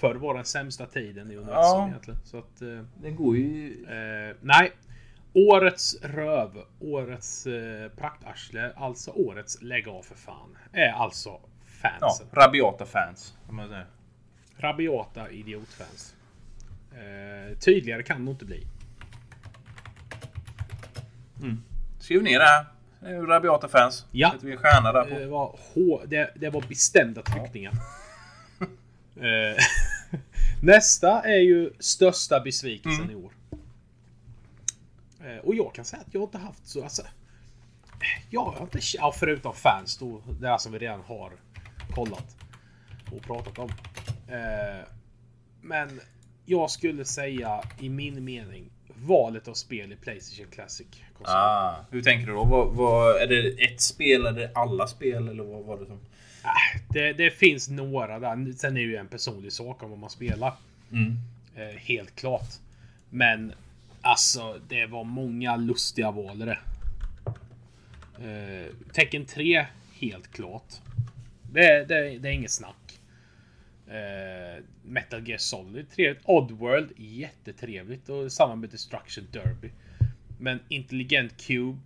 Förr 0.00 0.14
var 0.14 0.34
den 0.34 0.44
sämsta 0.44 0.86
tiden 0.86 1.30
i 1.30 1.36
universum 1.36 1.54
Ja. 1.80 1.88
egentligen. 1.88 2.20
Så 2.24 2.38
att, 2.38 2.62
eh, 2.62 2.82
Det 3.02 3.10
går 3.10 3.36
ju... 3.36 3.84
eh, 3.84 4.36
nej. 4.40 4.72
Årets 5.32 6.02
röv, 6.02 6.50
årets 6.80 7.46
eh, 7.46 7.88
praktarsle, 7.88 8.72
alltså 8.76 9.10
årets 9.10 9.62
lägg 9.62 9.88
av 9.88 10.02
för 10.02 10.14
fan. 10.14 10.56
Är 10.72 10.92
alltså 10.92 11.28
Ja, 11.82 11.88
fansen. 12.00 12.26
rabiata 12.32 12.86
fans. 12.86 13.34
Rabiata 14.58 15.30
idiotfans. 15.30 16.14
Eh, 16.92 17.58
tydligare 17.58 18.02
kan 18.02 18.24
det 18.24 18.30
inte 18.30 18.44
bli. 18.44 18.66
Skriv 22.00 22.22
ner 22.22 22.38
det 22.38 22.44
här. 22.44 22.64
Rabiata 23.26 23.68
fans. 23.68 24.06
Ja. 24.12 24.30
Sätter 24.30 24.46
vi 24.46 24.52
en 24.52 24.58
stjärna 24.58 24.92
där 24.92 25.04
på. 25.04 25.18
Det 25.18 25.26
var, 25.26 25.58
hå- 25.74 26.06
det, 26.06 26.30
det 26.36 26.50
var 26.50 26.60
bestämda 26.68 27.22
tryckningar. 27.22 27.72
Eh, 29.20 29.56
Nästa 30.62 31.22
är 31.22 31.38
ju 31.40 31.72
största 31.78 32.40
besvikelsen 32.40 33.04
Mm. 33.04 33.10
i 33.10 33.14
år. 33.24 33.32
Eh, 35.24 35.38
Och 35.44 35.54
jag 35.54 35.74
kan 35.74 35.84
säga 35.84 36.02
att 36.06 36.14
jag 36.14 36.22
inte 36.22 36.38
haft 36.38 36.66
så... 36.66 36.82
Alltså, 36.82 37.02
jag 38.30 38.44
har 38.44 38.62
inte... 38.62 38.78
Ja, 38.94 39.12
förutom 39.16 39.54
fans 39.54 39.96
då. 39.96 40.22
Det 40.40 40.48
här 40.48 40.58
som 40.58 40.72
vi 40.72 40.78
redan 40.78 41.00
har 41.00 41.32
kollat 41.94 42.36
och 43.12 43.22
pratat 43.22 43.58
om. 43.58 43.70
Eh, 44.28 44.84
Men 45.60 46.00
jag 46.44 46.70
skulle 46.70 47.04
säga 47.04 47.62
i 47.80 47.88
min 47.88 48.24
mening 48.24 48.70
valet 48.94 49.48
av 49.48 49.54
spel 49.54 49.92
i 49.92 49.96
Playstation 49.96 50.46
Classic. 50.52 50.86
konsol. 51.18 51.34
Ah, 51.36 51.84
hur 51.90 52.02
tänker 52.02 52.26
du 52.26 52.32
då? 52.32 52.44
Vad, 52.44 52.74
vad, 52.74 53.16
är 53.22 53.26
det 53.26 53.48
ett 53.64 53.80
spel? 53.80 54.26
Är 54.26 54.32
det 54.32 54.50
alla 54.54 54.86
spel? 54.86 55.28
Eller 55.28 55.44
vad 55.44 55.64
var 55.64 55.78
det 55.78 55.86
som... 55.86 56.00
Äh, 56.44 56.80
det, 56.88 57.12
det 57.12 57.30
finns 57.30 57.68
några 57.68 58.18
där. 58.18 58.52
Sen 58.52 58.76
är 58.76 58.80
det 58.80 58.86
ju 58.86 58.96
en 58.96 59.08
personlig 59.08 59.52
sak 59.52 59.82
om 59.82 59.90
vad 59.90 59.98
man 59.98 60.10
spelar. 60.10 60.54
Mm. 60.92 61.16
Eh, 61.56 61.78
helt 61.78 62.16
klart. 62.16 62.48
Men 63.10 63.52
alltså, 64.00 64.60
det 64.68 64.86
var 64.86 65.04
många 65.04 65.56
lustiga 65.56 66.10
val 66.10 66.38
det. 66.38 66.58
Eh, 68.24 68.74
Tecken 68.92 69.24
3, 69.24 69.66
helt 69.92 70.32
klart. 70.32 70.74
Det, 71.52 71.84
det, 71.88 72.18
det 72.18 72.28
är 72.28 72.32
inget 72.32 72.50
snack. 72.50 73.00
Eh, 73.86 74.62
Metal 74.82 75.28
Gear 75.28 75.38
Solid, 75.38 75.90
trevligt. 75.90 76.22
Oddworld, 76.24 76.92
jättetrevligt. 76.96 78.08
Och 78.08 78.32
samma 78.32 78.54
med 78.54 78.70
Destruction 78.70 79.26
Derby. 79.32 79.70
Men 80.40 80.60
Intelligent 80.68 81.46
Cube, 81.46 81.78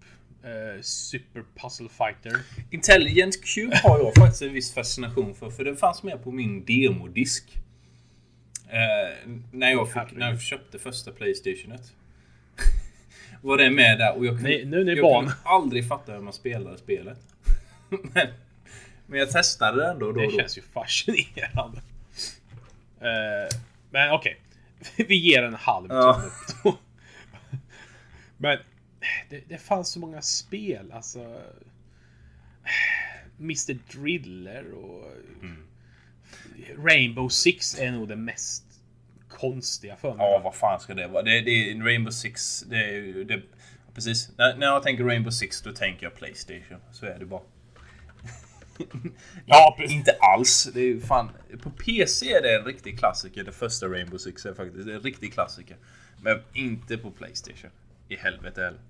eh, 0.45 0.81
Super 0.83 1.45
Puzzle 1.57 1.89
Fighter. 1.89 2.41
Intelligent 2.71 3.45
Cube 3.45 3.77
har 3.85 3.99
jag 3.99 4.15
faktiskt 4.15 4.43
en 4.43 4.53
viss 4.53 4.75
fascination 4.75 5.35
för. 5.35 5.51
För 5.51 5.65
det 5.65 5.77
fanns 5.77 6.03
med 6.03 6.25
på 6.25 6.31
min 6.33 6.65
demodisk. 6.65 7.57
Eh, 8.69 9.29
när, 9.53 9.71
jag 9.71 9.93
fick, 9.93 10.19
när 10.19 10.31
jag 10.31 10.41
köpte 10.41 10.79
första 10.79 11.11
Playstationet. 11.13 11.93
var 13.43 13.59
det 13.59 13.71
med 13.71 13.99
där 13.99 14.17
och 14.17 14.27
jag 14.27 14.35
kunde, 14.35 14.49
Nej, 14.49 14.65
nu 14.65 14.81
är 14.81 14.85
ni 14.85 14.93
jag 14.93 15.03
barn. 15.03 15.25
kunde 15.25 15.39
aldrig 15.45 15.89
fatta 15.89 16.13
hur 16.13 16.21
man 16.21 16.33
spelade 16.33 16.79
spelet. 16.79 17.19
men, 18.15 18.27
men 19.07 19.19
jag 19.19 19.31
testade 19.31 19.83
det 19.83 19.91
ändå 19.91 20.07
då 20.07 20.21
Det 20.21 20.27
och 20.27 20.33
då. 20.33 20.39
känns 20.39 20.59
ju 20.59 20.63
fascinerande. 20.63 21.83
Eh, 23.01 23.57
men 23.91 24.11
okej. 24.13 24.41
Vi 25.09 25.15
ger 25.17 25.43
en 25.43 25.55
halv 25.55 25.87
Ja. 25.91 26.15
tumme 26.15 26.33
då. 26.65 26.79
Men 28.37 28.59
det, 29.31 29.41
det 29.49 29.59
fanns 29.59 29.89
så 29.89 29.99
många 29.99 30.23
spel. 30.23 30.93
Alltså. 30.93 31.43
Mr 33.41 33.79
Driller 33.93 34.73
och 34.73 35.13
Mm. 35.43 35.67
Rainbow 36.87 37.29
Six 37.29 37.79
är 37.79 37.91
nog 37.91 38.09
det 38.09 38.17
mest 38.17 38.65
konstiga 39.29 39.97
för 39.97 40.15
mig. 40.15 40.27
Ja, 40.27 40.41
vad 40.45 40.55
fan 40.55 40.81
ska 40.81 40.95
det 40.95 41.07
vara? 41.09 41.23
Det, 41.23 41.41
det 41.41 41.71
är 41.71 41.85
Rainbow 41.85 42.11
Six. 42.11 42.61
Det 42.61 42.77
är. 42.77 43.25
Det, 43.25 43.43
precis. 43.95 44.31
När, 44.37 44.57
när 44.57 44.67
jag 44.67 44.83
tänker 44.83 45.05
Rainbow 45.05 45.31
Six 45.31 45.63
då 45.63 45.73
tänker 45.73 46.07
jag 46.07 46.15
Playstation. 46.15 46.79
Så 46.93 47.07
är 47.07 47.19
det 47.19 47.27
bara. 47.27 47.43
Ja. 49.47 49.77
Inte 49.89 50.17
alls. 50.21 50.71
Det 50.75 50.81
är 50.81 50.85
ju 50.85 51.01
fan... 51.01 51.31
På 51.63 51.71
PC 51.71 52.33
är 52.33 52.43
det 52.43 52.57
en 52.59 52.65
riktig 52.65 52.99
klassiker. 52.99 53.45
Det 53.45 53.53
första 53.53 53.87
Rainbow 53.87 54.19
Six 54.19 54.47
är 54.47 54.55
faktiskt 54.55 54.89
en 54.89 55.01
riktig 55.01 55.33
klassiker. 55.33 55.77
Men 56.23 56.43
inte 56.53 56.99
på 56.99 57.11
Playstation. 57.11 57.71
I 58.09 58.17
helvete 58.17 58.63
heller. 58.65 58.81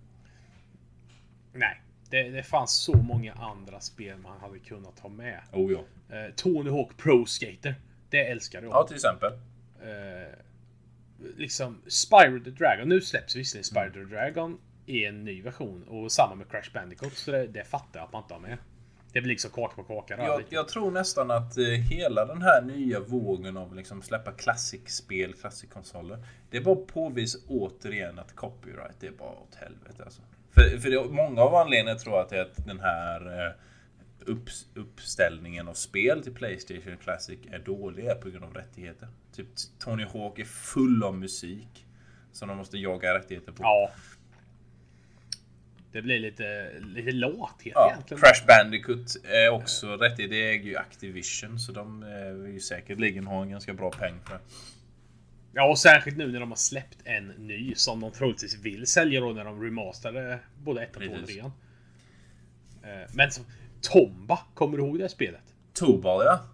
Nej. 1.53 1.81
Det, 2.11 2.23
det 2.31 2.43
fanns 2.43 2.73
så 2.77 2.97
många 2.97 3.33
andra 3.33 3.81
spel 3.81 4.19
man 4.19 4.41
hade 4.41 4.59
kunnat 4.59 4.99
ha 4.99 5.09
med. 5.09 5.41
Oh 5.53 5.73
ja. 5.73 6.17
Eh, 6.17 6.35
Tony 6.37 6.71
Hawk 6.71 6.97
Pro 6.97 7.27
Skater. 7.27 7.75
Det 8.11 8.27
älskar 8.27 8.63
jag. 8.63 8.73
Ja, 8.73 8.87
till 8.87 8.97
exempel. 8.97 9.33
eh, 9.83 10.39
liksom 11.37 11.83
Spyro 11.87 12.45
the 12.45 12.51
Dragon. 12.51 12.89
Nu 12.89 13.01
släpps 13.01 13.37
visserligen 13.37 13.65
Spyro 13.65 13.93
the 13.93 14.15
Dragon 14.15 14.59
i 14.87 15.05
en 15.05 15.25
ny 15.25 15.43
version 15.43 15.83
och 15.89 16.13
samma 16.13 16.35
med 16.35 16.51
Crash 16.51 16.73
Bandicoot. 16.75 17.13
Så 17.13 17.31
det, 17.31 17.47
det 17.47 17.65
fattar 17.65 18.01
jag 18.01 18.07
att 18.07 18.13
man 18.13 18.23
inte 18.23 18.35
har 18.35 18.41
med. 18.41 18.59
Det 19.13 19.21
blir 19.21 19.31
liksom 19.31 19.51
kaka 19.51 19.75
på 19.75 19.83
kaka. 19.83 20.25
Jag, 20.25 20.43
jag 20.49 20.69
tror 20.69 20.91
nästan 20.91 21.31
att 21.31 21.59
eh, 21.59 21.65
hela 21.65 22.25
den 22.25 22.43
här 22.43 22.63
nya 22.63 23.01
vågen 23.01 23.57
av 23.57 23.75
liksom 23.77 24.03
släppa 24.03 24.33
klassikspel, 24.33 25.35
klassikkonsoler. 25.35 26.25
Det 26.51 26.57
är 26.57 26.61
bara 26.63 26.77
påvis 26.77 27.37
återigen 27.49 28.19
att 28.19 28.37
copyright 28.37 28.97
det 29.01 29.07
är 29.07 29.11
bara 29.13 29.31
åt 29.31 29.55
helvete 29.55 30.05
alltså. 30.05 30.23
För, 30.55 30.79
för 30.79 30.91
det, 30.91 31.05
många 31.11 31.43
av 31.43 31.55
anledningarna 31.55 31.99
tror 31.99 32.17
jag 32.17 32.33
är 32.33 32.43
att 32.43 32.67
den 32.67 32.81
här 32.81 33.47
eh, 33.47 33.53
upp, 34.27 34.49
uppställningen 34.75 35.69
av 35.69 35.75
spel 35.75 36.23
till 36.23 36.35
Playstation 36.35 36.97
Classic 36.97 37.39
är 37.51 37.59
dåliga 37.59 38.15
på 38.15 38.31
grund 38.31 38.45
av 38.45 38.55
rättigheter. 38.55 39.09
Typ 39.37 39.49
Tony 39.79 40.05
Hawk 40.05 40.39
är 40.39 40.45
full 40.45 41.05
av 41.05 41.19
musik. 41.19 41.87
Som 42.33 42.49
de 42.49 42.57
måste 42.57 42.79
jaga 42.79 43.15
rättigheter 43.15 43.53
på. 43.53 43.63
Ja. 43.63 43.91
Det 45.93 46.03
blir 46.03 46.19
lite, 46.19 46.73
lite 46.81 47.13
lathet 47.13 47.73
Ja, 47.75 47.91
egentligen. 47.93 48.21
Crash 48.21 48.47
Bandicoot 48.47 49.17
är 49.25 49.49
också 49.49 49.97
rättighet. 49.97 50.31
Det 50.31 50.51
äger 50.51 50.71
ju 50.71 50.77
Activision. 50.77 51.59
Så 51.59 51.73
de 51.73 52.03
eh, 52.03 52.33
vill 52.33 52.53
ju 52.53 52.61
säkerligen 52.61 53.27
ha 53.27 53.43
en 53.43 53.51
ganska 53.51 53.75
bra 53.75 53.91
peng 53.91 54.15
för 54.25 54.35
det. 54.35 54.41
Ja, 55.55 55.71
och 55.71 55.79
särskilt 55.79 56.17
nu 56.17 56.33
när 56.33 56.41
de 56.41 56.51
har 56.51 56.57
släppt 56.57 56.99
en 57.05 57.29
ny 57.29 57.75
som 57.75 58.01
de 58.01 58.11
troligtvis 58.13 58.59
vill 58.59 58.87
sälja 58.87 59.21
då 59.21 59.33
när 59.33 59.45
de 59.45 59.63
remasterade 59.65 60.39
både 60.63 60.83
ett 60.83 60.97
och 60.97 61.03
och 61.03 61.27
trean. 61.27 61.53
Eh, 62.83 63.11
Men 63.15 63.31
som 63.31 63.45
Tomba, 63.81 64.39
kommer 64.55 64.79
du 64.79 64.85
ihåg 64.85 64.99
det 64.99 65.05
här 65.05 65.09
spelet? 65.09 65.55
Tobal 65.73 66.25
ja. 66.25 66.45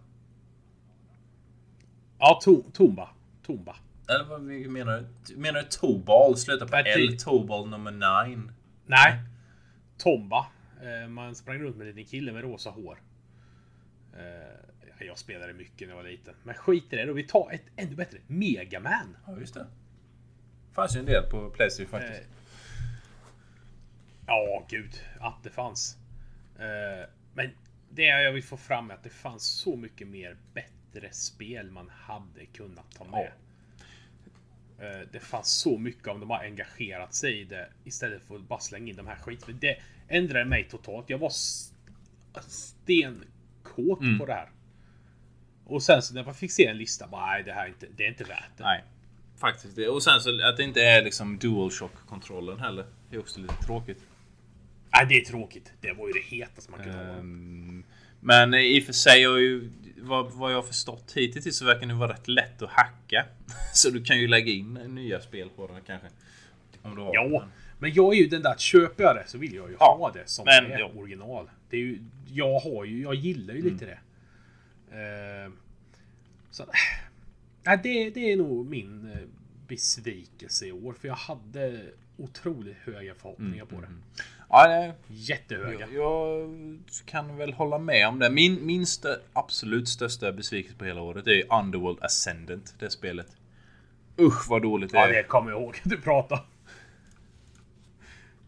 Ja, 2.18 2.40
to, 2.42 2.62
Tomba. 2.72 3.08
Tomba. 3.46 3.76
Eller 4.08 4.24
vad 4.24 4.44
vi 4.44 4.68
menar 4.68 5.04
du? 5.26 5.36
Menar 5.36 5.60
du 5.62 5.66
Tobal? 5.68 6.36
Sluta 6.36 6.66
på 6.66 6.76
Nej, 6.76 7.08
L. 7.08 7.18
Tobal 7.18 7.68
nummer 7.68 8.26
9. 8.26 8.42
Nej. 8.86 9.18
Tomba. 9.98 10.46
Eh, 10.82 11.08
Man 11.08 11.34
sprang 11.34 11.58
runt 11.58 11.76
med 11.76 11.88
en 11.88 11.94
liten 11.96 12.10
kille 12.10 12.32
med 12.32 12.42
rosa 12.42 12.70
hår. 12.70 12.98
Eh, 14.98 15.06
Jag 15.06 15.18
spelade 15.18 15.52
mycket 15.52 15.88
när 15.88 15.96
jag 15.96 16.02
var 16.02 16.10
liten. 16.10 16.34
Men 16.42 16.54
skit 16.54 16.92
i 16.92 16.96
det 16.96 17.04
då. 17.04 17.12
Vi 17.12 17.22
tar 17.24 17.50
ett 17.52 17.64
ännu 17.76 17.94
bättre. 17.94 18.18
Megaman. 18.26 19.16
Ja, 19.26 19.38
just 19.40 19.54
det. 19.54 19.66
Fanns 20.72 20.96
ju 20.96 21.00
en 21.00 21.06
del 21.06 21.22
på 21.30 21.50
Playstation 21.50 21.94
Eh, 21.94 22.06
faktiskt. 22.06 22.28
Ja, 24.26 24.66
gud. 24.70 25.00
Att 25.20 25.42
det 25.42 25.50
fanns. 25.50 25.96
Eh, 26.58 27.08
Men 27.34 27.50
det 27.90 28.02
jag 28.02 28.32
vill 28.32 28.42
få 28.44 28.56
fram 28.56 28.90
är 28.90 28.94
att 28.94 29.02
det 29.02 29.10
fanns 29.10 29.42
så 29.44 29.76
mycket 29.76 30.08
mer 30.08 30.36
bättre 30.54 31.12
spel 31.12 31.70
man 31.70 31.88
hade 31.90 32.46
kunnat 32.46 32.90
ta 32.94 33.04
med. 33.04 33.32
Eh, 34.78 35.08
Det 35.12 35.20
fanns 35.20 35.48
så 35.52 35.78
mycket 35.78 36.08
om 36.08 36.20
de 36.20 36.30
har 36.30 36.38
engagerat 36.38 37.14
sig 37.14 37.40
i 37.40 37.44
det 37.44 37.68
istället 37.84 38.22
för 38.22 38.36
att 38.36 38.48
bara 38.48 38.60
slänga 38.60 38.88
in 38.90 38.96
de 38.96 39.06
här 39.06 39.16
skit. 39.16 39.44
Det 39.60 39.78
ändrade 40.08 40.44
mig 40.44 40.68
totalt. 40.68 41.10
Jag 41.10 41.18
var 41.18 41.30
stenkåt 42.48 44.00
Mm. 44.00 44.18
på 44.18 44.26
det 44.26 44.32
här. 44.34 44.48
Och 45.68 45.82
sen 45.82 46.02
så 46.02 46.14
när 46.14 46.24
man 46.24 46.34
fick 46.34 46.52
se 46.52 46.66
en 46.66 46.76
lista, 46.78 47.06
bara 47.06 47.26
nej 47.26 47.42
det 47.42 47.52
här 47.52 47.64
är 47.64 47.68
inte, 47.68 47.86
det 47.96 48.04
är 48.04 48.08
inte 48.08 48.24
värt 48.24 48.50
det. 48.56 48.62
Nej. 48.64 48.84
Faktiskt. 49.36 49.76
det. 49.76 49.88
Och 49.88 50.02
sen 50.02 50.20
så 50.20 50.44
att 50.48 50.56
det 50.56 50.62
inte 50.62 50.82
är 50.82 51.02
liksom 51.04 51.38
DualShock-kontrollen 51.38 52.60
heller. 52.60 52.84
Det 53.10 53.16
är 53.16 53.20
också 53.20 53.40
lite 53.40 53.54
tråkigt. 53.54 53.98
Nej, 54.94 55.06
det 55.08 55.14
är 55.20 55.24
tråkigt. 55.24 55.72
Det 55.80 55.92
var 55.92 56.06
ju 56.06 56.12
det 56.12 56.36
hetaste 56.36 56.70
man 56.70 56.80
kunde 56.80 56.98
ha. 56.98 57.04
Ehm, 57.04 57.84
Men 58.20 58.54
i 58.54 58.80
och 58.80 58.84
för 58.84 58.92
sig 58.92 59.20
ju 59.20 59.70
vad, 59.96 60.32
vad 60.32 60.52
jag 60.52 60.56
har 60.56 60.62
förstått 60.62 61.12
hittills 61.16 61.58
så 61.58 61.64
verkar 61.64 61.86
det 61.86 61.94
vara 61.94 62.12
rätt 62.12 62.28
lätt 62.28 62.62
att 62.62 62.70
hacka. 62.70 63.24
Så 63.74 63.90
du 63.90 64.04
kan 64.04 64.20
ju 64.20 64.28
lägga 64.28 64.52
in 64.52 64.74
nya 64.74 65.20
spel 65.20 65.48
på 65.56 65.66
den 65.66 65.80
kanske. 65.86 66.08
Om 66.82 66.94
du 66.96 67.02
har 67.02 67.14
Ja, 67.14 67.44
men 67.78 67.92
jag 67.94 68.14
är 68.14 68.18
ju 68.18 68.26
den 68.26 68.42
där 68.42 68.50
att 68.50 68.60
köper 68.60 69.04
jag 69.04 69.16
det 69.16 69.24
så 69.26 69.38
vill 69.38 69.54
jag 69.54 69.70
ju 69.70 69.76
Ja, 69.80 69.96
ha 70.00 70.10
det 70.12 70.28
som 70.28 70.44
men, 70.44 70.72
är 70.72 70.78
ja. 70.78 70.90
original. 70.96 71.50
Det 71.70 71.76
är 71.76 71.80
ju, 71.80 71.98
jag 72.32 72.58
har 72.60 72.84
ju, 72.84 73.02
jag 73.02 73.14
gillar 73.14 73.54
ju 73.54 73.62
lite 73.62 73.84
Mm. 73.84 73.96
det. 73.96 73.98
Eh, 74.92 75.52
så, 76.50 76.62
äh, 76.62 77.80
det, 77.82 78.10
det 78.10 78.32
är 78.32 78.36
nog 78.36 78.66
min 78.70 79.12
eh, 79.12 79.18
besvikelse 79.68 80.66
i 80.66 80.72
år. 80.72 80.92
För 81.00 81.08
jag 81.08 81.14
hade 81.14 81.80
otroligt 82.16 82.76
höga 82.84 83.14
förhoppningar 83.14 83.64
på 83.64 83.80
det. 83.80 83.86
Mm, 83.86 84.02
Ja, 84.50 84.68
det, 84.68 84.94
Jättehöga. 85.08 85.78
jag, 85.80 85.92
jag 85.94 86.48
kan 87.06 87.36
väl 87.36 87.52
hålla 87.52 87.78
med 87.78 88.08
om 88.08 88.18
det. 88.18 88.30
Min, 88.30 88.66
min 88.66 88.86
stö, 88.86 89.16
absolut 89.32 89.88
största 89.88 90.32
besvikelse 90.32 90.78
på 90.78 90.84
hela 90.84 91.00
året 91.02 91.26
är 91.26 91.54
Underworld 91.60 91.98
Ascendant. 92.02 92.74
Det 92.78 92.90
spelet. 92.90 93.26
Usch 94.20 94.48
vad 94.50 94.62
dåligt 94.62 94.90
det 94.92 94.98
Ja, 94.98 95.08
är. 95.08 95.12
det 95.12 95.22
kommer 95.22 95.50
jag 95.50 95.60
ihåg 95.62 95.76
att 95.84 95.90
du 95.90 96.00
pratade. 96.00 96.42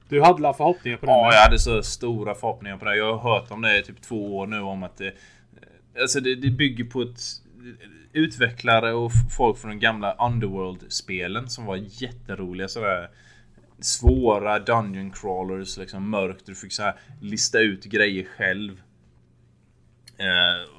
Du 0.09 0.23
hade 0.23 0.55
förhoppningar 0.55 0.97
på 0.99 1.07
det? 1.07 1.13
Ja, 1.13 1.33
jag 1.35 1.43
hade 1.43 1.59
så 1.59 1.83
stora 1.83 2.35
förhoppningar 2.35 2.77
på 2.77 2.85
det. 2.85 2.97
Jag 2.97 3.17
har 3.17 3.35
hört 3.35 3.51
om 3.51 3.63
det 3.63 3.79
i 3.79 3.83
typ 3.83 4.03
två 4.03 4.37
år 4.39 4.47
nu 4.47 4.61
om 4.61 4.83
att 4.83 4.97
det... 4.97 5.15
Alltså 6.01 6.21
det, 6.21 6.35
det 6.35 6.51
bygger 6.51 6.85
på 6.85 7.03
ett... 7.03 7.21
Utvecklare 8.13 8.93
och 8.93 9.13
folk 9.37 9.59
från 9.59 9.71
de 9.71 9.79
gamla 9.79 10.15
Underworld-spelen 10.27 11.49
som 11.49 11.65
var 11.65 11.77
jätteroliga 11.77 12.69
sådär 12.69 13.11
svåra 13.81 14.59
dungeon 14.59 15.11
crawlers, 15.11 15.77
liksom 15.77 16.11
mörkt. 16.11 16.47
Du 16.47 16.55
fick 16.55 16.73
så 16.73 16.83
här 16.83 16.99
lista 17.21 17.59
ut 17.59 17.85
grejer 17.85 18.25
själv. 18.25 18.83
Eh, 20.19 20.71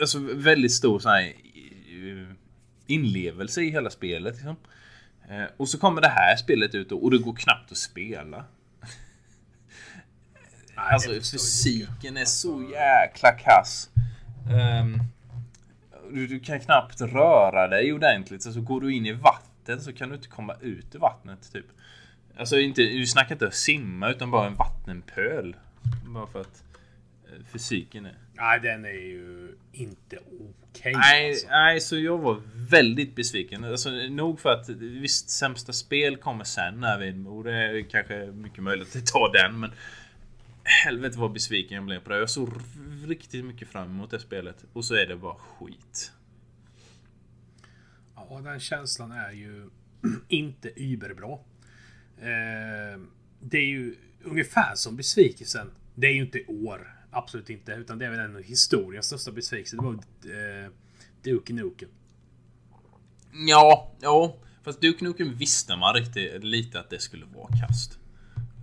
alltså 0.00 0.18
väldigt 0.18 0.72
stor 0.72 0.98
så 0.98 1.08
här, 1.08 1.22
eh, 1.22 2.34
inlevelse 2.86 3.62
i 3.62 3.70
hela 3.70 3.90
spelet. 3.90 4.34
Liksom. 4.34 4.56
Eh, 5.30 5.44
och 5.56 5.68
så 5.68 5.78
kommer 5.78 6.00
det 6.00 6.08
här 6.08 6.36
spelet 6.36 6.74
ut 6.74 6.92
och, 6.92 7.10
det 7.10 7.18
går 7.18 7.36
knappt 7.36 7.72
att 7.72 7.78
spela. 7.78 8.44
Nej, 10.76 10.92
Alltså 10.92 11.10
fysiken 11.10 12.16
är 12.16 12.24
så 12.24 12.70
jäkla 12.72 13.32
kass. 13.32 13.88
Ehm, 14.50 14.98
du, 16.10 16.26
du 16.26 16.40
kan 16.40 16.60
knappt 16.60 17.00
röra 17.00 17.68
dig 17.68 17.92
ordentligt. 17.92 18.46
Alltså 18.46 18.60
går 18.60 18.80
du 18.80 18.94
in 18.94 19.06
i 19.06 19.12
vatten 19.12 19.80
så 19.80 19.92
kan 19.92 20.08
du 20.08 20.14
inte 20.14 20.28
komma 20.28 20.54
ut 20.60 20.94
ur 20.94 20.98
vattnet 20.98 21.52
typ. 21.52 21.66
Alltså 22.36 22.58
inte, 22.58 22.82
du 22.82 23.06
snackar 23.06 23.34
inte 23.34 23.50
simma 23.50 24.10
utan 24.10 24.30
bara 24.30 24.46
en 24.46 24.54
vattenpöl. 24.54 25.56
Bara 26.06 26.26
för 26.26 26.40
att 26.40 26.64
eh, 27.24 27.44
fysiken 27.52 28.06
är... 28.06 28.14
Nej, 28.32 28.60
den 28.60 28.84
är 28.84 28.90
ju 28.90 29.56
inte 29.72 30.18
okej. 30.70 30.92
Nej, 30.96 31.30
alltså. 31.30 31.46
nej, 31.48 31.80
så 31.80 31.98
jag 31.98 32.18
var 32.18 32.42
väldigt 32.70 33.14
besviken. 33.14 33.64
Alltså, 33.64 33.90
nog 33.90 34.40
för 34.40 34.52
att 34.52 34.68
visst, 34.68 35.30
sämsta 35.30 35.72
spel 35.72 36.16
kommer 36.16 36.44
sen 36.44 36.80
när 36.80 36.98
vi 36.98 37.24
och 37.28 37.44
det 37.44 37.52
är 37.52 37.82
kanske 37.82 38.26
mycket 38.26 38.62
möjligt 38.62 38.96
att 38.96 39.06
ta 39.06 39.32
den, 39.32 39.60
men 39.60 39.70
helvete 40.64 41.18
vad 41.18 41.32
besviken 41.32 41.74
jag 41.74 41.84
blev 41.84 42.00
på 42.00 42.10
det. 42.10 42.18
Jag 42.18 42.30
såg 42.30 42.48
riktigt 43.06 43.44
mycket 43.44 43.68
fram 43.68 43.90
emot 43.90 44.10
det 44.10 44.20
spelet 44.20 44.64
och 44.72 44.84
så 44.84 44.94
är 44.94 45.06
det 45.06 45.16
bara 45.16 45.34
skit. 45.34 46.12
Ja, 48.14 48.40
den 48.44 48.60
känslan 48.60 49.12
är 49.12 49.32
ju 49.32 49.70
inte 50.28 50.68
überbra. 50.76 51.32
Eh, 52.18 53.00
det 53.40 53.58
är 53.58 53.66
ju 53.66 53.96
ungefär 54.22 54.74
som 54.74 54.96
besvikelsen. 54.96 55.70
Det 55.94 56.06
är 56.06 56.12
ju 56.12 56.20
inte 56.20 56.44
år. 56.46 56.96
Absolut 57.10 57.50
inte. 57.50 57.72
Utan 57.72 57.98
det 57.98 58.06
är 58.06 58.10
väl 58.10 58.20
ändå 58.20 58.38
historiens 58.38 59.06
största 59.06 59.32
besvikelse. 59.32 59.76
Det 59.76 59.82
var 59.82 59.92
eh, 59.94 60.70
Duke 61.22 61.52
Nukem. 61.52 61.88
Ja, 63.48 63.92
ja, 64.00 64.36
fast 64.62 64.80
Duke 64.80 65.04
Nukem 65.04 65.36
visste 65.36 65.76
man 65.76 65.94
riktigt 65.94 66.44
lite 66.44 66.80
att 66.80 66.90
det 66.90 66.98
skulle 66.98 67.24
vara 67.24 67.48
kast. 67.60 67.98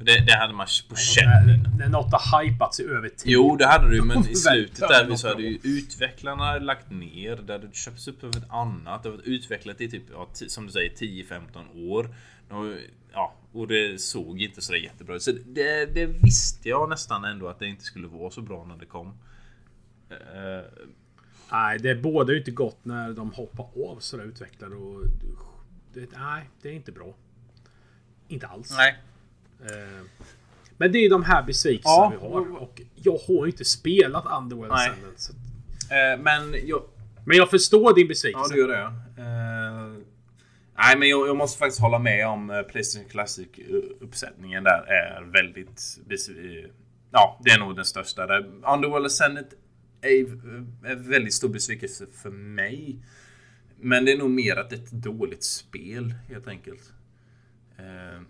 Det, 0.03 0.25
det 0.25 0.33
hade 0.33 0.53
man 0.53 0.67
på 0.89 0.95
känn 0.95 1.69
något 1.91 2.13
har 2.13 2.43
hypats 2.43 2.79
i 2.79 2.83
över 2.83 3.09
tid. 3.09 3.31
Jo, 3.31 3.55
det 3.55 3.65
hade 3.65 3.89
du 3.89 4.01
men 4.01 4.29
i 4.29 4.35
slutet 4.35 4.79
där 4.79 5.15
så 5.15 5.27
hade 5.27 5.43
ju 5.43 5.59
utvecklarna 5.63 6.59
lagt 6.59 6.91
ner. 6.91 7.35
Det 7.35 7.53
hade 7.53 7.71
köpts 7.71 8.07
upp 8.07 8.23
av 8.23 8.29
ett 8.29 8.49
annat. 8.49 9.03
Det 9.03 9.09
har 9.09 9.17
varit 9.17 9.27
utvecklat 9.27 9.81
i 9.81 9.89
typ, 9.89 10.03
ja, 10.11 10.29
som 10.33 10.65
du 10.65 10.71
säger, 10.71 10.89
10-15 10.89 11.89
år. 11.89 12.09
Ja, 13.13 13.33
och 13.51 13.67
det 13.67 14.01
såg 14.01 14.41
inte 14.41 14.61
så 14.61 14.75
jättebra 14.75 15.15
ut. 15.15 15.23
Så 15.23 15.31
det, 15.31 15.85
det 15.85 16.05
visste 16.05 16.69
jag 16.69 16.89
nästan 16.89 17.25
ändå 17.25 17.47
att 17.47 17.59
det 17.59 17.67
inte 17.67 17.83
skulle 17.83 18.07
vara 18.07 18.31
så 18.31 18.41
bra 18.41 18.65
när 18.65 18.77
det 18.77 18.85
kom. 18.85 19.07
Eh, 20.09 20.65
Nej, 21.51 21.79
det 21.79 21.95
båda 21.95 22.31
ju 22.33 22.39
inte 22.39 22.51
gott 22.51 22.85
när 22.85 23.13
de 23.13 23.31
hoppar 23.31 23.65
av 23.91 23.99
sådär 23.99 24.23
utvecklare 24.23 24.73
och... 24.73 25.03
Det, 25.93 26.09
nej, 26.17 26.49
det 26.61 26.69
är 26.69 26.73
inte 26.73 26.91
bra. 26.91 27.13
Inte 28.27 28.47
alls. 28.47 28.71
nej. 28.77 28.97
Eh, 29.65 30.01
Men 30.77 30.91
det 30.91 30.97
är 31.05 31.09
de 31.09 31.23
här 31.23 31.43
besvikelserna 31.43 31.95
Ja. 31.95 32.09
vi 32.21 32.27
har. 32.27 32.57
Och 32.61 32.81
jag 32.95 33.17
har 33.27 33.45
inte 33.47 33.65
spelat 33.65 34.25
Underworld 34.41 34.71
Nej. 34.71 34.89
Ascendant. 34.89 35.19
Så. 35.19 35.33
Eh, 35.93 36.19
men 36.19 36.67
jag, 36.67 36.83
Men 37.25 37.37
jag 37.37 37.49
förstår 37.49 37.95
din 37.95 38.07
besvikelse. 38.07 38.45
Ja, 38.49 38.55
du 38.55 38.61
gör 38.61 38.67
det. 38.67 38.83
Uh, 39.21 39.97
nej, 40.77 40.97
men 40.97 41.09
jag, 41.09 41.27
jag 41.27 41.37
måste 41.37 41.59
faktiskt 41.59 41.81
hålla 41.81 41.99
med 41.99 42.27
om 42.27 42.49
uh, 42.49 42.61
Playstation 42.61 43.09
Classic-uppsättningen 43.09 44.63
där 44.63 44.81
är 44.87 45.21
väldigt... 45.33 45.99
eh, 46.09 46.69
Ja, 47.11 47.39
det 47.43 47.49
är 47.51 47.59
nog 47.59 47.75
den 47.75 47.85
största. 47.85 48.27
Där. 48.27 48.37
Underworld 48.73 49.05
Ascendant 49.05 49.47
är 50.01 50.21
eh, 50.23 50.91
en 50.91 51.09
väldigt 51.09 51.33
stor 51.33 51.49
besvikelse 51.49 52.05
för 52.13 52.29
mig. 52.29 52.99
Men 53.81 54.05
det 54.05 54.11
är 54.13 54.17
nog 54.17 54.29
mer 54.29 54.55
att 54.55 54.69
det 54.69 54.75
är 54.75 54.79
ett 54.79 54.91
dåligt 54.91 55.43
spel, 55.43 56.13
helt 56.29 56.47
enkelt. 56.47 56.93
Eh, 57.77 58.21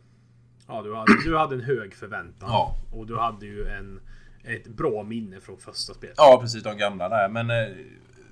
Ja, 0.69 0.81
du 0.81 0.95
hade, 0.95 1.23
du 1.23 1.37
hade 1.37 1.55
en 1.55 1.61
hög 1.61 1.95
förväntan. 1.95 2.49
Ja. 2.49 2.77
Och 2.91 3.07
du 3.07 3.17
hade 3.17 3.45
ju 3.45 3.67
en, 3.67 3.99
ett 4.43 4.67
bra 4.67 5.03
minne 5.03 5.39
från 5.39 5.57
första 5.57 5.93
spelet. 5.93 6.15
Ja, 6.17 6.39
precis. 6.41 6.63
De 6.63 6.77
gamla 6.77 7.09
där. 7.09 7.29
Men 7.29 7.49
eh, 7.49 7.75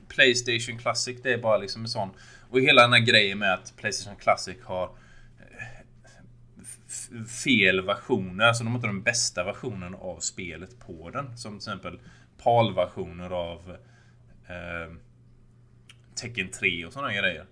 Playstation 0.07 0.77
Classic, 0.77 1.21
det 1.21 1.33
är 1.33 1.37
bara 1.37 1.57
liksom 1.57 1.81
en 1.81 1.87
sån... 1.87 2.09
Och 2.49 2.59
hela 2.59 2.81
den 2.81 2.93
här 2.93 2.99
grejen 2.99 3.39
med 3.39 3.53
att 3.53 3.73
Playstation 3.77 4.19
Classic 4.19 4.57
har 4.63 4.89
eh, 5.39 7.23
fel 7.23 7.81
versioner. 7.81 8.45
Alltså 8.45 8.63
de 8.63 8.69
har 8.69 8.75
inte 8.75 8.87
den 8.87 9.03
bästa 9.03 9.43
versionen 9.43 9.95
av 9.95 10.19
spelet 10.19 10.79
på 10.79 11.09
den. 11.09 11.37
Som 11.37 11.51
till 11.51 11.57
exempel 11.57 11.99
PAL-versioner 12.43 13.29
av 13.29 13.77
eh, 14.47 14.93
Tekken 16.15 16.49
3 16.49 16.85
och 16.85 16.93
sådana 16.93 17.13
grejer. 17.13 17.45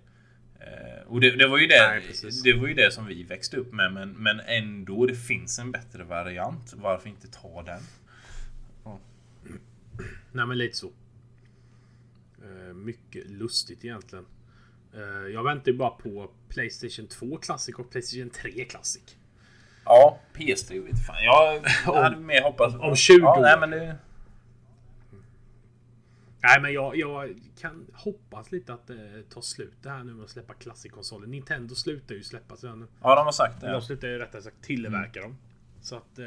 Eh, 0.66 1.06
och 1.06 1.20
det, 1.20 1.30
det, 1.30 1.48
var 1.48 1.58
ju 1.58 1.66
det, 1.66 1.88
Nej, 1.88 2.32
det 2.44 2.52
var 2.52 2.68
ju 2.68 2.74
det 2.74 2.92
som 2.92 3.06
vi 3.06 3.22
växte 3.22 3.56
upp 3.56 3.72
med. 3.72 3.92
Men, 3.92 4.10
men 4.10 4.40
ändå, 4.40 5.06
det 5.06 5.14
finns 5.14 5.58
en 5.58 5.72
bättre 5.72 6.04
variant. 6.04 6.74
Varför 6.76 7.08
inte 7.08 7.28
ta 7.28 7.62
den? 7.62 7.80
Nej, 10.32 10.46
men 10.46 10.58
lite 10.58 10.76
så. 10.76 10.90
Eh, 12.42 12.74
mycket 12.74 13.30
lustigt 13.30 13.84
egentligen. 13.84 14.26
Eh, 14.94 15.32
jag 15.32 15.44
väntar 15.44 15.72
ju 15.72 15.78
bara 15.78 15.90
på 15.90 16.30
Playstation 16.48 17.06
2 17.06 17.36
Classic 17.36 17.74
och 17.74 17.90
Playstation 17.90 18.30
3 18.30 18.64
Classic. 18.64 19.16
Ja, 19.84 20.20
PS3 20.34 20.84
vet 20.84 21.06
fan. 21.06 21.24
Jag 21.24 21.60
hade 22.02 22.16
mer 22.16 22.42
hoppats 22.42 22.74
om 22.74 22.96
20 22.96 23.18
ja, 23.18 23.38
år. 23.38 23.42
nej, 23.42 23.56
men 23.60 23.70
det, 23.70 23.96
Nej, 26.42 26.60
men 26.62 26.72
jag, 26.72 26.96
jag 26.96 27.34
kan 27.60 27.86
hoppas 27.94 28.52
lite 28.52 28.74
att 28.74 28.86
det 28.86 29.22
tar 29.30 29.40
slut 29.40 29.72
det 29.82 29.90
här 29.90 30.04
nu 30.04 30.14
med 30.14 30.24
att 30.24 30.30
släppa 30.30 30.54
Classic-konsoler. 30.54 31.26
Nintendo 31.26 31.74
slutar 31.74 32.14
ju 32.14 32.22
släppa 32.22 32.56
så 32.56 32.74
nu. 32.74 32.86
ja, 33.02 33.14
de 33.14 33.24
har 33.24 33.32
sagt 33.32 33.60
det. 33.60 33.72
De 33.72 33.82
slutar 33.82 34.08
ju 34.08 34.18
rättare 34.18 34.42
sagt 34.42 34.62
tillverka 34.62 35.20
dem. 35.20 35.36
Så 35.82 35.96
att... 35.96 36.18
Eh, 36.18 36.26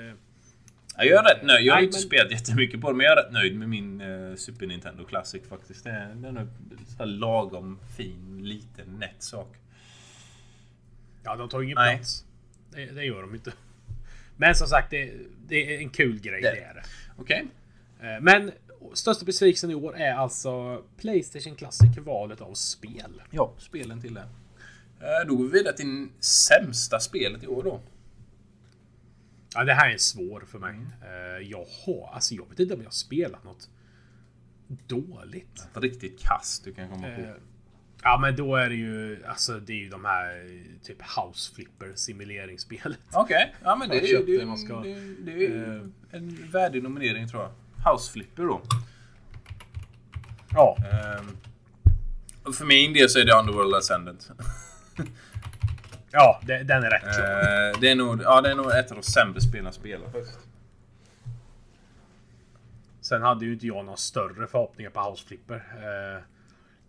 Ja, 0.97 1.03
jag 1.05 1.25
är 1.25 1.35
rätt 1.35 1.43
nöjd. 1.45 1.65
Jag 1.65 1.73
har 1.73 1.77
Nej, 1.77 1.85
inte 1.85 1.95
men- 1.97 2.01
spelat 2.01 2.31
jättemycket 2.31 2.81
på 2.81 2.91
det, 2.91 2.97
men 2.97 3.03
jag 3.05 3.19
är 3.19 3.23
rätt 3.23 3.33
nöjd 3.33 3.55
med 3.57 3.69
min 3.69 4.01
eh, 4.01 4.35
Super 4.35 4.67
Nintendo 4.67 5.05
Classic 5.05 5.41
faktiskt. 5.49 5.83
Det 5.83 5.89
är, 5.89 6.15
den 6.15 6.37
är 6.37 6.47
så 6.97 7.05
lagom 7.05 7.79
fin, 7.97 8.41
liten, 8.43 8.87
nätt 8.99 9.23
sak. 9.23 9.55
ja, 11.23 11.35
de 11.35 11.49
tar 11.49 11.61
ingen 11.61 11.75
Nej. 11.75 11.95
plats. 11.95 12.25
Det, 12.71 12.85
det 12.85 13.03
gör 13.05 13.21
de 13.21 13.35
inte. 13.35 13.53
Men 14.37 14.55
som 14.55 14.67
sagt, 14.67 14.89
det, 14.91 15.13
det 15.47 15.75
är 15.75 15.79
en 15.79 15.89
kul 15.89 16.19
grej. 16.19 16.41
Det- 16.41 16.51
Det 16.51 16.59
är 16.63 16.73
det. 16.73 16.83
Okej. 17.17 17.47
Eh, 18.01 18.21
Men 18.21 18.51
största 18.93 19.25
besvikelsen 19.25 19.71
i 19.71 19.75
år 19.75 19.97
är 19.97 20.13
alltså 20.13 20.83
Playstation 20.97 21.55
Classic 21.55 21.97
valet 21.97 22.41
av 22.41 22.53
spel. 22.53 23.21
Ja, 23.31 23.53
spelen 23.57 24.01
till 24.01 24.13
det. 24.13 24.21
Eh, 25.01 25.27
Då 25.27 25.35
går 25.35 25.43
vi 25.45 25.51
vidare 25.51 25.75
till 25.77 26.07
sämsta 26.19 26.99
spelet 26.99 27.43
i 27.43 27.47
år 27.47 27.63
då. 27.63 27.79
Ja, 29.55 29.63
det 29.63 29.73
här 29.73 29.89
är 29.93 29.97
svår 29.97 30.43
för 30.47 30.59
mig. 30.59 30.75
Eh, 31.01 31.47
Jag 31.49 31.65
har, 31.85 32.09
alltså 32.13 32.35
jag 32.35 32.49
vet 32.49 32.59
inte 32.59 32.73
om 32.73 32.79
jag 32.79 32.87
har 32.87 32.91
spelat 32.91 33.43
något 33.43 33.69
dåligt. 34.87 35.67
Ett 35.75 35.81
riktigt 35.83 36.19
kast 36.19 36.63
du 36.63 36.73
kan 36.73 36.89
komma 36.89 37.15
på. 37.15 37.21
Eh, 37.21 37.29
Ja 38.03 38.19
men 38.21 38.35
då 38.35 38.55
är 38.55 38.69
det 38.69 38.75
ju, 38.75 39.25
alltså 39.25 39.59
det 39.59 39.73
är 39.73 39.77
ju 39.77 39.89
de 39.89 40.05
här 40.05 40.59
typ 40.83 40.97
House 41.01 41.55
Flipper 41.55 41.91
simuleringsspelet. 41.95 42.99
Okej, 43.13 43.55
ja 43.63 43.75
men 43.75 43.89
det 43.89 43.95
är, 44.03 44.07
köpte 44.07 44.31
det, 44.31 44.37
det 44.37 45.31
det, 45.31 45.31
det 45.31 45.45
är 45.47 45.75
Eh. 45.75 45.81
en 46.11 46.49
värdig 46.51 46.83
nominering 46.83 47.27
tror 47.27 47.41
jag. 47.41 47.51
House 47.85 48.11
Flipper 48.11 48.43
då. 48.43 48.61
Ja. 50.53 50.77
Och 52.43 52.55
för 52.55 52.65
min 52.65 52.93
del 52.93 53.09
så 53.09 53.19
är 53.19 53.25
det 53.25 53.33
Underworld 53.33 53.75
Ascendant. 53.75 54.31
Ja, 56.11 56.41
det, 56.43 56.63
den 56.63 56.83
är 56.83 56.89
rätt. 56.89 57.03
Eh, 57.03 57.79
det, 57.81 57.89
är 57.89 57.95
nog, 57.95 58.21
ja, 58.21 58.41
det 58.41 58.51
är 58.51 58.55
nog 58.55 58.71
ett 58.71 58.91
av 58.91 58.97
de 58.97 59.03
sämre 59.03 59.41
spelen 59.41 59.65
jag 59.65 59.73
spelat 59.73 60.11
faktiskt. 60.11 60.39
Sen 63.01 63.21
hade 63.21 63.45
ju 63.45 63.53
inte 63.53 63.67
jag 63.67 63.85
några 63.85 63.97
större 63.97 64.47
förhoppningar 64.47 64.89
på 64.89 65.09
House 65.09 65.27
Flipper. 65.27 65.63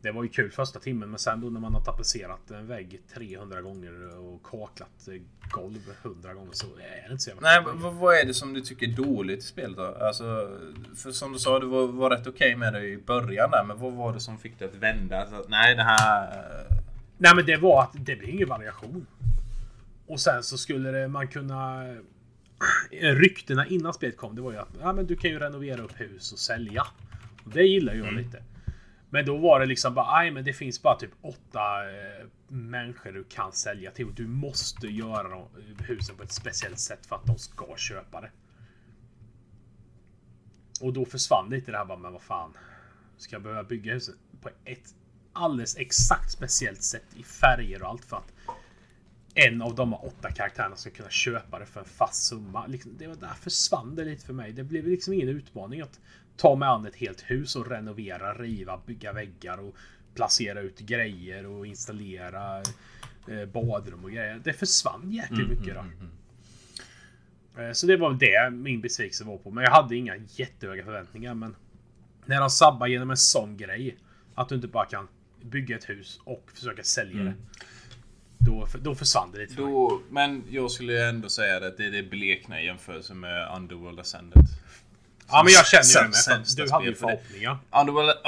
Det 0.03 0.11
var 0.11 0.22
ju 0.22 0.28
kul 0.28 0.51
första 0.51 0.80
timmen 0.80 1.11
men 1.11 1.18
sen 1.18 1.40
då 1.40 1.51
när 1.51 1.61
man 1.61 1.74
har 1.74 1.80
tapetserat 1.84 2.51
en 2.51 2.66
vägg 2.66 3.01
300 3.14 3.61
gånger 3.61 4.18
och 4.18 4.42
kaklat 4.42 5.09
eh, 5.09 5.22
golv 5.51 5.94
100 6.03 6.34
gånger 6.34 6.53
så 6.53 6.66
är 6.66 7.07
det 7.07 7.12
inte 7.12 7.22
så 7.24 7.30
jävla 7.30 7.48
Nej, 7.48 7.62
vad, 7.74 7.94
vad 7.94 8.14
är 8.14 8.24
det 8.24 8.34
som 8.34 8.55
du 8.55 8.61
tycker 8.61 8.86
är 8.88 8.92
dåligt 8.92 9.38
i 9.38 9.42
spelet 9.42 9.76
då? 9.76 9.96
Alltså, 10.01 10.59
för 10.96 11.11
som 11.12 11.32
du 11.32 11.38
sa, 11.38 11.59
du 11.59 11.66
var, 11.66 11.86
var 11.86 12.11
rätt 12.11 12.26
okej 12.26 12.57
med 12.57 12.72
det 12.72 12.86
i 12.86 12.98
början 12.98 13.51
där, 13.51 13.64
men 13.64 13.78
vad 13.78 13.92
var 13.92 14.12
det 14.12 14.20
som 14.20 14.38
fick 14.38 14.59
dig 14.59 14.68
att 14.68 14.74
vända? 14.74 15.26
Så 15.30 15.34
att, 15.36 15.48
nej, 15.48 15.74
det 15.74 15.82
här... 15.82 16.22
eh, 16.32 16.76
Nej 17.18 17.32
men 17.36 17.46
det 17.46 17.57
var 17.57 17.82
att 17.82 17.90
det 17.92 18.16
blir 18.16 18.28
ingen 18.28 18.48
variation. 18.48 19.07
Och 20.07 20.20
sen 20.20 20.42
så 20.42 20.59
skulle 20.59 20.90
det, 20.90 21.09
man 21.09 21.28
kunna... 21.28 21.84
Ryktena 23.01 23.66
innan 23.66 23.94
spelet 23.94 24.16
kom 24.16 24.36
det 24.36 24.42
var 24.42 24.53
ju 24.53 24.59
att 24.59 24.68
ja, 24.80 24.92
men 24.92 25.07
du 25.07 25.16
kan 25.16 25.30
ju 25.30 25.38
renovera 25.38 25.82
upp 25.82 26.01
hus 26.01 26.32
och 26.32 26.38
sälja. 26.38 26.86
Och 27.44 27.51
det 27.51 27.62
gillar 27.62 27.94
jag 27.94 28.12
lite. 28.12 28.42
Men 29.11 29.26
då 29.26 29.36
var 29.36 29.61
det 29.61 29.66
liksom 29.66 29.94
bara, 29.94 30.12
nej 30.12 30.30
men 30.30 30.44
det 30.44 30.52
finns 30.52 30.82
bara 30.82 30.98
typ 30.98 31.11
åtta 31.22 31.90
eh, 31.90 32.26
människor 32.48 33.12
du 33.12 33.24
kan 33.24 33.52
sälja 33.52 33.90
till. 33.90 34.06
Och 34.06 34.14
du 34.14 34.26
måste 34.26 34.86
göra 34.86 35.28
de, 35.28 35.38
eh, 35.38 35.86
husen 35.86 36.16
på 36.16 36.22
ett 36.22 36.32
speciellt 36.32 36.78
sätt 36.78 37.06
för 37.06 37.16
att 37.16 37.26
de 37.26 37.38
ska 37.38 37.76
köpa 37.76 38.20
det. 38.20 38.30
Och 40.80 40.92
då 40.92 41.04
försvann 41.04 41.50
lite 41.50 41.70
det 41.70 41.78
här 41.78 41.84
bara, 41.84 41.98
men 41.98 42.12
vad 42.12 42.22
fan. 42.22 42.52
Ska 43.16 43.34
jag 43.34 43.42
behöva 43.42 43.64
bygga 43.64 43.94
huset 43.94 44.14
på 44.40 44.48
ett 44.64 44.94
alldeles 45.32 45.76
exakt 45.76 46.32
speciellt 46.32 46.82
sätt 46.82 47.06
i 47.16 47.22
färger 47.22 47.82
och 47.82 47.88
allt 47.88 48.04
för 48.04 48.16
att 48.16 48.32
en 49.34 49.62
av 49.62 49.74
de 49.74 49.94
åtta 49.94 50.30
karaktärerna 50.30 50.76
ska 50.76 50.90
kunna 50.90 51.11
köpa 51.11 51.58
det 51.58 51.66
för 51.66 51.80
en 51.80 51.86
fast 51.86 52.24
summa. 52.24 52.66
Liksom, 52.66 52.92
det 52.98 53.06
var 53.06 53.14
där 53.14 53.34
försvann 53.34 53.94
det 53.94 54.04
lite 54.04 54.26
för 54.26 54.32
mig. 54.32 54.52
Det 54.52 54.64
blev 54.64 54.86
liksom 54.86 55.14
ingen 55.14 55.28
utmaning 55.28 55.80
att 55.80 56.00
ta 56.41 56.57
mig 56.57 56.68
an 56.68 56.86
ett 56.86 56.97
helt 56.97 57.22
hus 57.22 57.57
och 57.57 57.70
renovera, 57.70 58.34
riva, 58.34 58.80
bygga 58.86 59.12
väggar 59.12 59.59
och 59.59 59.76
placera 60.14 60.61
ut 60.61 60.78
grejer 60.78 61.47
och 61.47 61.66
installera 61.66 62.59
eh, 63.28 63.47
badrum 63.53 64.05
och 64.05 64.11
grejer. 64.11 64.41
Det 64.45 64.53
försvann 64.53 65.11
jäkligt 65.12 65.49
mycket 65.49 65.74
då. 65.74 65.84
Eh, 67.62 67.72
Så 67.72 67.86
det 67.86 67.97
var 67.97 68.12
det 68.12 68.51
min 68.51 68.80
besvikelse 68.80 69.24
var 69.24 69.36
på. 69.38 69.51
Men 69.51 69.64
jag 69.64 69.70
hade 69.70 69.97
inga 69.97 70.16
jättehöga 70.16 70.84
förväntningar. 70.84 71.34
Men 71.34 71.57
när 72.26 72.41
de 72.41 72.51
sabbar 72.51 72.86
genom 72.86 73.11
en 73.11 73.16
sån 73.16 73.57
grej. 73.57 73.97
Att 74.34 74.49
du 74.49 74.55
inte 74.55 74.68
bara 74.68 74.86
kan 74.86 75.09
bygga 75.43 75.76
ett 75.76 75.88
hus 75.88 76.20
och 76.24 76.51
försöka 76.55 76.82
sälja 76.82 77.22
det. 77.24 77.34
Då, 78.38 78.66
då 78.82 78.95
försvann 78.95 79.32
det 79.32 79.38
lite 79.38 79.55
för 79.55 79.62
mig. 79.62 79.72
Då, 79.72 80.01
men 80.11 80.45
jag 80.51 80.70
skulle 80.70 81.09
ändå 81.09 81.28
säga 81.28 81.66
att 81.66 81.76
det 81.76 81.86
är 81.86 81.91
det 81.91 82.03
blekna 82.03 82.61
i 82.62 82.66
jämförelse 82.66 83.14
med 83.14 83.57
Underworld 83.57 84.01
Ascendant. 84.01 84.49
Ja 85.30 85.42
men 85.44 85.52
jag 85.52 85.66
känner 85.66 85.82
ju 86.06 86.10
det 86.10 86.16
För 86.16 86.32
att 86.32 86.56
du 86.56 86.70
hade 86.72 86.84
ju 86.84 86.90
det. 86.90 86.96
förhoppningar. 86.98 87.58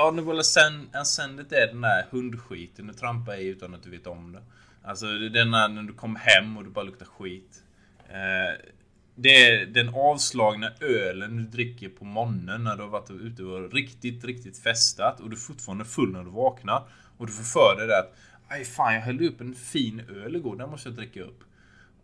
Underworld 0.09 0.41
Ascend- 0.41 0.97
Ascendant 1.01 1.53
är 1.53 1.67
den 1.67 1.81
där 1.81 2.07
hundskiten 2.11 2.87
du 2.87 2.93
trampar 2.93 3.35
i 3.35 3.47
utan 3.47 3.75
att 3.75 3.83
du 3.83 3.91
vet 3.91 4.07
om 4.07 4.33
det. 4.33 4.43
Alltså 4.85 5.07
det 5.07 5.27
är 5.27 5.31
den 5.31 5.51
där 5.51 5.69
när 5.69 5.83
du 5.83 5.93
kom 5.93 6.17
hem 6.17 6.57
och 6.57 6.65
du 6.65 6.71
bara 6.71 6.85
luktar 6.85 7.07
skit. 7.07 7.63
Eh, 8.09 8.67
det 9.15 9.29
är 9.47 9.67
den 9.67 9.89
avslagna 9.95 10.71
ölen 10.81 11.37
du 11.37 11.43
dricker 11.43 11.89
på 11.89 12.05
morgonen 12.05 12.65
när 12.65 12.77
du 12.77 12.83
har 12.83 12.89
varit 12.89 13.11
ute 13.11 13.43
och 13.43 13.73
riktigt, 13.73 14.25
riktigt 14.25 14.59
festat 14.59 15.21
och 15.21 15.31
du 15.31 15.37
är 15.37 15.41
fortfarande 15.41 15.85
full 15.85 16.13
när 16.13 16.25
du 16.25 16.31
vaknar. 16.31 16.83
Och 17.19 17.27
du 17.27 17.33
får 17.33 17.45
för 17.45 17.77
dig 17.79 17.87
det 17.87 17.99
att 17.99 18.15
Aj 18.49 18.65
fan, 18.65 18.95
jag 18.95 19.01
hällde 19.01 19.29
upp 19.29 19.41
en 19.41 19.55
fin 19.55 20.03
öl 20.25 20.37
igår, 20.37 20.57
den 20.57 20.71
måste 20.71 20.89
jag 20.89 20.97
dricka 20.97 21.23
upp. 21.23 21.45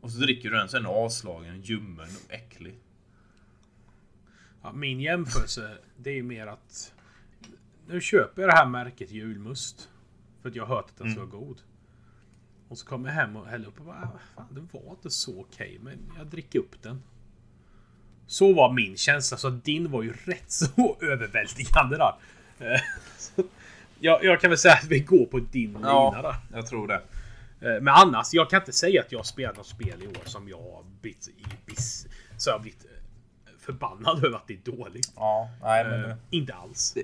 Och 0.00 0.10
så 0.10 0.18
dricker 0.18 0.50
du 0.50 0.56
den, 0.56 0.68
sen 0.68 0.78
är 0.84 0.88
den 0.88 0.96
avslagen, 1.04 1.60
ljummen 1.62 2.08
och 2.26 2.32
äcklig. 2.34 2.74
Ja, 4.68 4.72
min 4.72 5.00
jämförelse 5.00 5.78
det 5.96 6.10
är 6.10 6.14
ju 6.14 6.22
mer 6.22 6.46
att 6.46 6.92
nu 7.86 8.00
köper 8.00 8.42
jag 8.42 8.48
det 8.50 8.54
här 8.54 8.66
märket 8.66 9.10
julmust. 9.10 9.88
För 10.42 10.48
att 10.48 10.54
jag 10.56 10.66
har 10.66 10.76
hört 10.76 10.84
att 10.90 10.96
den 10.98 11.10
ska 11.10 11.20
vara 11.20 11.30
god. 11.30 11.60
Och 12.68 12.78
så 12.78 12.86
kommer 12.86 13.08
jag 13.08 13.14
hem 13.14 13.36
och 13.36 13.46
häller 13.46 13.68
upp 13.68 13.78
och 13.80 13.84
bara, 13.86 13.96
"Ah, 14.14 14.18
fan 14.34 14.46
det 14.54 14.60
var 14.78 14.90
inte 14.90 15.10
så 15.10 15.40
okej 15.40 15.78
men 15.82 15.98
jag 16.18 16.26
dricker 16.26 16.58
upp 16.58 16.82
den. 16.82 17.02
Så 18.26 18.52
var 18.54 18.72
min 18.72 18.96
känsla, 18.96 19.36
så 19.36 19.50
din 19.50 19.90
var 19.90 20.02
ju 20.02 20.12
rätt 20.24 20.50
så 20.50 20.96
överväldigande 21.00 21.96
där. 21.96 22.14
Eh, 22.58 22.80
jag, 24.00 24.24
jag 24.24 24.40
kan 24.40 24.50
väl 24.50 24.58
säga 24.58 24.74
att 24.74 24.84
vi 24.88 25.00
går 25.00 25.26
på 25.26 25.38
din 25.38 25.72
lina 25.72 26.10
där. 26.22 26.34
jag 26.52 26.66
tror 26.66 26.86
det. 26.88 27.02
Eh, 27.60 27.80
Men 27.82 27.88
annars, 27.88 28.26
jag 28.32 28.50
kan 28.50 28.60
inte 28.62 28.72
säga 28.72 29.00
att 29.02 29.12
jag 29.12 29.26
spelat 29.26 29.56
något 29.56 29.66
spel 29.66 30.02
i 30.02 30.06
år 30.06 30.22
som 30.24 30.48
jag 30.48 30.58
har 30.58 30.84
blivit 31.00 31.28
så 32.36 32.50
jag 32.50 32.62
blivit 32.62 32.84
eh, 32.84 32.90
förbannad 33.68 34.24
över 34.24 34.36
att 34.36 34.48
det 34.48 34.54
är 34.54 34.76
dåligt. 34.76 35.12
Ja, 35.16 35.50
nej 35.62 35.84
men... 35.84 36.10
Eh, 36.10 36.16
inte 36.30 36.54
alls. 36.54 36.96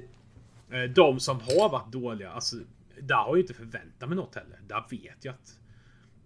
Eh, 0.71 0.83
de 0.83 1.21
som 1.21 1.41
har 1.41 1.69
varit 1.69 1.93
dåliga, 1.93 2.31
alltså 2.31 2.57
där 3.01 3.17
har 3.17 3.37
jag 3.37 3.41
inte 3.41 3.55
förväntat 3.55 4.09
mig 4.09 4.17
något 4.17 4.35
heller. 4.35 4.59
Där 4.67 4.85
vet 4.91 5.25
jag 5.25 5.33
att 5.33 5.59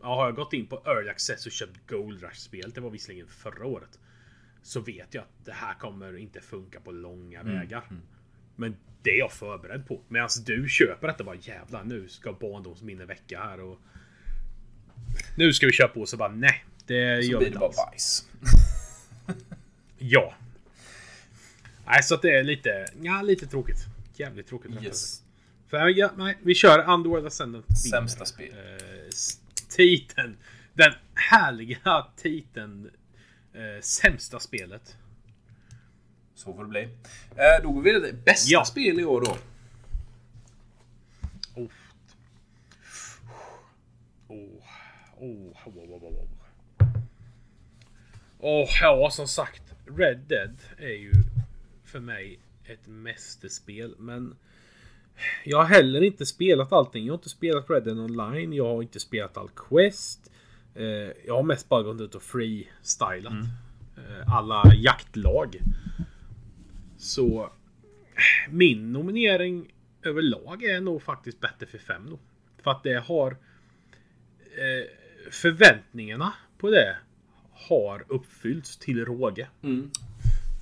ja, 0.02 0.14
har 0.14 0.24
jag 0.24 0.34
gått 0.34 0.52
in 0.52 0.66
på 0.66 0.82
Early 0.86 1.08
Access 1.08 1.46
och 1.46 1.52
köpt 1.52 1.90
Gold 1.90 2.22
Rush-spel, 2.22 2.70
det 2.74 2.80
var 2.80 2.90
visserligen 2.90 3.26
förra 3.26 3.66
året. 3.66 3.98
Så 4.62 4.80
vet 4.80 5.14
jag 5.14 5.22
att 5.22 5.44
det 5.44 5.52
här 5.52 5.74
kommer 5.74 6.16
inte 6.16 6.40
funka 6.40 6.80
på 6.80 6.92
långa 6.92 7.42
vägar. 7.42 7.84
Men 8.56 8.76
det 9.02 9.10
är 9.10 9.18
jag 9.18 9.32
förberedd 9.32 9.86
på. 9.86 10.00
Medan 10.08 10.28
du 10.46 10.68
köper 10.68 11.06
detta 11.06 11.24
bara 11.24 11.36
jävlar 11.36 11.84
nu 11.84 12.08
ska 12.08 12.32
barndomsminne 12.32 13.04
väcka 13.04 13.40
här 13.40 13.60
och 13.60 13.78
nu 15.36 15.52
ska 15.52 15.66
vi 15.66 15.72
köra 15.72 15.88
på 15.88 16.06
så 16.06 16.16
bara 16.16 16.28
nej. 16.28 16.64
Det 16.86 17.24
Så 17.24 17.30
gör 17.30 17.40
vi 17.40 17.46
inte 17.46 17.58
alls. 17.58 18.28
Ja. 19.98 20.34
Nej, 21.86 22.02
så 22.02 22.14
att 22.14 22.22
det 22.22 22.38
är 22.38 22.42
lite, 22.42 22.86
ja, 23.02 23.22
lite 23.22 23.46
tråkigt. 23.46 23.86
Jävligt 24.16 24.46
tråkigt. 24.46 24.82
Yes. 24.82 25.22
Så, 25.70 25.76
ja, 25.96 26.10
nej, 26.16 26.38
vi 26.42 26.54
kör 26.54 26.78
Underworld 26.78 27.26
Ascendant. 27.26 27.78
Sämsta 27.90 28.24
spel. 28.24 28.50
Eh, 28.50 29.08
titeln. 29.68 30.36
Den 30.74 30.92
härliga 31.14 32.06
titeln. 32.16 32.90
Eh, 33.52 33.80
sämsta 33.80 34.40
spelet. 34.40 34.96
Så 36.34 36.54
får 36.54 36.62
det 36.62 36.68
bli. 36.68 36.82
Eh, 36.82 37.62
då 37.62 37.72
går 37.72 37.82
vi 37.82 37.92
vidare. 37.92 38.12
Bästa 38.12 38.50
ja. 38.50 38.64
spel 38.64 39.00
i 39.00 39.04
år 39.04 39.20
då. 39.20 39.36
Oh. 41.54 41.68
Oh. 44.28 44.38
Oh. 45.18 45.38
Oh. 45.66 45.66
Oh. 45.66 46.24
Oh. 48.40 48.62
oh, 48.62 48.68
ja, 48.80 49.10
som 49.10 49.28
sagt. 49.28 49.67
Red 49.96 50.18
Dead 50.18 50.56
är 50.78 50.96
ju 50.96 51.12
för 51.84 52.00
mig 52.00 52.38
ett 52.64 52.86
mästerspel. 52.86 53.94
Men 53.98 54.36
jag 55.44 55.58
har 55.58 55.64
heller 55.64 56.00
inte 56.00 56.26
spelat 56.26 56.72
allting. 56.72 57.06
Jag 57.06 57.12
har 57.12 57.18
inte 57.18 57.28
spelat 57.28 57.70
Red 57.70 57.84
Dead 57.84 57.98
online. 57.98 58.52
Jag 58.52 58.64
har 58.64 58.82
inte 58.82 59.00
spelat 59.00 59.36
all 59.36 59.48
Quest. 59.48 60.32
Eh, 60.74 60.84
jag 61.26 61.34
har 61.34 61.42
mest 61.42 61.68
bara 61.68 61.82
gått 61.82 62.00
ut 62.00 62.14
och 62.14 62.22
freestylat. 62.22 63.32
Eh, 63.96 64.34
alla 64.34 64.74
jaktlag. 64.74 65.56
Så 66.96 67.50
min 68.48 68.92
nominering 68.92 69.74
överlag 70.02 70.62
är 70.62 70.80
nog 70.80 71.02
faktiskt 71.02 71.40
Battlefield 71.40 71.84
5 71.84 72.10
då. 72.10 72.18
För 72.62 72.70
att 72.70 72.82
det 72.82 72.94
har 72.94 73.30
eh, 73.30 74.90
förväntningarna 75.30 76.32
på 76.58 76.70
det 76.70 76.96
har 77.68 78.04
uppfyllts 78.08 78.76
till 78.76 79.04
råge. 79.04 79.48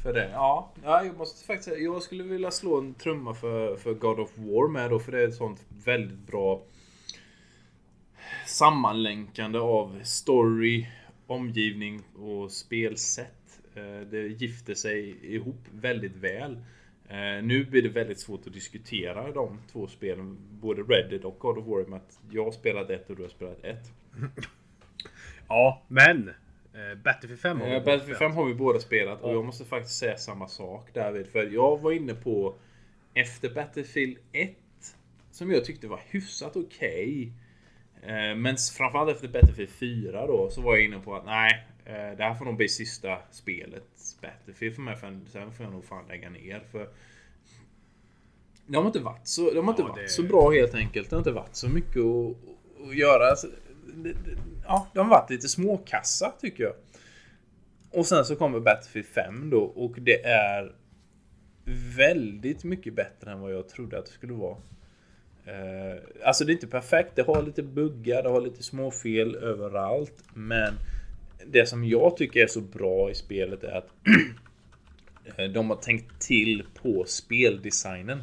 För 0.03 0.13
det. 0.13 0.29
Ja, 0.33 0.73
ja, 0.85 1.05
jag 1.05 1.17
måste 1.19 1.47
faktiskt 1.47 1.79
jag 1.79 2.03
skulle 2.03 2.23
vilja 2.25 2.51
slå 2.51 2.79
en 2.79 2.95
trumma 2.95 3.35
för, 3.35 3.77
för 3.77 3.95
God 3.95 4.21
of 4.21 4.31
War 4.39 4.69
med 4.69 4.91
då, 4.91 4.99
för 4.99 5.13
det 5.13 5.23
är 5.23 5.29
ett 5.29 5.35
sånt 5.35 5.65
väldigt 5.85 6.27
bra 6.27 6.63
sammanlänkande 8.47 9.59
av 9.59 10.01
story, 10.03 10.87
omgivning 11.27 12.03
och 12.15 12.51
spelsätt. 12.53 13.61
Eh, 13.75 14.01
Det 14.11 14.27
gifter 14.29 14.75
sig 14.75 15.17
ihop 15.35 15.61
väldigt 15.73 16.17
väl. 16.17 16.53
Eh, 17.09 17.43
Nu 17.45 17.65
blir 17.65 17.83
det 17.83 17.89
väldigt 17.89 18.21
svårt 18.21 18.47
att 18.47 18.53
diskutera 18.53 19.33
de 19.33 19.61
två 19.73 19.87
spelen, 19.87 20.39
både 20.51 20.83
Red 20.83 21.11
Dead 21.11 21.25
och 21.25 21.39
God 21.39 21.59
of 21.59 21.67
War, 21.67 21.85
med 21.87 21.97
att 21.97 22.21
jag 22.31 22.45
har 22.45 22.53
spelat 22.53 22.91
ett 22.91 23.11
och 23.11 23.17
du 23.17 23.23
har 23.23 23.31
spelat 23.31 23.65
ett. 23.65 23.93
Ja, 25.49 25.83
men 25.89 26.31
Battlefield 27.05 27.41
5 27.41 27.61
har 27.61 27.67
vi 27.69 27.75
Eh, 27.75 27.85
Battlefield 27.85 28.07
5 28.07 28.17
spelat. 28.19 28.35
har 28.35 28.45
vi 28.45 28.55
båda 28.55 28.79
spelat 28.81 29.23
och 29.23 29.35
jag 29.35 29.45
måste 29.45 29.65
faktiskt 29.65 29.99
säga 29.99 30.17
samma 30.17 30.49
sak 30.49 30.95
David. 30.95 31.27
För 31.27 31.47
jag 31.47 31.79
var 31.81 31.93
inne 31.93 32.15
på 32.15 32.55
efter 33.15 33.51
Battlefield 33.55 34.17
1 34.33 34.51
som 35.31 35.51
jag 35.51 35.65
tyckte 35.65 35.89
var 35.89 36.01
hyfsat 36.11 36.57
okej. 36.57 37.33
Eh, 38.03 38.35
Men 38.37 38.57
framförallt 38.77 39.11
efter 39.11 39.29
Battlefield 39.29 39.71
4 39.71 40.27
då 40.27 40.51
så 40.51 40.61
var 40.61 40.77
jag 40.77 40.85
inne 40.85 40.99
på 40.99 41.15
att 41.17 41.25
nej, 41.27 41.67
eh, 41.85 41.93
det 42.17 42.23
här 42.25 42.35
får 42.35 42.45
nog 42.45 42.57
bli 42.57 42.69
sista 42.69 43.19
spelet 43.31 43.85
Battlefield 44.23 44.75
för 44.75 44.83
mig. 44.83 44.97
För 44.97 45.19
sen 45.33 45.53
får 45.53 45.65
jag 45.67 45.73
nog 45.73 45.85
fan 45.85 46.05
lägga 46.09 46.31
ner. 46.31 46.63
För 46.73 46.89
De 48.67 48.77
har 48.77 48.87
inte 48.87 48.99
varit 49.01 49.29
så, 49.29 49.51
de 49.51 49.65
har 49.69 49.73
inte 49.73 49.83
Ja, 49.83 49.89
varit 49.89 50.03
det- 50.03 50.09
så 50.09 50.23
bra 50.23 50.51
helt 50.51 50.75
enkelt. 50.75 51.11
Det 51.11 51.17
har 51.17 51.21
inte 51.21 51.33
varit 51.33 51.55
så 51.57 51.69
mycket 51.69 51.97
att, 52.03 52.37
att 52.89 52.97
göra. 52.97 53.35
Ja, 54.65 54.87
de 54.95 54.99
har 54.99 55.11
varit 55.11 55.31
lite 55.31 55.49
småkassa 55.49 56.33
tycker 56.41 56.65
jag. 56.65 56.75
Och 57.91 58.07
sen 58.07 58.25
så 58.25 58.37
kommer 58.37 58.61
Battlefield 58.61 59.07
5 59.07 59.51
då 59.51 59.61
och 59.61 59.95
det 60.01 60.25
är 60.25 60.73
väldigt 61.97 62.65
mycket 62.65 62.95
bättre 62.95 63.31
än 63.31 63.41
vad 63.41 63.53
jag 63.53 63.69
trodde 63.69 63.99
att 63.99 64.07
det 64.07 64.13
skulle 64.13 64.33
vara. 64.33 64.57
Eh, 65.47 66.03
alltså 66.25 66.45
det 66.45 66.51
är 66.51 66.55
inte 66.55 66.67
perfekt, 66.67 67.13
det 67.15 67.23
har 67.23 67.43
lite 67.43 67.63
buggar, 67.63 68.23
det 68.23 68.29
har 68.29 68.41
lite 68.41 68.63
småfel 68.63 69.35
överallt. 69.35 70.25
Men 70.35 70.75
det 71.47 71.67
som 71.67 71.85
jag 71.85 72.17
tycker 72.17 72.41
är 72.41 72.47
så 72.47 72.61
bra 72.61 73.11
i 73.11 73.15
spelet 73.15 73.65
är 73.65 73.73
att 73.73 73.89
eh, 75.37 75.51
de 75.51 75.71
har 75.71 75.77
tänkt 75.77 76.21
till 76.21 76.65
på 76.83 77.05
speldesignen. 77.07 78.23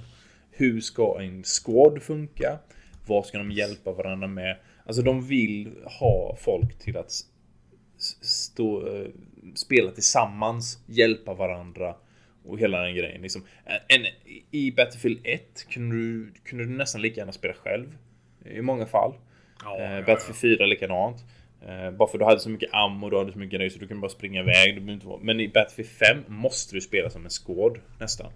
Hur 0.52 0.82
ska 0.82 1.20
en 1.20 1.44
squad 1.44 2.02
funka? 2.02 2.60
Vad 3.08 3.26
ska 3.26 3.38
de 3.38 3.52
hjälpa 3.52 3.92
varandra 3.92 4.28
med? 4.28 4.58
Alltså 4.86 5.02
de 5.02 5.28
vill 5.28 5.74
ha 6.00 6.36
folk 6.40 6.80
till 6.80 6.98
att 6.98 7.12
stå, 8.22 8.88
eh, 8.88 9.08
spela 9.56 9.92
tillsammans, 9.92 10.84
hjälpa 10.86 11.34
varandra 11.34 11.96
och 12.46 12.60
hela 12.60 12.82
den 12.82 12.96
grejen. 12.96 13.22
Liksom, 13.22 13.44
en, 13.88 14.06
I 14.52 14.72
Battlefield 14.72 15.20
1 15.24 15.66
kunde 15.70 15.96
du, 15.96 16.34
kunde 16.44 16.66
du 16.66 16.70
nästan 16.70 17.02
lika 17.02 17.20
gärna 17.20 17.32
spela 17.32 17.54
själv. 17.54 17.98
I 18.46 18.62
många 18.62 18.86
fall. 18.86 19.14
Ja, 19.64 19.80
Eh, 19.80 19.94
ja, 19.94 20.02
Battlefield 20.02 20.58
4 20.60 20.66
likadant. 20.66 21.24
Eh, 21.68 21.92
bara 21.92 22.10
för 22.10 22.18
du 22.18 22.26
hade 22.26 22.40
så 22.40 22.50
mycket 22.50 22.74
ammo, 22.74 23.10
du 23.10 23.18
hade 23.18 23.32
så 23.32 23.40
mycket 23.40 23.58
grejer 23.58 23.70
så 23.70 23.80
du 23.80 23.88
kunde 23.88 24.02
bara 24.02 24.10
springa 24.10 24.42
iväg. 24.42 24.82
Du 24.82 24.94
inte 24.94 25.08
vara... 25.08 25.20
Men 25.22 25.40
i 25.40 25.48
Battlefield 25.48 25.90
5 25.90 26.24
måste 26.28 26.76
du 26.76 26.82
spela 26.82 27.10
som 27.10 27.24
en 27.24 27.30
squad 27.30 27.80
nästan. 28.00 28.32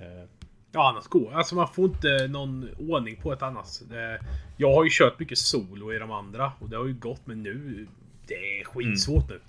Eh, 0.00 0.28
Ja, 0.72 0.88
annars 0.88 1.06
går 1.06 1.32
Alltså 1.32 1.54
man 1.54 1.68
får 1.68 1.84
inte 1.84 2.28
någon 2.28 2.68
ordning 2.88 3.16
på 3.16 3.32
ett 3.32 3.42
annat. 3.42 3.82
Det, 3.90 4.20
jag 4.56 4.74
har 4.74 4.84
ju 4.84 4.90
kört 4.92 5.18
mycket 5.18 5.38
solo 5.38 5.92
i 5.92 5.98
de 5.98 6.10
andra 6.10 6.52
och 6.60 6.68
det 6.68 6.76
har 6.76 6.86
ju 6.86 6.94
gått 6.94 7.26
men 7.26 7.42
nu... 7.42 7.86
Det 8.26 8.60
är 8.60 8.64
skitsvårt 8.64 9.28
nu. 9.28 9.40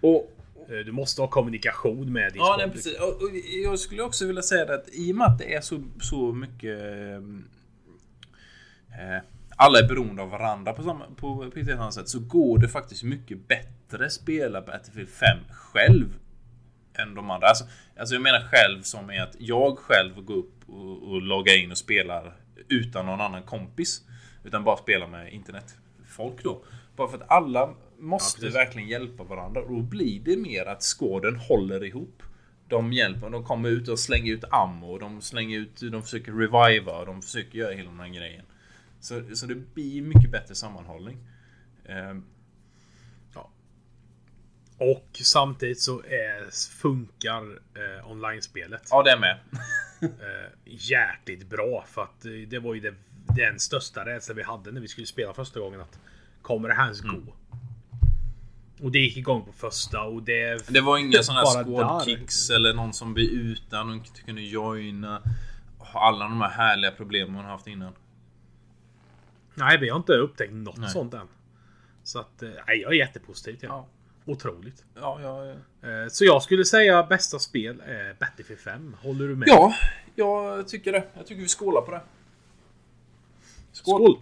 och 0.00 0.38
Eh, 0.68 0.78
Du 0.78 0.92
måste 0.92 1.22
ha 1.22 1.28
kommunikation 1.28 2.12
med 2.12 2.32
din 2.32 2.42
Ja, 2.42 2.56
nej, 2.58 2.66
liksom. 2.66 2.92
precis. 2.92 3.00
Och, 3.00 3.22
och 3.22 3.30
jag 3.64 3.78
skulle 3.78 4.02
också 4.02 4.26
vilja 4.26 4.42
säga 4.42 4.64
det 4.64 4.74
att 4.74 4.88
i 4.92 5.12
och 5.12 5.16
med 5.16 5.26
att 5.26 5.38
det 5.38 5.54
är 5.54 5.60
så, 5.60 5.82
så 6.00 6.32
mycket... 6.32 6.80
Eh, 8.90 9.22
alla 9.56 9.78
är 9.78 9.88
beroende 9.88 10.22
av 10.22 10.30
varandra 10.30 10.72
på, 10.72 10.82
samma, 10.82 11.04
på, 11.16 11.50
på 11.50 11.58
ett 11.58 11.70
annat 11.70 11.94
sätt. 11.94 12.08
Så 12.08 12.20
går 12.20 12.58
det 12.58 12.68
faktiskt 12.68 13.02
mycket 13.02 13.48
bättre 13.48 14.10
spela 14.10 14.60
Battlefield 14.60 15.08
5 15.08 15.38
själv. 15.50 16.18
Än 17.02 17.14
de 17.14 17.30
andra. 17.30 17.48
Alltså, 17.48 17.64
alltså 17.98 18.14
jag 18.14 18.22
menar 18.22 18.40
själv 18.40 18.82
som 18.82 19.10
är 19.10 19.22
att 19.22 19.36
jag 19.38 19.78
själv 19.78 20.24
går 20.24 20.34
upp 20.34 20.68
och, 20.68 21.02
och 21.02 21.22
loggar 21.22 21.58
in 21.58 21.70
och 21.70 21.78
spelar 21.78 22.36
utan 22.68 23.06
någon 23.06 23.20
annan 23.20 23.42
kompis. 23.42 24.02
Utan 24.44 24.64
bara 24.64 24.76
spelar 24.76 25.06
med 25.06 25.32
internetfolk 25.32 26.42
då. 26.42 26.62
Bara 26.96 27.08
för 27.08 27.16
att 27.16 27.30
alla 27.30 27.74
måste 27.98 28.40
precis. 28.40 28.56
verkligen 28.56 28.88
hjälpa 28.88 29.24
varandra. 29.24 29.60
Och 29.60 29.70
då 29.70 29.80
blir 29.80 30.20
det 30.20 30.36
mer 30.36 30.66
att 30.66 30.82
skåden 30.82 31.36
håller 31.36 31.84
ihop. 31.84 32.22
De 32.68 32.92
hjälper, 32.92 33.30
de 33.30 33.44
kommer 33.44 33.68
ut 33.68 33.88
och 33.88 33.98
slänger 33.98 34.32
ut 34.32 34.44
ammo, 34.50 34.98
de 34.98 35.20
slänger 35.20 35.58
ut, 35.58 35.80
de 35.80 36.02
försöker 36.02 36.32
reviva 36.32 36.92
och 36.92 37.06
de 37.06 37.22
försöker 37.22 37.58
göra 37.58 37.74
hela 37.74 37.90
den 37.90 38.00
här 38.00 38.08
grejen. 38.08 38.44
Så, 39.00 39.22
så 39.34 39.46
det 39.46 39.54
blir 39.54 40.02
mycket 40.02 40.30
bättre 40.30 40.54
sammanhållning. 40.54 41.18
Och 44.78 45.08
samtidigt 45.24 45.80
så 45.80 46.00
är, 46.02 46.50
funkar 46.80 47.42
eh, 47.74 48.10
online-spelet 48.10 48.82
ja, 48.90 49.02
det 49.02 49.10
är 49.10 49.18
med. 49.18 49.38
eh, 50.02 50.50
jäkligt 50.64 51.48
bra. 51.50 51.84
För 51.88 52.02
att 52.02 52.24
eh, 52.24 52.32
det 52.48 52.58
var 52.58 52.74
ju 52.74 52.80
det, 52.80 52.94
den 53.36 53.58
största 53.58 54.04
rädslan 54.04 54.36
vi 54.36 54.42
hade 54.42 54.72
när 54.72 54.80
vi 54.80 54.88
skulle 54.88 55.06
spela 55.06 55.34
första 55.34 55.60
gången. 55.60 55.80
att 55.80 55.98
Kommer 56.42 56.68
det 56.68 56.74
här 56.74 56.84
ens 56.84 57.02
Mm. 57.02 57.24
gå? 57.26 57.32
Och 58.82 58.92
det 58.92 58.98
gick 58.98 59.16
igång 59.16 59.44
på 59.44 59.52
första 59.52 60.02
och 60.02 60.22
det... 60.22 60.68
Det 60.68 60.80
var 60.80 60.98
inga 60.98 61.18
sådana 61.22 61.40
här 61.40 61.54
Bara 61.54 61.64
squad 61.64 62.00
där. 62.00 62.04
kicks 62.04 62.50
eller 62.50 62.74
någon 62.74 62.92
som 62.92 63.14
blir 63.14 63.30
utan 63.30 63.88
och 63.88 63.94
inte 63.94 64.20
kunde 64.22 64.42
joina. 64.42 65.22
Alla 65.94 66.24
de 66.24 66.40
här 66.40 66.48
härliga 66.50 66.90
problemen 66.90 67.34
man 67.34 67.44
haft 67.44 67.66
innan. 67.66 67.92
Nej, 69.54 69.78
vi 69.78 69.88
har 69.88 69.96
inte 69.96 70.12
upptäckt 70.12 70.52
något 70.52 70.76
Nej. 70.76 70.90
sånt 70.90 71.14
än. 71.14 71.28
Så 72.02 72.18
att, 72.18 72.42
eh, 72.42 72.50
nej, 72.66 72.78
jag 72.80 72.92
är 72.92 72.96
jättepositiv 72.96 73.56
till. 73.56 73.68
Ja. 73.68 73.86
Otroligt. 74.28 74.84
Ja, 74.94 75.18
ja, 75.22 75.44
ja. 75.44 75.52
Eh, 75.88 76.08
Så 76.08 76.24
jag 76.24 76.42
skulle 76.42 76.64
säga 76.64 77.02
bästa 77.02 77.38
spel 77.38 77.80
är 77.86 78.14
Battlefield 78.20 78.60
5. 78.60 78.96
Håller 79.02 79.28
du 79.28 79.36
med? 79.36 79.48
ja, 79.48 79.74
jag 80.14 80.68
tycker 80.68 80.92
det. 80.92 81.04
Jag 81.16 81.26
tycker 81.26 81.42
vi 81.42 81.48
skålar 81.48 81.80
på 81.82 81.90
det. 81.90 82.00
Skål! 83.72 84.00
Skål! 84.02 84.18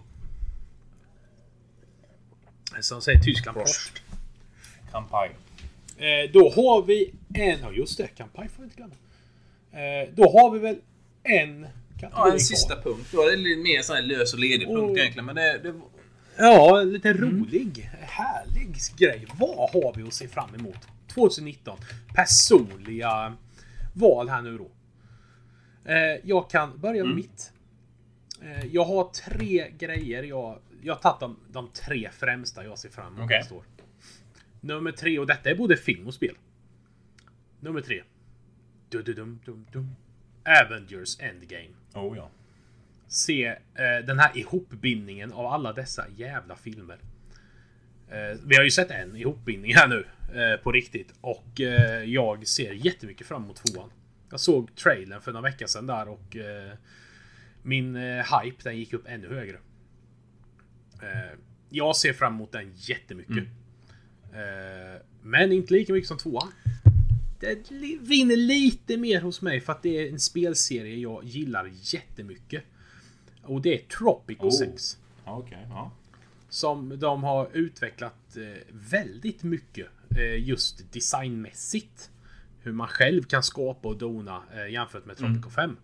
Som 2.81 3.01
säger 3.01 3.19
Tyskland 3.19 3.57
Prost. 3.57 3.91
Prost. 3.93 4.03
Kampanj. 4.91 5.29
Eh, 5.97 6.31
då 6.33 6.49
har 6.49 6.81
vi 6.85 7.13
en... 7.33 7.59
Ja 7.61 7.71
just 7.71 7.97
det, 7.97 8.07
kampanj 8.07 8.49
får 8.49 8.57
vi 8.57 8.63
inte 8.63 8.75
glömma. 8.75 8.93
Eh, 9.71 10.09
då 10.15 10.23
har 10.23 10.51
vi 10.51 10.59
väl 10.59 10.77
en 11.23 11.67
kategori 11.99 12.11
Ja, 12.29 12.31
en 12.33 12.39
sista 12.39 12.81
punkt. 12.81 13.07
Då 13.11 13.21
är 13.21 13.31
det 13.31 13.37
lite 13.37 13.61
mer 13.61 13.81
sån 13.81 13.95
här 13.95 14.03
lös 14.03 14.33
och 14.33 14.39
ledig 14.39 14.67
punkt 14.67 14.91
Oh. 14.91 14.99
egentligen. 14.99 15.25
Men 15.25 15.35
det, 15.35 15.57
det, 15.63 15.73
Ja, 16.37 16.83
lite 16.83 17.13
rolig, 17.13 17.89
härlig 17.99 18.75
grej. 18.97 19.27
Vad 19.39 19.69
har 19.69 19.93
vi 19.95 20.03
att 20.03 20.13
se 20.13 20.27
fram 20.27 20.55
emot? 20.55 20.87
2019. 21.07 21.77
Personliga 22.15 23.35
val 23.93 24.29
här 24.29 24.41
nu 24.41 24.57
då. 24.57 24.71
Eh, 25.91 26.19
jag 26.23 26.49
kan 26.49 26.79
börja 26.79 27.03
med 27.03 27.15
mitt. 27.15 27.53
Eh, 28.41 28.65
jag 28.65 28.85
har 28.85 29.03
tre 29.03 29.71
grejer. 29.77 30.23
Jag, 30.23 30.59
jag 30.81 30.93
har 30.93 31.01
tagit 31.01 31.19
de, 31.19 31.37
de 31.51 31.69
tre 31.73 32.09
främsta 32.11 32.63
jag 32.63 32.79
ser 32.79 32.89
fram 32.89 33.07
emot 33.07 33.25
Okej. 33.25 33.39
nästa 33.39 33.55
år. 33.55 33.63
Nummer 34.61 34.91
tre, 34.91 35.19
och 35.19 35.27
detta 35.27 35.49
är 35.49 35.55
både 35.55 35.77
film 35.77 36.07
och 36.07 36.13
spel. 36.13 36.35
Nummer 37.59 37.81
tre. 37.81 38.03
Du, 38.89 39.01
du, 39.01 39.13
dum, 39.13 39.39
dum, 39.45 39.65
dum. 39.71 39.95
Avengers 40.45 41.19
Endgame 41.19 41.69
oh 41.93 42.17
ja. 42.17 42.29
Se 43.07 43.45
eh, 43.45 44.05
den 44.05 44.19
här 44.19 44.37
ihopbindningen 44.37 45.33
av 45.33 45.45
alla 45.45 45.73
dessa 45.73 46.05
jävla 46.15 46.55
filmer. 46.55 46.97
Eh, 48.09 48.39
vi 48.45 48.55
har 48.55 48.63
ju 48.63 48.71
sett 48.71 48.91
en 48.91 49.15
ihopbindning 49.15 49.75
här 49.75 49.87
nu 49.87 50.05
eh, 50.41 50.57
på 50.57 50.71
riktigt 50.71 51.13
och 51.21 51.61
eh, 51.61 52.03
jag 52.03 52.47
ser 52.47 52.73
jättemycket 52.73 53.27
fram 53.27 53.43
emot 53.43 53.65
tvåan. 53.65 53.89
Jag 54.29 54.39
såg 54.39 54.75
trailern 54.75 55.21
för 55.21 55.31
några 55.31 55.49
veckor 55.49 55.67
sedan 55.67 55.87
där 55.87 56.07
och 56.07 56.35
eh, 56.35 56.71
min 57.63 57.95
eh, 57.95 58.41
hype 58.41 58.63
den 58.63 58.77
gick 58.77 58.93
upp 58.93 59.07
ännu 59.07 59.27
högre. 59.27 59.57
Jag 61.69 61.95
ser 61.95 62.13
fram 62.13 62.33
emot 62.33 62.51
den 62.51 62.73
jättemycket. 62.75 63.43
Eh, 64.33 65.01
men 65.21 65.51
inte 65.51 65.73
lika 65.73 65.93
mycket 65.93 66.07
som 66.07 66.17
tvåan. 66.17 66.51
Det 67.39 67.71
vinner 68.01 68.35
lite 68.35 68.97
mer 68.97 69.21
hos 69.21 69.41
mig 69.41 69.61
för 69.61 69.73
att 69.73 69.83
det 69.83 70.07
är 70.07 70.11
en 70.11 70.19
spelserie 70.19 70.95
jag 70.95 71.23
gillar 71.23 71.71
jättemycket. 71.81 72.63
Och 73.47 73.61
det 73.61 73.73
är 73.73 73.87
Tropico 73.87 74.45
Oh. 74.45 74.51
6. 74.51 74.97
Ja, 75.25 75.37
Okej, 75.37 75.67
ja. 75.69 75.91
Som 76.49 76.99
de 76.99 77.23
har 77.23 77.49
utvecklat 77.53 78.37
eh, 78.37 78.63
väldigt 78.69 79.43
mycket. 79.43 79.87
Eh, 80.17 80.47
just 80.47 80.93
designmässigt. 80.93 82.11
Hur 82.61 82.71
man 82.71 82.87
själv 82.87 83.23
kan 83.23 83.43
skapa 83.43 83.87
och 83.87 83.97
dona 83.97 84.43
eh, 84.55 84.71
jämfört 84.71 85.05
med 85.05 85.17
Tropico 85.17 85.49
5. 85.49 85.77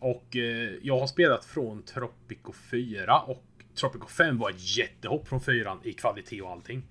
Och 0.00 0.36
jag 0.82 1.00
har 1.00 1.06
spelat 1.06 1.44
från 1.44 1.82
Tropico 1.82 2.52
4 2.52 3.20
och 3.20 3.44
Tropico 3.74 4.06
5 4.06 4.38
var 4.38 4.50
ett 4.50 4.76
jättehopp 4.76 5.28
från 5.28 5.40
4 5.40 5.78
i 5.84 5.92
kvalitet 5.92 6.42
och 6.42 6.50
allting. 6.50 6.82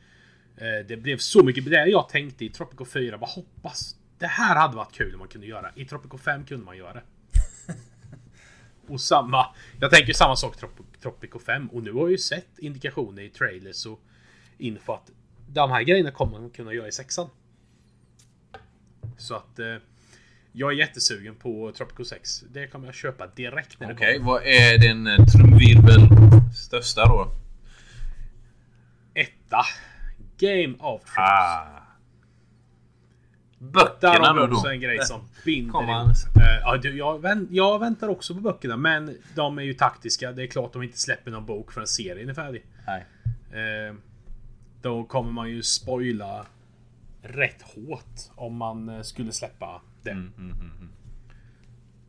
Det 0.87 1.01
blev 1.01 1.17
så 1.17 1.43
mycket 1.43 1.65
det 1.65 1.87
jag 1.87 2.09
tänkte 2.09 2.45
i 2.45 2.49
Tropico 2.49 2.85
4. 2.85 3.17
Bara 3.17 3.29
hoppas 3.29 3.95
det 4.17 4.27
här 4.27 4.55
hade 4.55 4.75
varit 4.75 4.91
kul 4.93 5.13
om 5.13 5.19
man 5.19 5.27
kunde 5.27 5.47
göra. 5.47 5.71
I 5.75 5.85
Tropico 5.85 6.17
5 6.17 6.45
kunde 6.45 6.65
man 6.65 6.77
göra 6.77 6.93
det. 6.93 7.03
Och 8.91 9.01
samma. 9.01 9.45
Jag 9.79 9.91
tänker 9.91 10.13
samma 10.13 10.35
sak 10.35 10.57
Trop- 10.57 10.99
Tropico 11.01 11.39
5 11.39 11.67
och 11.67 11.83
nu 11.83 11.91
har 11.93 11.99
jag 11.99 12.11
ju 12.11 12.17
sett 12.17 12.59
indikationer 12.59 13.21
i 13.21 13.29
trailers 13.29 13.85
och 13.85 14.01
info 14.57 14.93
att 14.93 15.11
de 15.47 15.71
här 15.71 15.81
grejerna 15.83 16.11
kommer 16.11 16.39
man 16.39 16.49
kunna 16.49 16.73
göra 16.73 16.87
i 16.87 16.91
sexan. 16.91 17.29
Så 19.17 19.35
att 19.35 19.59
eh, 19.59 19.75
jag 20.51 20.71
är 20.71 20.75
jättesugen 20.75 21.35
på 21.35 21.71
Tropico 21.77 22.05
6. 22.05 22.43
Det 22.51 22.67
kommer 22.67 22.85
jag 22.85 22.95
köpa 22.95 23.27
direkt 23.27 23.79
när 23.79 23.87
det 23.87 23.93
Okej, 23.93 24.17
kommer. 24.17 24.31
vad 24.31 24.43
är 24.43 24.77
din 24.77 25.07
eh, 25.07 25.25
trumvirvel 25.25 25.99
största 26.55 27.05
då? 27.05 27.31
Etta. 29.13 29.61
Game 30.39 30.75
of 30.79 31.01
Thrones. 31.01 31.17
Ah. 31.17 31.80
Böckerna 33.61 34.33
då? 34.33 34.55
också 34.55 34.67
en 34.67 34.79
grej 34.79 35.05
som 35.05 35.21
binder 35.45 35.83
ihop. 35.83 36.15
Eh, 36.35 36.59
ja, 36.61 36.77
jag, 36.83 37.21
vänt, 37.21 37.49
jag 37.51 37.79
väntar 37.79 38.07
också 38.07 38.35
på 38.35 38.39
böckerna, 38.41 38.77
men 38.77 39.17
de 39.35 39.57
är 39.57 39.63
ju 39.63 39.73
taktiska. 39.73 40.31
Det 40.31 40.43
är 40.43 40.47
klart 40.47 40.73
de 40.73 40.83
inte 40.83 40.99
släpper 40.99 41.31
någon 41.31 41.45
bok 41.45 41.71
förrän 41.71 41.87
serien 41.87 42.29
är 42.29 42.33
färdig. 42.33 42.65
Nej. 42.87 43.05
Eh, 43.51 43.95
då 44.81 45.03
kommer 45.03 45.31
man 45.31 45.49
ju 45.49 45.63
spoila 45.63 46.45
rätt 47.21 47.61
hårt 47.61 48.19
om 48.35 48.55
man 48.55 48.89
eh, 48.89 49.01
skulle 49.01 49.31
släppa 49.31 49.81
det. 50.03 50.11
Mm, 50.11 50.33
mm, 50.37 50.51
mm, 50.51 50.89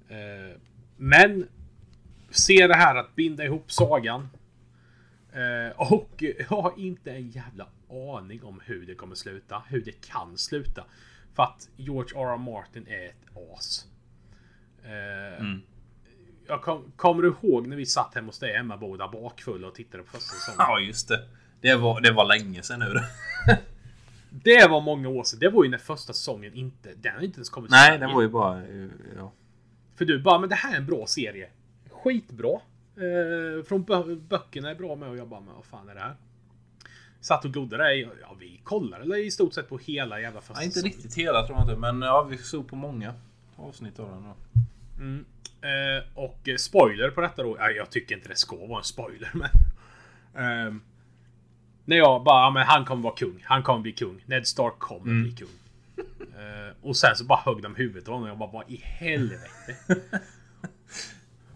mm. 0.09 0.51
Eh, 0.51 0.57
Men 0.97 1.49
se 2.31 2.67
det 2.67 2.77
här 2.77 2.97
att 2.97 3.15
binda 3.15 3.45
ihop 3.45 3.73
sagan. 3.73 4.29
Eh, 5.33 5.93
och 5.93 6.23
jag 6.49 6.63
har 6.63 6.73
inte 6.77 7.11
en 7.11 7.31
jävla 7.31 7.67
aning 7.91 8.45
om 8.45 8.61
hur 8.65 8.87
det 8.87 8.95
kommer 8.95 9.15
sluta. 9.15 9.63
Hur 9.69 9.85
det 9.85 10.07
kan 10.07 10.39
sluta. 10.39 10.85
För 11.35 11.43
att 11.43 11.69
George 11.77 12.19
R.R. 12.21 12.37
Martin 12.39 12.87
är 12.89 13.07
ett 13.09 13.27
as. 13.59 13.87
Eh, 14.85 15.41
Mm. 15.41 15.63
jag 16.47 16.63
kom, 16.63 16.93
kommer 16.97 17.23
du 17.23 17.29
ihåg 17.43 17.67
när 17.67 17.77
vi 17.77 17.87
satt 17.87 18.15
hemma 18.15 18.27
hos 18.27 18.39
dig 18.39 18.55
Emma 18.57 18.77
båda 18.77 19.09
bakfulla 19.09 19.67
och 19.69 19.75
tittade 19.75 20.03
på 20.03 20.11
första 20.11 20.35
säsongen? 20.35 20.57
Ja, 20.59 20.81
just 20.81 21.09
det. 21.09 21.29
Det 21.61 21.75
var, 21.75 22.01
det 22.01 22.13
var 22.13 22.25
länge 22.25 22.63
sedan 22.63 22.79
nu. 22.81 22.95
Det 24.31 24.71
var 24.71 24.81
många 24.81 25.09
år 25.09 25.25
sedan. 25.25 25.39
Det 25.41 25.49
var 25.49 25.65
ju 25.65 25.71
när 25.71 25.79
första 25.79 26.13
säsongen 26.13 26.55
inte... 26.55 26.95
Den 26.95 27.15
har 27.15 27.23
inte 27.23 27.37
ens 27.37 27.51
kommit 27.51 27.71
Nej, 27.71 27.99
den 27.99 28.15
var 28.15 28.23
ju 28.23 28.29
bara... 28.29 28.59
eh, 28.67 28.89
Ja. 29.17 29.33
För 29.95 30.05
du 30.05 30.19
bara, 30.23 30.39
men 30.39 30.49
det 30.49 30.55
här 30.55 30.73
är 30.73 30.77
en 30.77 30.87
bra 30.87 31.07
serie. 31.07 31.49
Skitbra. 31.91 32.51
Eh, 32.97 33.65
från 33.65 33.83
bö 33.83 34.15
böckerna 34.15 34.71
är 34.71 34.75
bra 34.75 34.97
med 34.97 35.11
att 35.11 35.19
jobba 35.19 35.41
med. 35.41 35.55
Vad 35.55 35.65
fan 35.65 35.89
är 35.89 35.95
det 35.95 36.01
här? 36.01 36.17
Satt 37.23 37.45
och 37.45 37.53
glodde 37.53 37.77
där. 37.77 37.91
Ja, 38.21 38.37
vi 38.39 38.61
kollade 38.65 39.03
eller 39.03 39.17
i 39.17 39.31
stort 39.31 39.55
sett 39.55 39.69
på 39.69 39.79
hela 39.79 40.21
jävla 40.21 40.41
första 40.41 40.55
Nej, 40.55 40.65
inte 40.65 40.75
säsongen. 40.75 40.97
riktigt 40.97 41.15
hela 41.15 41.47
tror 41.47 41.59
jag 41.59 41.69
inte. 41.69 41.77
Men 41.81 42.03
ja, 42.03 42.23
vi 42.23 42.39
såg 42.39 42.69
på 42.69 42.77
många 42.77 43.15
avsnitt 43.57 43.99
av 43.99 44.09
den. 44.11 44.23
Då. 44.23 44.35
Mm. 45.03 45.25
Eh, 45.63 46.05
och 46.15 46.49
eh, 46.49 46.57
spoiler 46.57 47.11
på 47.11 47.21
detta 47.21 47.43
då. 47.43 47.57
Ja, 47.59 47.71
jag 47.71 47.91
tycker 47.91 48.15
inte 48.15 48.29
det 48.29 48.37
ska 48.37 48.57
vara 48.67 48.79
en 48.79 48.85
spoiler, 48.85 49.31
men... 49.35 49.49
ehm, 50.45 50.83
när 51.85 51.97
jag 51.97 52.25
bara, 52.25 52.43
ja, 52.47 52.51
men 52.51 52.67
han 52.67 52.85
kommer 52.85 53.03
vara 53.03 53.15
kung. 53.15 53.43
Han 53.45 53.63
kommer 53.63 53.81
bli 53.81 53.93
kung. 53.93 54.23
Ned 54.27 54.47
Stark 54.47 54.79
kommer 54.79 55.11
Mm. 55.11 55.23
bli 55.23 55.33
kung. 55.33 55.49
Eh, 56.39 56.73
och 56.83 56.97
sen 56.97 57.17
så 57.17 57.25
bara 57.25 57.41
högg 57.41 57.63
de 57.63 57.75
huvudet 57.75 58.09
av 58.09 58.15
honom. 58.15 58.29
Jag 58.29 58.39
bara, 58.39 58.51
vad 58.53 58.71
i 58.71 58.77
helvete? 58.85 59.77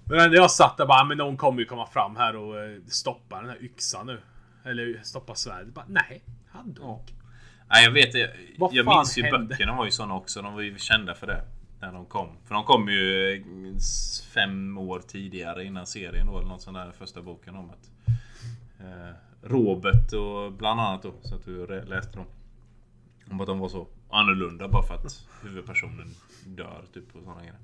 men 0.04 0.30
när 0.30 0.34
jag 0.36 0.50
satt 0.50 0.76
där 0.76 0.86
bara, 0.86 1.04
men 1.04 1.18
någon 1.18 1.36
kommer 1.36 1.60
ju 1.60 1.66
komma 1.66 1.86
fram 1.86 2.16
här 2.16 2.36
och 2.36 2.60
eh, 2.60 2.76
stoppa 2.88 3.40
den 3.40 3.48
här 3.50 3.62
yxan 3.64 4.06
nu. 4.06 4.20
Eller 4.66 5.00
stoppa 5.02 5.34
svärdet. 5.34 5.74
Bara, 5.74 5.84
nej, 5.88 6.24
han 6.48 6.72
dog. 6.72 7.12
Nej, 7.68 7.84
jag 7.84 7.90
vet. 7.90 8.14
Vad 8.58 8.74
Jag 8.74 8.84
fan 8.84 8.98
minns 8.98 9.18
ju 9.18 9.22
hände? 9.22 9.46
böckerna 9.46 9.76
var 9.76 9.84
ju 9.84 9.90
såna 9.90 10.14
också. 10.14 10.42
De 10.42 10.54
var 10.54 10.60
ju 10.62 10.78
kända 10.78 11.14
för 11.14 11.26
det. 11.26 11.42
När 11.80 11.92
de 11.92 12.06
kom. 12.06 12.28
För 12.44 12.54
de 12.54 12.64
kom 12.64 12.88
ju 12.88 13.32
eh, 13.34 13.78
fem 14.34 14.78
år 14.78 15.02
tidigare 15.06 15.64
innan 15.64 15.86
serien 15.86 16.26
då. 16.26 16.38
Eller 16.38 16.48
något 16.48 16.62
sånt 16.62 16.76
där. 16.76 16.92
Första 16.92 17.22
boken 17.22 17.56
om 17.56 17.70
att 17.70 17.90
eh, 18.80 19.14
Robert 19.42 20.12
och 20.12 20.52
bland 20.52 20.80
annat 20.80 21.02
då. 21.02 21.14
Så 21.22 21.34
att 21.34 21.44
du 21.44 21.66
läste 21.66 22.16
dem. 22.16 22.26
Om 23.30 23.40
att 23.40 23.46
de 23.46 23.58
var 23.58 23.68
så 23.68 23.86
annorlunda 24.10 24.68
bara 24.68 24.82
för 24.82 24.94
att 24.94 25.26
huvudpersonen 25.42 26.14
dör 26.44 26.84
typ 26.94 27.16
och 27.16 27.22
sådana 27.22 27.40
grejer. 27.40 27.56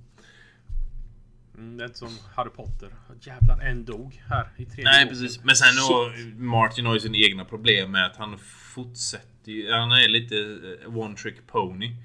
Mm, 1.59 1.76
det 1.76 1.84
är 1.84 1.86
inte 1.86 1.98
som 1.98 2.18
Harry 2.34 2.50
Potter. 2.50 2.88
Jävlar, 3.20 3.61
en 3.61 3.84
dog 3.84 4.22
här 4.28 4.48
i 4.57 4.64
tredje 4.64 4.84
Nej 4.84 5.05
boken. 5.05 5.18
precis. 5.18 5.44
Men 5.44 5.57
sen 5.57 5.76
då, 5.88 6.12
Martin 6.36 6.86
har 6.86 6.94
ju 6.94 7.00
sina 7.00 7.16
egna 7.16 7.44
problem 7.44 7.90
med 7.90 8.07
att 8.07 8.16
han 8.16 8.38
fortsätter 8.74 9.53
ju. 9.53 9.72
Han 9.72 9.92
är 9.92 10.09
lite 10.09 10.36
eh, 10.82 10.98
one 10.98 11.16
trick 11.16 11.46
pony. 11.46 11.96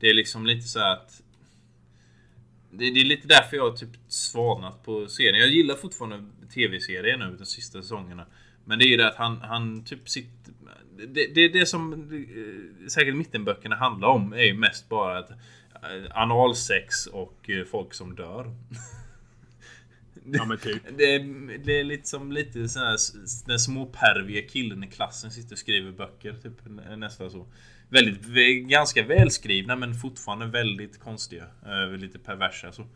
Det 0.00 0.10
är 0.10 0.14
liksom 0.14 0.46
lite 0.46 0.68
så 0.68 0.80
att... 0.80 1.22
Det, 2.70 2.90
det 2.90 3.00
är 3.00 3.04
lite 3.04 3.28
därför 3.28 3.56
jag 3.56 3.70
har 3.70 3.76
typ 3.76 3.90
svalnat 4.08 4.84
på 4.84 5.06
serien. 5.08 5.38
Jag 5.38 5.48
gillar 5.48 5.74
fortfarande 5.74 6.24
tv-serien 6.54 7.20
nu, 7.20 7.36
de 7.38 7.46
sista 7.46 7.82
säsongerna. 7.82 8.26
Men 8.64 8.78
det 8.78 8.84
är 8.84 8.88
ju 8.88 8.96
det 8.96 9.08
att 9.08 9.16
han, 9.16 9.40
han 9.40 9.84
typ 9.84 10.08
sitter... 10.08 10.54
Det, 11.08 11.34
det, 11.34 11.48
det 11.48 11.66
som 11.66 11.92
eh, 11.92 12.86
säkert 12.88 13.14
mittenböckerna 13.14 13.76
handlar 13.76 14.08
om 14.08 14.32
är 14.32 14.42
ju 14.42 14.54
mest 14.54 14.88
bara 14.88 15.18
att 15.18 15.30
analsex 16.10 17.06
och 17.06 17.50
eh, 17.50 17.64
folk 17.64 17.94
som 17.94 18.14
dör. 18.14 18.54
Ja 20.24 20.44
men 20.44 20.58
typ. 20.58 20.82
Det 20.98 21.14
är, 21.14 21.58
det 21.64 21.80
är 21.80 21.84
lite 21.84 22.08
som 22.08 22.32
lite 22.32 22.68
sån 22.68 22.82
här, 22.82 22.96
den 23.46 23.58
småperviga 23.58 24.48
killen 24.48 24.84
i 24.84 24.86
klassen 24.86 25.30
sitter 25.30 25.54
och 25.54 25.58
skriver 25.58 25.92
böcker. 25.92 26.32
Typ 26.32 26.52
nä- 26.66 26.96
nästan 26.96 27.30
så. 27.30 27.46
Väldigt, 27.88 28.22
vä- 28.26 28.66
ganska 28.68 29.02
välskrivna 29.06 29.76
men 29.76 29.94
fortfarande 29.94 30.46
väldigt 30.46 31.00
konstiga. 31.00 31.44
Eh, 31.66 31.96
lite 31.96 32.18
perversa 32.18 32.72
så. 32.72 32.86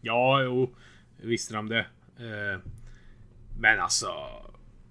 Ja, 0.00 0.42
jo. 0.42 0.74
Visste 1.22 1.54
de 1.54 1.68
det. 1.68 1.86
Eh, 2.18 2.60
Men 3.58 3.80
alltså. 3.80 4.08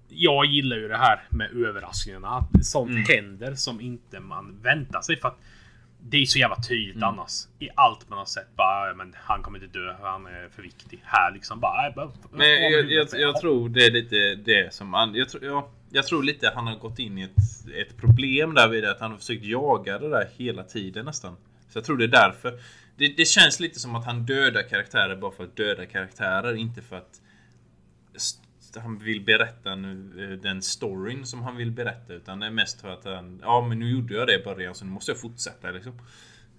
Jag 0.08 0.44
gillar 0.46 0.76
ju 0.76 0.88
det 0.88 0.96
här 0.96 1.22
med 1.30 1.50
överraskningarna. 1.50 2.28
Att 2.28 2.64
sånt 2.66 2.90
Mm. 2.90 3.04
händer 3.08 3.54
som 3.54 3.80
inte 3.80 4.20
man 4.20 4.58
väntar 4.62 5.00
sig. 5.00 5.16
För 5.16 5.28
att 5.28 5.38
det 6.10 6.16
är 6.16 6.26
så 6.26 6.38
jävla 6.38 6.56
tydligt 6.56 6.96
Mm. 6.96 7.08
annars. 7.08 7.32
I 7.58 7.68
allt 7.74 8.08
man 8.08 8.18
har 8.18 8.24
sett. 8.26 8.56
Bara, 8.56 8.94
men 8.94 9.14
han 9.18 9.42
kommer 9.42 9.62
inte 9.64 9.78
dö. 9.78 9.94
Han 10.02 10.26
är 10.26 10.48
för 10.48 10.62
viktig. 10.62 11.00
Här 11.04 11.32
liksom 11.32 11.60
bara. 11.60 11.90
bara 11.96 12.10
Men 12.32 12.48
jag, 12.48 12.72
jag, 12.72 13.08
jag, 13.12 13.20
Ja. 13.20 13.40
tror 13.40 13.68
det 13.68 13.86
är 13.86 13.90
lite 13.90 14.34
det 14.34 14.74
som 14.74 14.94
han, 14.94 15.14
jag, 15.14 15.28
tror, 15.28 15.44
ja, 15.44 15.70
jag 15.90 16.06
tror 16.06 16.22
lite 16.22 16.52
han 16.54 16.66
har 16.66 16.76
gått 16.76 16.98
in 16.98 17.18
i 17.18 17.22
ett, 17.22 17.68
ett 17.90 17.96
problem 17.96 18.54
där 18.54 18.68
vid 18.68 18.84
att 18.84 19.00
han 19.00 19.10
har 19.10 19.18
försökt 19.18 19.44
jaga 19.44 19.98
det 19.98 20.08
där 20.08 20.28
hela 20.36 20.62
tiden 20.62 21.04
nästan. 21.04 21.36
Så 21.68 21.78
jag 21.78 21.84
tror 21.84 21.96
det 21.96 22.04
är 22.04 22.08
därför. 22.08 22.60
Det, 22.96 23.08
det 23.16 23.24
känns 23.24 23.60
lite 23.60 23.80
som 23.80 23.94
att 23.94 24.04
han 24.06 24.26
dödar 24.26 24.62
karaktärer 24.62 25.16
bara 25.16 25.32
för 25.32 25.44
att 25.44 25.56
döda 25.56 25.86
karaktärer, 25.86 26.54
inte 26.54 26.82
för 26.82 26.96
att 26.96 27.20
han 28.74 28.98
vill 28.98 29.24
berätta 29.24 29.74
nu, 29.74 30.24
eh, 30.24 30.38
den 30.38 30.62
storyn 30.62 31.26
som 31.26 31.42
han 31.42 31.56
vill 31.56 31.70
berätta. 31.70 32.12
Utan 32.12 32.40
det 32.40 32.46
är 32.46 32.50
mest 32.50 32.80
för 32.80 32.88
att 32.88 33.04
han, 33.04 33.40
ja 33.42 33.66
men 33.68 33.78
nu 33.78 33.90
gjorde 33.90 34.14
jag 34.14 34.26
det 34.26 34.40
i 34.40 34.44
början 34.44 34.74
så 34.74 34.84
nu 34.84 34.90
måste 34.90 35.10
jag 35.10 35.20
fortsätta 35.20 35.70
liksom. 35.70 35.92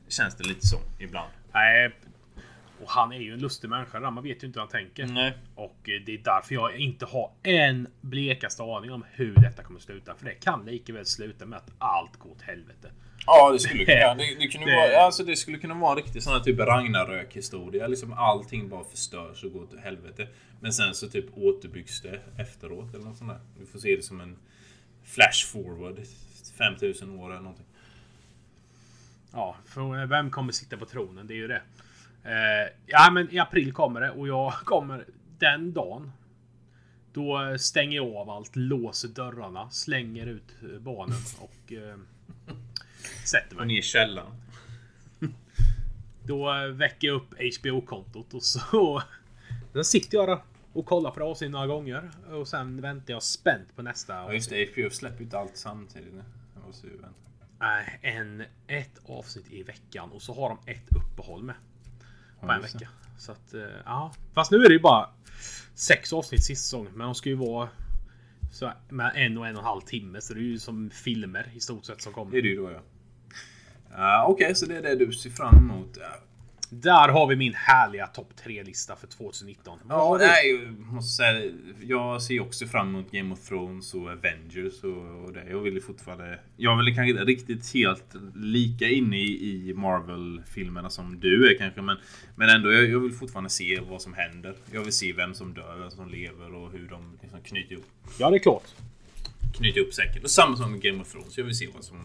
Känns 0.07 0.35
det 0.35 0.47
lite 0.47 0.67
så 0.67 0.77
ibland. 0.99 1.29
Nej. 1.53 1.91
Och 2.81 2.89
han 2.89 3.11
är 3.11 3.19
ju 3.19 3.33
en 3.33 3.39
lustig 3.39 3.69
människa. 3.69 4.11
Man 4.11 4.23
vet 4.23 4.43
ju 4.43 4.47
inte 4.47 4.59
hur 4.59 4.61
han 4.61 4.69
tänker. 4.69 5.05
Nej. 5.07 5.37
Och 5.55 5.89
eh, 5.89 6.01
det 6.05 6.13
är 6.13 6.21
därför 6.23 6.55
jag 6.55 6.77
inte 6.77 7.05
har 7.05 7.31
en 7.43 7.87
blekaste 8.01 8.63
aning 8.63 8.91
om 8.91 9.05
hur 9.11 9.35
detta 9.35 9.63
kommer 9.63 9.79
sluta. 9.79 10.15
För 10.15 10.25
det 10.25 10.33
kan 10.33 10.65
lika 10.65 10.93
väl 10.93 11.05
sluta 11.05 11.45
med 11.45 11.57
att 11.57 11.71
allt 11.77 12.17
går 12.17 12.31
åt 12.31 12.41
helvete. 12.41 12.91
Ja, 13.27 13.51
det 13.51 13.59
skulle 13.59 13.85
kunna, 13.85 14.15
det, 14.15 14.35
det 14.39 14.47
kunde 14.47 14.75
vara, 14.75 15.05
alltså 15.05 15.23
det 15.23 15.35
skulle 15.35 15.57
kunna 15.57 15.73
vara 15.73 15.91
en 15.91 15.97
riktig 15.97 16.23
sån 16.23 16.33
här 16.33 16.39
typ 16.39 16.59
Ragnarök 16.59 17.35
historia. 17.35 17.87
Liksom 17.87 18.13
allting 18.13 18.69
bara 18.69 18.83
förstörs 18.83 19.43
och 19.43 19.51
går 19.51 19.65
till 19.65 19.79
helvete. 19.79 20.27
Men 20.59 20.73
sen 20.73 20.93
så 20.93 21.07
typ 21.07 21.25
återbyggs 21.37 22.01
det 22.01 22.19
efteråt 22.37 22.93
eller 22.93 23.05
något 23.05 23.17
sånt 23.17 23.31
där. 23.31 23.39
Vi 23.59 23.65
får 23.65 23.79
se 23.79 23.95
det 23.95 24.01
som 24.03 24.21
en 24.21 24.37
flash 25.03 25.47
forward. 25.47 25.99
5000 26.57 27.19
år 27.19 27.29
eller 27.29 27.41
någonting. 27.41 27.65
Ja, 29.31 29.55
för 29.65 30.05
vem 30.05 30.31
kommer 30.31 30.51
sitta 30.51 30.77
på 30.77 30.85
tronen? 30.85 31.27
Det 31.27 31.33
är 31.33 31.35
ju 31.35 31.47
det. 31.47 31.61
Eh, 32.23 32.73
ja, 32.85 33.11
men 33.11 33.33
i 33.33 33.39
april 33.39 33.73
kommer 33.73 34.01
det 34.01 34.11
och 34.11 34.27
jag 34.27 34.53
kommer 34.63 35.05
den 35.39 35.73
dagen. 35.73 36.11
Då 37.13 37.57
stänger 37.59 37.95
jag 37.95 38.15
av 38.15 38.29
allt, 38.29 38.55
låser 38.55 39.07
dörrarna, 39.07 39.69
slänger 39.69 40.25
ut 40.25 40.55
eh, 40.61 40.79
barnen 40.79 41.19
och 41.39 41.73
eh, 41.73 41.97
sätter 43.27 43.55
Och 43.55 43.57
mig. 43.57 43.67
ner 43.67 43.79
i 43.79 43.81
källaren. 43.81 44.31
Då 46.23 46.53
eh, 46.53 46.67
väcker 46.67 47.07
jag 47.07 47.15
upp 47.15 47.33
HBO-kontot 47.59 48.33
och 48.33 48.43
så... 48.43 49.03
Sen 49.73 49.85
sitter 49.85 50.17
jag 50.17 50.27
där 50.29 50.39
och 50.73 50.85
kollar 50.85 51.11
på 51.11 51.35
det 51.39 51.49
några 51.49 51.67
gånger. 51.67 52.11
Och 52.31 52.47
sen 52.47 52.81
väntar 52.81 53.13
jag 53.13 53.23
spänt 53.23 53.75
på 53.75 53.81
nästa. 53.81 54.13
Ja 54.13 54.33
just 54.33 54.49
det, 54.49 54.69
HBO 54.73 54.89
släpper 54.89 55.17
ju 55.17 55.23
inte 55.23 55.39
allt 55.39 55.57
samtidigt. 55.57 56.13
Jag 56.55 56.67
måste 56.67 56.87
ju 56.87 56.93
vänta. 56.93 57.15
Nej, 57.59 57.99
en, 58.01 58.43
ett 58.67 58.99
avsnitt 59.05 59.51
i 59.51 59.63
veckan 59.63 60.11
och 60.11 60.21
så 60.21 60.33
har 60.33 60.49
de 60.49 60.71
ett 60.71 60.95
uppehåll 60.95 61.43
med. 61.43 61.55
På 62.39 62.47
Ja, 62.47 62.55
en 62.55 62.61
vecka. 62.61 62.89
Så 63.17 63.31
att, 63.31 63.53
eh, 63.53 63.61
ja. 63.85 64.13
Fast 64.33 64.51
nu 64.51 64.57
är 64.57 64.67
det 64.69 64.73
ju 64.73 64.79
bara 64.81 65.09
sex 65.75 66.13
avsnitt 66.13 66.43
sista 66.43 66.63
säsongen. 66.63 66.91
Men 66.95 67.05
de 67.05 67.15
ska 67.15 67.29
ju 67.29 67.35
vara 67.35 67.69
så, 68.51 68.71
med 68.89 69.11
en 69.15 69.37
och 69.37 69.47
en 69.47 69.55
och 69.55 69.59
en 69.61 69.65
halv 69.65 69.81
timme. 69.81 70.21
Så 70.21 70.33
det 70.33 70.39
är 70.39 70.43
ju 70.43 70.59
som 70.59 70.89
filmer 70.89 71.51
i 71.55 71.59
stort 71.59 71.85
sett 71.85 72.01
som 72.01 72.11
Det 72.11 72.19
är 72.19 72.23
kommer. 72.23 72.31
det 72.41 72.47
ju 72.47 72.55
då 72.55 72.71
ja. 72.71 72.81
Uh, 73.91 74.29
Okej, 74.29 74.55
så 74.55 74.65
det 74.65 74.77
är 74.77 74.81
det 74.81 74.95
du 74.95 75.11
ser 75.11 75.29
fram 75.29 75.57
emot. 75.57 75.97
Ja, 75.99 76.07
Där 76.69 77.09
har 77.09 77.27
vi 77.27 77.35
min 77.35 77.53
härliga 77.53 78.07
topp 78.07 78.33
3-lista 78.45 78.95
för 78.95 79.07
2019. 79.07 79.79
Vad 79.83 80.21
Ja, 80.21 80.27
nej, 80.27 80.51
jag 80.51 80.93
måste 80.93 81.23
säga 81.23 81.51
Jag 81.81 82.21
ser 82.21 82.39
också 82.39 82.65
fram 82.65 82.87
emot 82.87 83.11
Game 83.11 83.33
of 83.33 83.39
Thrones 83.47 83.93
och 83.93 84.01
Avengers 84.09 84.83
och, 84.83 85.23
och 85.25 85.33
det. 85.33 85.49
Jag 85.49 85.59
vill 85.59 85.81
fortfarande... 85.81 86.39
Jag 86.57 86.77
väl 86.77 86.95
kanske 86.95 87.09
inte 87.09 87.23
riktigt 87.23 87.73
helt 87.73 88.15
lika 88.35 88.87
inne 88.87 89.17
i, 89.17 89.69
i 89.69 89.73
Marvel-filmerna 89.73 90.89
som 90.89 91.19
du 91.19 91.51
är 91.51 91.57
kanske. 91.57 91.81
Men, 91.81 91.97
men 92.35 92.49
ändå, 92.49 92.71
jag, 92.71 92.89
jag 92.89 92.99
vill 92.99 93.13
fortfarande 93.13 93.49
se 93.49 93.79
vad 93.89 94.01
som 94.01 94.13
händer. 94.13 94.55
Jag 94.71 94.81
vill 94.81 94.93
se 94.93 95.13
vem 95.13 95.33
som 95.33 95.53
dör, 95.53 95.75
vem 95.79 95.91
som 95.91 96.09
lever 96.09 96.55
och 96.55 96.71
hur 96.71 96.87
de 96.89 97.17
liksom 97.21 97.41
knyter 97.41 97.73
ihop, 97.73 97.85
Ja, 98.19 98.29
det 98.29 98.37
är 98.37 98.39
klart. 98.39 98.67
knyter 99.57 99.79
ihop 99.81 99.93
säcken. 99.93 100.23
Och 100.23 100.29
samma 100.31 100.57
som 100.57 100.71
med 100.71 100.81
Game 100.81 101.01
of 101.01 101.11
Thrones. 101.11 101.37
Jag 101.37 101.45
vill 101.45 101.55
se 101.57 101.67
vad 101.75 101.83
som, 101.83 101.97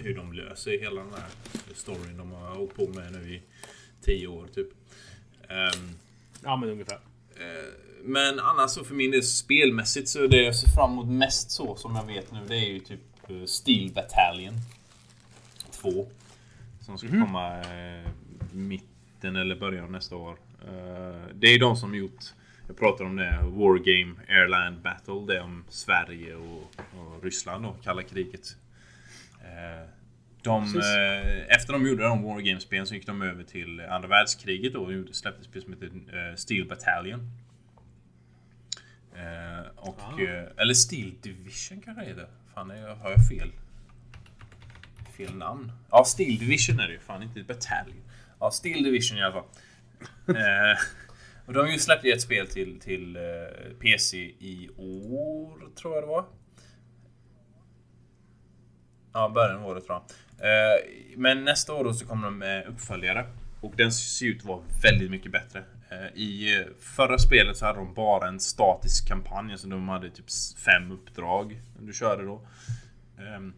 hur 0.00 0.14
de 0.16 0.32
löser 0.32 0.70
hela 0.80 1.00
den 1.00 1.12
här 1.12 1.28
storyn 1.74 2.16
de 2.16 2.32
har 2.32 2.54
hållit 2.54 2.74
på 2.76 2.86
med 2.88 3.12
nu 3.12 3.34
i 3.34 3.42
tio 4.04 4.26
år 4.26 4.46
typ. 4.54 4.68
Ehm, 5.48 5.90
Ja, 6.42 6.56
men 6.56 6.68
ungefär. 6.70 6.98
Eh, 7.36 7.72
Men 8.04 8.38
annars 8.38 8.70
så 8.70 8.84
för 8.84 8.94
min 8.94 9.10
del 9.10 9.22
spelmässigt 9.22 10.08
så 10.08 10.26
det 10.26 10.42
jag 10.42 10.56
ser 10.56 10.68
fram 10.68 10.90
emot 10.92 11.08
mest 11.08 11.50
så 11.50 11.76
som 11.76 11.96
jag 11.96 12.06
vet 12.06 12.32
nu 12.32 12.38
det 12.48 12.56
är 12.56 12.68
ju 12.72 12.78
typ 12.78 13.00
eh, 13.28 13.44
Steel 13.44 13.92
Battalion 13.92 14.54
2. 15.70 16.06
Som 16.80 16.98
ska 16.98 17.08
komma 17.08 17.60
eh, 17.60 18.10
mitt, 18.52 18.82
mitten 19.14 19.36
eller 19.36 19.56
början 19.56 19.84
av 19.84 19.90
nästa 19.90 20.16
år. 20.16 20.36
Eh, 20.68 21.26
det 21.34 21.46
är 21.46 21.58
de 21.58 21.76
som 21.76 21.94
gjort, 21.94 22.24
jag 22.66 22.76
pratar 22.76 23.04
om 23.04 23.16
det, 23.16 23.38
Wargame 23.42 24.14
Airland 24.28 24.80
Battle. 24.82 25.24
Det 25.26 25.36
är 25.36 25.42
om 25.42 25.64
Sverige 25.68 26.34
och, 26.34 26.62
och 26.96 27.24
Ryssland 27.24 27.64
då, 27.64 27.76
kalla 27.82 28.02
kriget. 28.02 28.56
Eh, 29.50 29.88
de, 30.42 30.62
eh, 30.64 31.56
efter 31.56 31.72
de 31.72 31.86
gjorde 31.86 32.02
de 32.02 32.22
Wargame-spelen 32.22 32.86
så 32.86 32.94
gick 32.94 33.06
de 33.06 33.22
över 33.22 33.44
till 33.44 33.80
andra 33.80 34.08
världskriget 34.08 34.72
då 34.72 34.80
och 34.80 35.14
släppte 35.14 35.40
ett 35.40 35.46
spel 35.46 35.62
som 35.62 35.72
heter 35.72 35.86
eh, 36.30 36.34
Steel 36.36 36.68
Battalion. 36.68 37.30
Eh, 39.14 39.66
och, 39.76 39.96
Ah. 40.00 40.20
eh, 40.22 40.44
eller 40.56 40.74
Steel 40.74 41.12
Division 41.22 41.80
kanske 41.80 42.02
det 42.02 42.08
heter. 42.08 42.26
Fan, 42.54 42.70
jag- 42.70 42.96
har 42.96 43.10
jag 43.10 43.28
fel? 43.28 43.52
Fel 45.16 45.34
namn? 45.36 45.72
Ja, 45.90 46.04
Steel 46.04 46.38
Division 46.38 46.80
är 46.80 46.86
det 46.86 46.92
ju. 46.92 46.98
Fan, 47.00 47.22
inte 47.22 47.42
Battalion. 47.42 48.02
Ja, 48.40 48.50
Steel 48.50 48.82
Division 48.82 49.18
i 49.18 49.22
alla 49.22 49.32
fall. 49.32 49.44
och 51.46 51.52
de 51.52 51.58
har 51.60 51.66
ju 51.68 52.12
ett 52.12 52.20
spel 52.22 52.46
till, 52.48 52.80
till 52.80 53.18
PC 53.80 54.18
i 54.18 54.68
år, 54.76 55.74
tror 55.76 55.94
jag 55.94 56.02
det 56.02 56.06
var. 56.08 56.24
Ja, 59.12 59.28
början 59.28 59.56
av 59.56 59.66
året 59.66 59.86
tror 59.86 59.98
jag. 59.98 60.06
Eh, 60.48 60.80
men 61.16 61.44
nästa 61.44 61.74
år 61.74 61.84
då 61.84 61.94
så 61.94 62.06
kommer 62.06 62.24
de 62.24 62.38
med 62.38 62.66
uppföljare. 62.66 63.26
Och 63.60 63.74
den 63.76 63.92
ser 63.92 64.26
ut 64.26 64.40
att 64.40 64.44
vara 64.44 64.60
väldigt 64.82 65.10
mycket 65.10 65.32
bättre. 65.32 65.64
Eh, 65.90 66.20
I 66.20 66.56
eh, 66.56 66.66
förra 66.80 67.18
spelet 67.18 67.56
så 67.56 67.66
hade 67.66 67.78
de 67.78 67.94
bara 67.94 68.28
en 68.28 68.40
statisk 68.40 69.08
kampanj. 69.08 69.52
Alltså 69.52 69.68
de 69.68 69.88
hade 69.88 70.10
typ 70.10 70.30
fem 70.64 70.90
uppdrag 70.90 71.60
du 71.78 71.92
körde 71.92 72.24
då. 72.24 72.40
Ehm, 73.18 73.52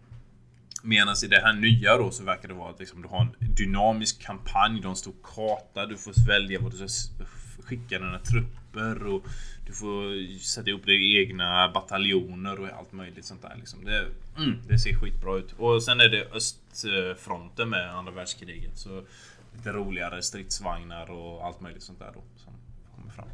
medan 0.82 1.14
i 1.24 1.26
det 1.26 1.40
här 1.40 1.52
nya 1.52 1.96
då 1.96 2.10
så 2.10 2.24
verkar 2.24 2.48
det 2.48 2.54
vara 2.54 2.70
att 2.70 2.78
liksom, 2.78 3.02
du 3.02 3.08
har 3.08 3.20
en 3.20 3.54
dynamisk 3.54 4.22
kampanj. 4.22 4.80
Du 4.80 4.86
har 4.86 4.90
en 4.90 4.96
stor 4.96 5.14
karta. 5.22 5.86
Du 5.86 5.96
får 5.96 6.28
välja 6.28 6.60
vad 6.60 6.72
du 6.72 6.88
ska 6.88 7.24
skicka 7.62 7.98
dina 7.98 8.18
trupper. 8.18 9.06
Och 9.06 9.22
du 9.66 9.72
får 9.72 10.38
sätta 10.38 10.70
ihop 10.70 10.86
dina 10.86 11.20
egna 11.20 11.70
bataljoner 11.74 12.60
och 12.60 12.68
allt 12.68 12.92
möjligt 12.92 13.24
sånt 13.24 13.42
där. 13.42 13.56
Liksom. 13.56 13.84
Det, 13.84 14.06
mm, 14.36 14.58
det 14.68 14.78
ser 14.78 14.94
skitbra 14.94 15.38
ut. 15.38 15.52
Och 15.52 15.82
sen 15.82 16.00
är 16.00 16.08
det 16.08 16.28
östfronten 16.32 17.68
med 17.68 17.94
andra 17.94 18.12
världskriget. 18.12 18.78
Så 18.78 19.02
lite 19.56 19.72
roligare 19.72 20.22
stridsvagnar 20.22 21.10
och 21.10 21.46
allt 21.46 21.60
möjligt 21.60 21.82
sånt 21.82 21.98
där 21.98 22.10
då. 22.14 22.22
Som 22.36 22.52
kommer 22.96 23.12
fram. 23.12 23.28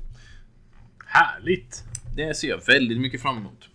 Härligt! 1.06 1.84
Det 2.16 2.34
ser 2.34 2.48
jag 2.48 2.66
väldigt 2.66 3.00
mycket 3.00 3.22
fram 3.22 3.36
emot. 3.36 3.68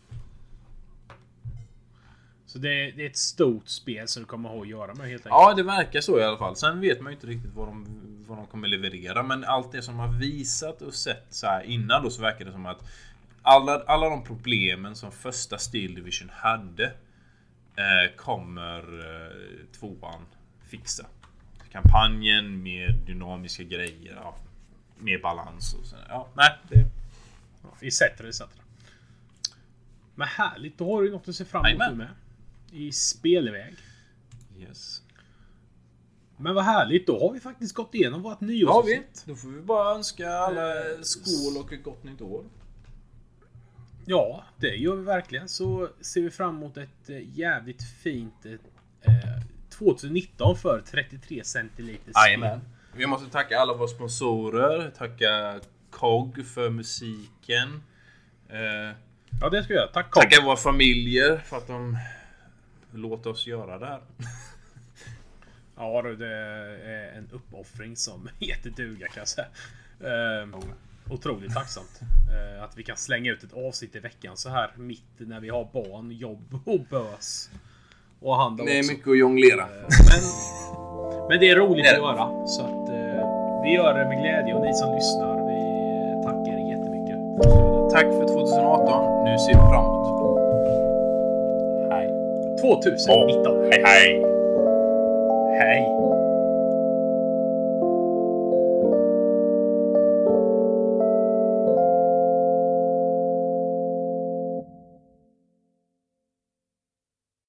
Så 2.53 2.59
det, 2.59 2.91
det 2.91 3.03
är 3.05 3.09
ett 3.09 3.17
stort 3.17 3.67
spel 3.67 4.07
som 4.07 4.23
du 4.23 4.27
kommer 4.27 4.49
ha 4.49 4.61
att 4.61 4.67
göra 4.67 4.93
med 4.93 5.09
helt 5.09 5.25
enkelt. 5.25 5.25
Ja, 5.25 5.53
det 5.53 5.63
verkar 5.63 6.01
så 6.01 6.19
i 6.19 6.23
alla 6.23 6.37
fall. 6.37 6.55
Sen 6.55 6.81
vet 6.81 7.01
man 7.01 7.11
ju 7.11 7.15
inte 7.15 7.27
riktigt 7.27 7.51
vad 7.53 7.67
de, 7.67 7.85
vad 8.27 8.37
de 8.37 8.47
kommer 8.47 8.67
leverera. 8.67 9.23
Men 9.23 9.43
allt 9.43 9.71
det 9.71 9.81
som 9.81 9.99
har 9.99 10.07
visat 10.07 10.81
och 10.81 10.93
sett 10.93 11.25
så 11.29 11.47
här 11.47 11.63
innan 11.63 12.03
då 12.03 12.09
så 12.09 12.21
verkar 12.21 12.45
det 12.45 12.51
som 12.51 12.65
att 12.65 12.83
alla, 13.41 13.83
alla 13.87 14.09
de 14.09 14.23
problemen 14.23 14.95
som 14.95 15.11
första 15.11 15.57
Steel 15.57 15.95
Division 15.95 16.29
hade 16.33 16.85
eh, 17.75 18.15
kommer 18.15 18.79
eh, 18.79 19.77
tvåan 19.79 20.25
fixa. 20.67 21.05
Kampanjen 21.71 22.63
med 22.63 22.95
dynamiska 23.05 23.63
grejer. 23.63 24.19
Ja, 24.23 24.35
mer 24.97 25.19
balans 25.19 25.73
och 25.73 25.85
så. 25.85 25.95
Ja, 26.09 26.27
nej. 26.33 26.59
Det, 26.69 26.85
Etc. 27.87 28.01
etc. 28.01 28.41
Men 30.15 30.27
härligt, 30.27 30.77
då 30.77 30.95
har 30.95 31.03
du 31.03 31.11
något 31.11 31.27
att 31.27 31.35
se 31.35 31.45
fram 31.45 31.65
emot 31.65 31.97
med. 31.97 32.07
I 32.73 32.91
spelväg. 32.91 33.75
yes. 34.59 35.01
Men 36.37 36.55
vad 36.55 36.63
härligt, 36.63 37.07
då 37.07 37.19
har 37.19 37.33
vi 37.33 37.39
faktiskt 37.39 37.75
gått 37.75 37.95
igenom 37.95 38.21
vårt 38.21 38.37
Ja, 38.41 38.47
nyårsavsnitt. 38.47 39.23
vi. 39.25 39.31
Då 39.31 39.35
får 39.35 39.47
vi 39.49 39.61
bara 39.61 39.95
önska 39.95 40.29
alla 40.29 40.73
skål 41.01 41.57
och 41.63 41.73
ett 41.73 41.83
gott 41.83 42.03
nytt 42.03 42.21
år. 42.21 42.45
Ja, 44.05 44.43
det 44.57 44.75
gör 44.75 44.95
vi 44.95 45.03
verkligen. 45.03 45.49
Så 45.49 45.89
ser 46.01 46.21
vi 46.21 46.29
fram 46.31 46.55
emot 46.57 46.77
ett 46.77 47.09
eh, 47.09 47.37
jävligt 47.39 47.83
fint 48.03 48.45
eh, 48.45 48.53
2019 49.69 50.57
för 50.57 50.81
33 50.91 51.43
centiliter. 51.43 52.11
Jajamän. 52.15 52.61
Vi 52.95 53.05
måste 53.07 53.29
tacka 53.29 53.59
alla 53.59 53.73
våra 53.73 53.87
sponsorer. 53.87 54.89
Tacka 54.97 55.59
KOG 55.89 56.45
för 56.45 56.69
musiken. 56.69 57.83
Eh, 58.49 58.97
Ja, 59.41 59.49
det 59.49 59.63
ska 59.63 59.73
jag 59.73 59.81
göra. 59.81 59.91
Tack 59.91 60.11
Carl. 60.11 60.23
tacka 60.23 60.41
våra 60.45 60.55
familjer 60.57 61.37
för 61.37 61.57
att 61.57 61.67
de 61.67 61.97
låter 62.97 63.29
oss 63.29 63.47
göra 63.47 63.79
det 63.79 63.85
här. 63.85 64.01
Ja, 65.77 66.01
du, 66.01 66.15
det 66.15 66.27
är 66.35 67.17
en 67.17 67.29
uppoffring 67.31 67.95
som 67.95 68.29
heter 68.39 68.69
duga 68.69 69.07
kan 69.07 69.21
jag 69.21 69.27
säga. 69.27 69.47
Eh, 69.99 70.47
otroligt 71.13 71.53
tacksamt. 71.53 71.99
Eh, 72.33 72.63
att 72.63 72.77
vi 72.77 72.83
kan 72.83 72.97
slänga 72.97 73.31
ut 73.31 73.43
ett 73.43 73.53
avsnitt 73.53 73.95
i 73.95 73.99
veckan 73.99 74.37
så 74.37 74.49
här 74.49 74.71
mitt 74.75 75.03
när 75.17 75.39
vi 75.39 75.49
har 75.49 75.67
barn, 75.73 76.11
jobb 76.11 76.59
och 76.65 76.79
bös. 76.89 77.49
Och 78.19 78.35
hand 78.35 78.59
om 78.59 78.65
Det 78.65 78.71
är 78.77 78.79
också. 78.79 78.91
mycket 78.91 79.07
att 79.07 79.17
jonglera. 79.17 79.61
Eh, 79.63 79.69
Men, 80.09 80.21
men 81.29 81.39
det 81.39 81.49
är 81.49 81.55
roligt 81.55 81.83
Det 81.85 81.89
är 81.89 81.93
att 81.93 82.17
göra. 82.17 82.47
Så 82.47 82.61
att 82.61 82.89
eh, 82.89 83.61
vi 83.63 83.69
gör 83.73 83.93
det 83.99 84.05
med 84.09 84.17
glädje 84.21 84.53
och 84.53 84.61
ni 84.65 84.73
som 84.73 84.95
lyssnar, 84.95 85.33
vi 85.51 85.59
tackar 86.27 86.53
er 86.59 86.63
jättemycket. 86.73 87.17
Tack 87.93 88.07
för 88.17 88.25
2018. 88.27 89.23
Nu 89.25 89.37
ser 89.45 89.53
vi 89.61 89.63
framåt. 89.71 90.02
Hej. 90.02 90.02
2019. 92.63 93.69
Hej 93.71 93.81
hej. 93.85 94.21
Hej! 95.59 96.02